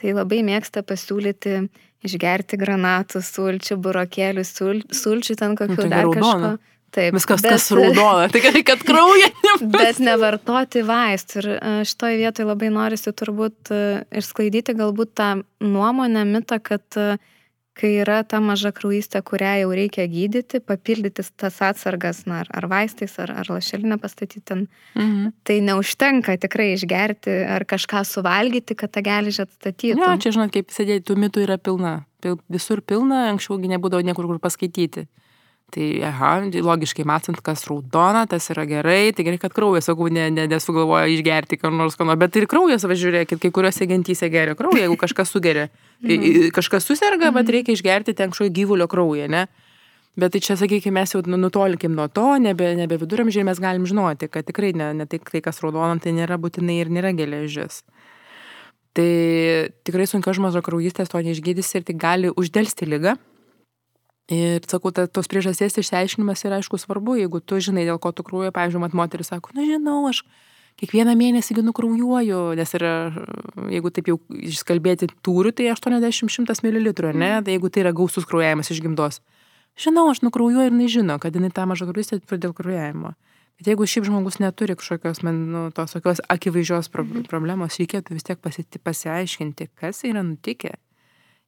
tai 0.00 0.14
labai 0.16 0.42
mėgsta 0.46 0.82
pasiūlyti 0.86 1.66
išgerti 2.06 2.58
granatų, 2.60 3.22
sulčių, 3.24 3.76
burokėlių, 3.82 4.44
sul, 4.46 4.80
sulčių 4.92 5.36
ten 5.40 5.56
kokių 5.58 5.76
nu, 5.76 5.84
tai 5.84 5.92
dar 5.92 6.10
kažko. 6.14 6.56
Taip, 6.96 7.12
Viskas 7.16 7.42
bet, 7.42 7.56
kas 7.56 7.66
raudona, 7.74 8.28
tai 8.32 8.40
gerai, 8.40 8.62
kad 8.64 8.80
krauja. 8.86 9.26
bet 9.74 9.98
nevartoti 10.00 10.80
vaistų. 10.86 11.40
Ir 11.42 11.48
e, 11.52 11.72
šitoje 11.90 12.20
vietoje 12.22 12.46
labai 12.46 12.70
norisi 12.72 13.12
turbūt 13.12 13.72
e, 13.74 13.80
išsklaidyti 14.16 14.76
galbūt 14.78 15.12
tą 15.18 15.26
nuomonę, 15.60 16.22
mitą, 16.30 16.56
kad 16.62 16.96
e, 16.96 17.18
kai 17.76 17.90
yra 18.00 18.22
ta 18.24 18.40
maža 18.40 18.72
kraujystė, 18.76 19.20
kurią 19.26 19.52
jau 19.62 19.72
reikia 19.76 20.06
gydyti, 20.08 20.62
papildyti 20.64 21.24
tas 21.36 21.58
atsargas, 21.64 22.22
na, 22.28 22.42
ar, 22.46 22.68
vaistais, 22.72 23.18
ar, 23.22 23.34
ar 23.42 23.50
lašelinę 23.52 23.98
pastatyti 24.02 24.42
ten, 24.48 24.64
mhm. 24.96 25.34
tai 25.46 25.58
neužtenka 25.64 26.38
tikrai 26.40 26.72
išgerti 26.74 27.36
ar 27.56 27.66
kažką 27.68 28.02
suvalgyti, 28.08 28.78
kad 28.78 28.94
tą 28.94 29.04
geležį 29.06 29.44
atstatytų. 29.44 30.00
Ne, 30.00 30.08
ja, 30.14 30.16
čia 30.22 30.32
žinot, 30.38 30.54
kaip 30.56 30.72
sėdėti, 30.74 31.06
tų 31.10 31.18
mitų 31.26 31.44
yra 31.44 31.60
pilna. 31.60 31.98
Visur 32.50 32.80
pilna, 32.82 33.28
anksčiaugi 33.34 33.70
nebūdavo 33.76 34.02
niekur 34.06 34.26
kur 34.26 34.40
paskaityti. 34.42 35.06
Tai, 35.74 35.86
aha, 36.06 36.28
tai 36.54 36.60
logiškai 36.62 37.02
matant, 37.08 37.40
kas 37.42 37.64
raudona, 37.66 38.22
tas 38.30 38.44
yra 38.54 38.62
gerai, 38.70 39.10
tai 39.12 39.24
gerai, 39.26 39.38
kad 39.42 39.54
kraujas, 39.54 39.88
sakau, 39.88 40.06
ne, 40.14 40.28
ne, 40.30 40.44
nesugalvoja 40.46 41.10
išgerti 41.10 41.58
kam 41.58 41.74
nors 41.80 41.98
kano, 41.98 42.14
bet 42.16 42.38
ir 42.38 42.46
kraujas, 42.46 42.86
važiuokit, 42.86 43.40
kai 43.42 43.50
kuriuose 43.50 43.88
gentyse 43.90 44.30
geria 44.30 44.54
kraują, 44.54 44.84
jeigu 44.84 44.96
kažkas 45.00 45.34
sugeria. 45.34 45.66
Mhm. 46.06 46.52
Kažkas 46.54 46.86
susirga, 46.86 47.32
bet 47.32 47.42
mhm. 47.42 47.54
reikia 47.58 47.74
išgerti 47.74 48.14
ten 48.14 48.30
kažkokio 48.30 48.54
gyvulio 48.60 48.86
kraują, 48.90 49.26
ne? 49.32 49.46
Bet 50.16 50.32
tai 50.32 50.40
čia, 50.40 50.54
sakykime, 50.56 50.94
mes 50.96 51.12
jau 51.12 51.20
nu, 51.28 51.36
nutolkim 51.36 51.92
nuo 51.92 52.06
to, 52.08 52.38
nebe, 52.40 52.70
nebe 52.78 52.96
viduramžiai 52.96 53.44
mes 53.44 53.58
galim 53.60 53.84
žinoti, 53.84 54.30
kad 54.32 54.46
tikrai 54.48 54.70
ne, 54.72 54.94
ne 54.96 55.04
tai, 55.04 55.18
tai, 55.20 55.42
kas 55.44 55.60
raudona, 55.60 55.98
tai 56.00 56.14
nėra 56.16 56.38
būtinai 56.40 56.78
ir 56.80 56.88
nėra 56.94 57.10
geležis. 57.18 57.82
Tai 58.96 59.10
tikrai 59.84 60.06
sunkios 60.08 60.40
mažakraujystės 60.40 61.12
to 61.12 61.20
neišgydys 61.20 61.74
ir 61.76 61.84
tai 61.84 61.98
gali 62.00 62.30
uždelsti 62.32 62.88
lygą, 62.88 63.18
Ir 64.26 64.64
sakau, 64.66 64.90
ta, 64.90 65.04
tos 65.06 65.28
priežasties 65.30 65.76
išsiaiškinimas 65.78 66.42
yra 66.48 66.58
aišku 66.58 66.80
svarbu, 66.82 67.14
jeigu 67.20 67.38
tu 67.38 67.60
žinai, 67.62 67.84
dėl 67.86 68.00
ko 68.02 68.10
tu 68.10 68.24
kraujuoji, 68.26 68.50
pavyzdžiui, 68.56 68.82
mat 68.82 68.94
moteris 68.98 69.30
sako, 69.30 69.52
na 69.54 69.62
žinau, 69.62 70.00
aš 70.10 70.24
kiekvieną 70.82 71.14
mėnesį 71.14 71.62
nukraujuoju, 71.62 72.40
nes 72.58 72.74
yra, 72.74 72.94
jeigu 73.70 73.92
taip 73.94 74.10
jau 74.10 74.16
iškalbėti 74.50 75.12
turiu, 75.22 75.52
tai 75.54 75.70
80-100 75.70 76.58
ml, 76.66 76.90
ne, 77.14 77.30
tai 77.46 77.54
jeigu 77.54 77.70
tai 77.70 77.84
yra 77.84 77.92
gausus 77.94 78.26
kraujavimas 78.26 78.72
iš 78.74 78.82
gimdos. 78.82 79.20
Žinau, 79.78 80.08
aš 80.10 80.24
nukraujuoju 80.26 80.72
ir 80.72 80.74
nežino, 80.74 81.20
kad 81.22 81.36
jinai 81.36 81.52
tą 81.54 81.68
mažą 81.70 81.86
kraujystę 81.86 82.18
turi 82.24 82.42
dėl 82.42 82.54
kraujavimo. 82.56 83.14
Bet 83.60 83.70
jeigu 83.70 83.86
šiaip 83.88 84.08
žmogus 84.08 84.40
neturi 84.42 84.74
kažkokios, 84.76 85.22
man, 85.24 85.38
nu, 85.52 85.62
tos 85.76 85.94
tokios 85.94 86.18
akivaizdžios 86.32 86.90
mhm. 86.90 87.28
problemos, 87.30 87.78
reikėtų 87.78 88.18
vis 88.18 88.26
tiek 88.26 88.42
pasi 88.42 88.66
pasiaiškinti, 88.82 89.70
kas 89.78 90.02
yra 90.08 90.26
nutikę 90.26 90.74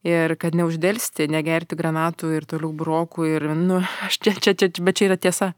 ir 0.06 0.34
kad 0.38 0.54
neuždelsti, 0.58 1.28
negerti 1.30 1.78
granatų 1.78 2.34
ir 2.36 2.46
toliau 2.48 2.70
brokų 2.76 3.26
ir, 3.26 3.48
nu, 3.58 3.80
aš 4.06 4.20
čia, 4.22 4.34
čia, 4.38 4.54
čia, 4.54 4.70
bet 4.84 5.00
čia 5.00 5.10
yra 5.10 5.18
tiesa. 5.18 5.54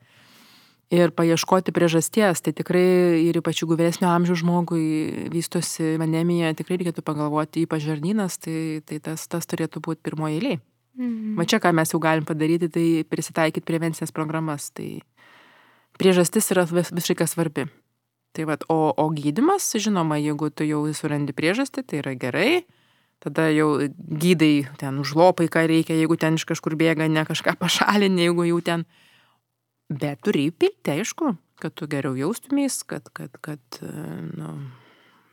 Ir 0.90 1.12
paieškoti 1.14 1.70
priežasties, 1.70 2.40
tai 2.42 2.50
tikrai 2.56 3.20
ir 3.22 3.36
ypač 3.38 3.60
jeigu 3.62 3.76
vyresnio 3.78 4.08
amžiaus 4.10 4.40
žmogui 4.40 5.28
vystosi 5.30 5.92
anemija, 6.02 6.50
tikrai 6.58 6.80
reikėtų 6.80 7.04
pagalvoti, 7.06 7.62
ypač 7.62 7.84
žarnynas, 7.84 8.40
tai, 8.42 8.80
tai 8.82 8.98
tas, 8.98 9.28
tas 9.30 9.46
turėtų 9.46 9.84
būti 9.86 10.02
pirmoji 10.08 10.40
eilė. 10.40 10.56
Mhm. 10.98 11.36
Va 11.38 11.46
čia 11.46 11.60
ką 11.62 11.70
mes 11.76 11.94
jau 11.94 12.00
galim 12.02 12.26
padaryti, 12.26 12.66
tai 12.74 12.86
prisitaikyti 13.06 13.62
prevencinės 13.62 14.10
programas. 14.10 14.72
Tai 14.74 14.88
priežastis 16.00 16.50
yra 16.50 16.66
vis, 16.66 16.90
visiškai 16.90 17.28
svarbi. 17.30 17.68
Tai 18.34 18.46
va, 18.50 18.58
o, 18.70 18.90
o 18.90 19.06
gydimas, 19.14 19.70
žinoma, 19.78 20.18
jeigu 20.18 20.50
tu 20.50 20.66
jau 20.66 20.82
surandi 20.94 21.34
priežastį, 21.34 21.86
tai 21.86 22.02
yra 22.02 22.18
gerai 22.18 22.50
tada 23.20 23.50
jau 23.52 23.68
gydai 23.94 24.66
ten 24.80 24.98
užlopai, 25.02 25.50
ką 25.52 25.66
reikia, 25.70 25.98
jeigu 25.98 26.16
ten 26.20 26.40
iš 26.40 26.46
kažkur 26.48 26.76
bėga, 26.80 27.08
ne 27.08 27.24
kažką 27.28 27.56
pašalinė, 27.60 28.28
jeigu 28.28 28.48
jau 28.48 28.60
ten. 28.64 28.88
Bet 29.90 30.22
turi 30.24 30.48
įpilti, 30.48 31.00
aišku, 31.00 31.34
kad 31.60 31.74
tu 31.74 31.88
geriau 31.90 32.14
jaustumės, 32.16 32.82
kad, 32.88 33.10
kad, 33.12 33.34
kad, 33.42 33.80
nu, 33.82 34.54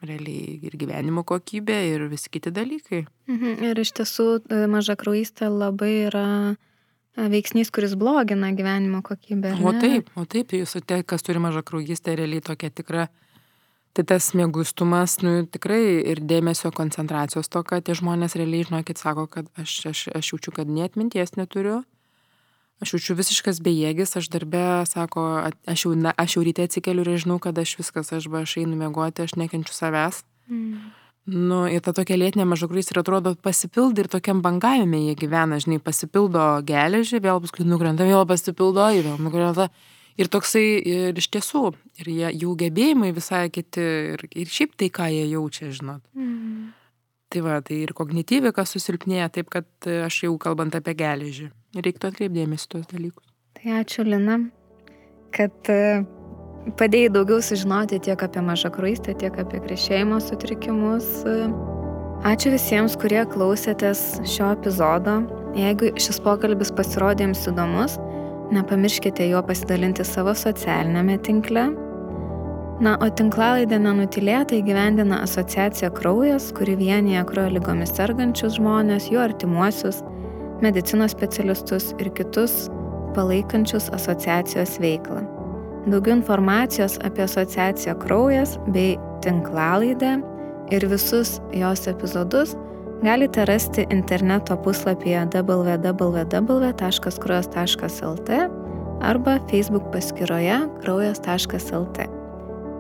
realiai 0.06 0.58
ir 0.68 0.78
gyvenimo 0.78 1.24
kokybė, 1.28 1.78
ir 1.94 2.08
visi 2.12 2.32
kiti 2.34 2.52
dalykai. 2.54 3.06
Mhm. 3.30 3.62
Ir 3.70 3.82
iš 3.82 3.94
tiesų 3.98 4.28
e, 4.40 4.64
maža 4.70 4.98
kraujystė 5.00 5.50
labai 5.52 5.92
yra 6.08 6.28
e, 6.54 7.28
veiksnys, 7.34 7.72
kuris 7.74 7.96
blogina 8.00 8.52
gyvenimo 8.58 9.02
kokybę. 9.06 9.56
O 9.62 9.74
taip, 9.78 10.12
o 10.18 10.26
taip, 10.30 10.54
jūs, 10.58 10.78
tai, 10.86 11.02
kas 11.08 11.26
turi 11.26 11.42
mažą 11.44 11.64
kraujystę, 11.66 12.18
realiai 12.20 12.46
tokia 12.46 12.70
tikra 12.70 13.08
Tai 13.98 14.04
tas 14.06 14.28
mėgustumas, 14.38 15.16
nu, 15.26 15.40
tikrai 15.50 15.82
ir 16.12 16.20
dėmesio 16.22 16.70
koncentracijos 16.70 17.50
to, 17.50 17.64
kad 17.66 17.82
tie 17.88 17.96
žmonės 17.98 18.36
realiai, 18.38 18.68
žinokit, 18.68 19.00
sako, 19.02 19.24
kad 19.32 19.48
aš, 19.58 19.74
aš, 19.90 20.02
aš 20.20 20.30
jaučiu, 20.36 20.54
kad 20.54 20.70
net 20.70 21.00
minties 21.02 21.34
neturiu, 21.34 21.80
aš 22.78 22.94
jaučiu 22.94 23.16
visiškas 23.18 23.58
bejėgis, 23.66 24.14
aš 24.22 24.30
darbę, 24.36 24.86
sako, 24.86 25.24
aš 25.66 25.88
jau, 25.88 25.96
na, 25.98 26.14
aš 26.14 26.38
jau 26.38 26.46
ryte 26.46 26.68
atsikeliu 26.70 27.08
ir 27.08 27.18
žinau, 27.26 27.40
kad 27.42 27.58
aš 27.58 27.74
viskas, 27.80 28.14
aš 28.14 28.30
va, 28.30 28.44
aš 28.46 28.60
einu 28.62 28.78
miegoti, 28.78 29.26
aš 29.26 29.34
nekenčiu 29.42 29.74
savęs. 29.74 30.22
Mm. 30.46 30.94
Nu, 31.28 31.66
ir 31.66 31.82
ta 31.84 31.92
tokia 31.98 32.22
lėtinė 32.22 32.46
mažagrys 32.48 32.94
ir 32.94 33.02
atrodo 33.02 33.34
pasipildo 33.44 34.06
ir 34.06 34.14
tokiam 34.14 34.46
bangavime 34.46 35.02
jie 35.08 35.18
gyvena, 35.26 35.58
žinai, 35.60 35.82
pasipildo 35.84 36.46
geležį, 36.70 37.26
vėl 37.26 37.42
paskui 37.44 37.66
nukrenta, 37.66 38.06
vėl 38.06 38.30
pasipildo, 38.30 38.92
vėl 38.94 39.18
nukrenta. 39.26 39.72
Ir 40.18 40.32
toksai, 40.34 40.66
ir 40.82 41.20
iš 41.22 41.28
tiesų, 41.36 41.70
ir 42.02 42.10
jie, 42.10 42.32
jų 42.42 42.56
gebėjimai 42.64 43.12
visai 43.14 43.46
kiti, 43.54 43.84
ir, 44.16 44.24
ir 44.34 44.50
šiaip 44.50 44.74
tai, 44.80 44.90
ką 44.94 45.12
jie 45.14 45.28
jaučia, 45.30 45.70
žinot. 45.76 46.02
Mm. 46.18 46.74
Tai 47.28 47.42
va, 47.44 47.58
tai 47.62 47.82
ir 47.84 47.92
kognityvika 47.94 48.64
susilpnėja, 48.66 49.28
taip 49.36 49.52
kad 49.54 49.68
aš 50.08 50.22
jau 50.24 50.34
kalbant 50.42 50.74
apie 50.80 50.96
geležį. 50.98 51.50
Reiktų 51.76 52.10
atkreipdėmėsi 52.10 52.70
tuos 52.72 52.88
dalykus. 52.90 53.28
Tai 53.60 53.82
ačiū, 53.82 54.06
Lina, 54.08 54.40
kad 55.36 55.72
e, 55.74 56.06
padėjai 56.80 57.12
daugiau 57.14 57.44
sužinoti 57.44 58.00
tiek 58.08 58.24
apie 58.24 58.44
mažą 58.48 58.72
kraistę, 58.74 59.14
tiek 59.20 59.36
apie 59.44 59.60
krešėjimo 59.66 60.22
sutrikimus. 60.24 61.10
Ačiū 62.26 62.56
visiems, 62.56 62.96
kurie 62.98 63.22
klausėtės 63.30 64.02
šio 64.26 64.54
epizodo. 64.56 65.20
Jeigu 65.58 65.92
šis 66.02 66.22
pokalbis 66.24 66.72
pasirodė 66.74 67.28
jums 67.28 67.44
įdomus, 67.52 68.00
Nepamirškite 68.52 69.26
juo 69.28 69.42
pasidalinti 69.44 70.06
savo 70.08 70.32
socialinėme 70.38 71.18
tinkle. 71.26 71.66
Na, 72.80 72.94
o 73.02 73.08
tinklalaidę 73.10 73.80
nenutilėtai 73.82 74.62
gyvendina 74.64 75.18
asociacija 75.26 75.90
Kraujas, 75.98 76.52
kuri 76.56 76.78
vienyje 76.80 77.26
kraujo 77.28 77.56
lygomis 77.58 77.92
sergančius 77.98 78.56
žmonės, 78.60 79.10
jų 79.12 79.20
artimuosius, 79.26 80.04
medicinos 80.64 81.16
specialistus 81.18 81.90
ir 81.98 82.12
kitus 82.16 82.68
palaikančius 83.18 83.90
asociacijos 83.98 84.78
veiklą. 84.80 85.26
Daugiau 85.88 86.20
informacijos 86.20 87.00
apie 87.08 87.26
asociaciją 87.26 87.98
kraujas 88.00 88.56
bei 88.72 88.96
tinklalaidę 89.26 90.18
ir 90.72 90.88
visus 90.92 91.38
jos 91.56 91.88
epizodus 91.88 92.56
galite 93.04 93.46
rasti 93.46 93.86
interneto 93.90 94.58
puslapyje 94.58 95.28
www.kraujas.lt 95.34 98.30
arba 99.02 99.40
Facebook 99.52 99.84
paskyroje 99.92 100.60
kraujas.lt. 100.82 102.00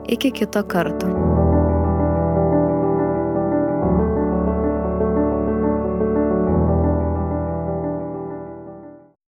Iki 0.07 0.31
kito 0.31 0.63
karto. 0.63 1.26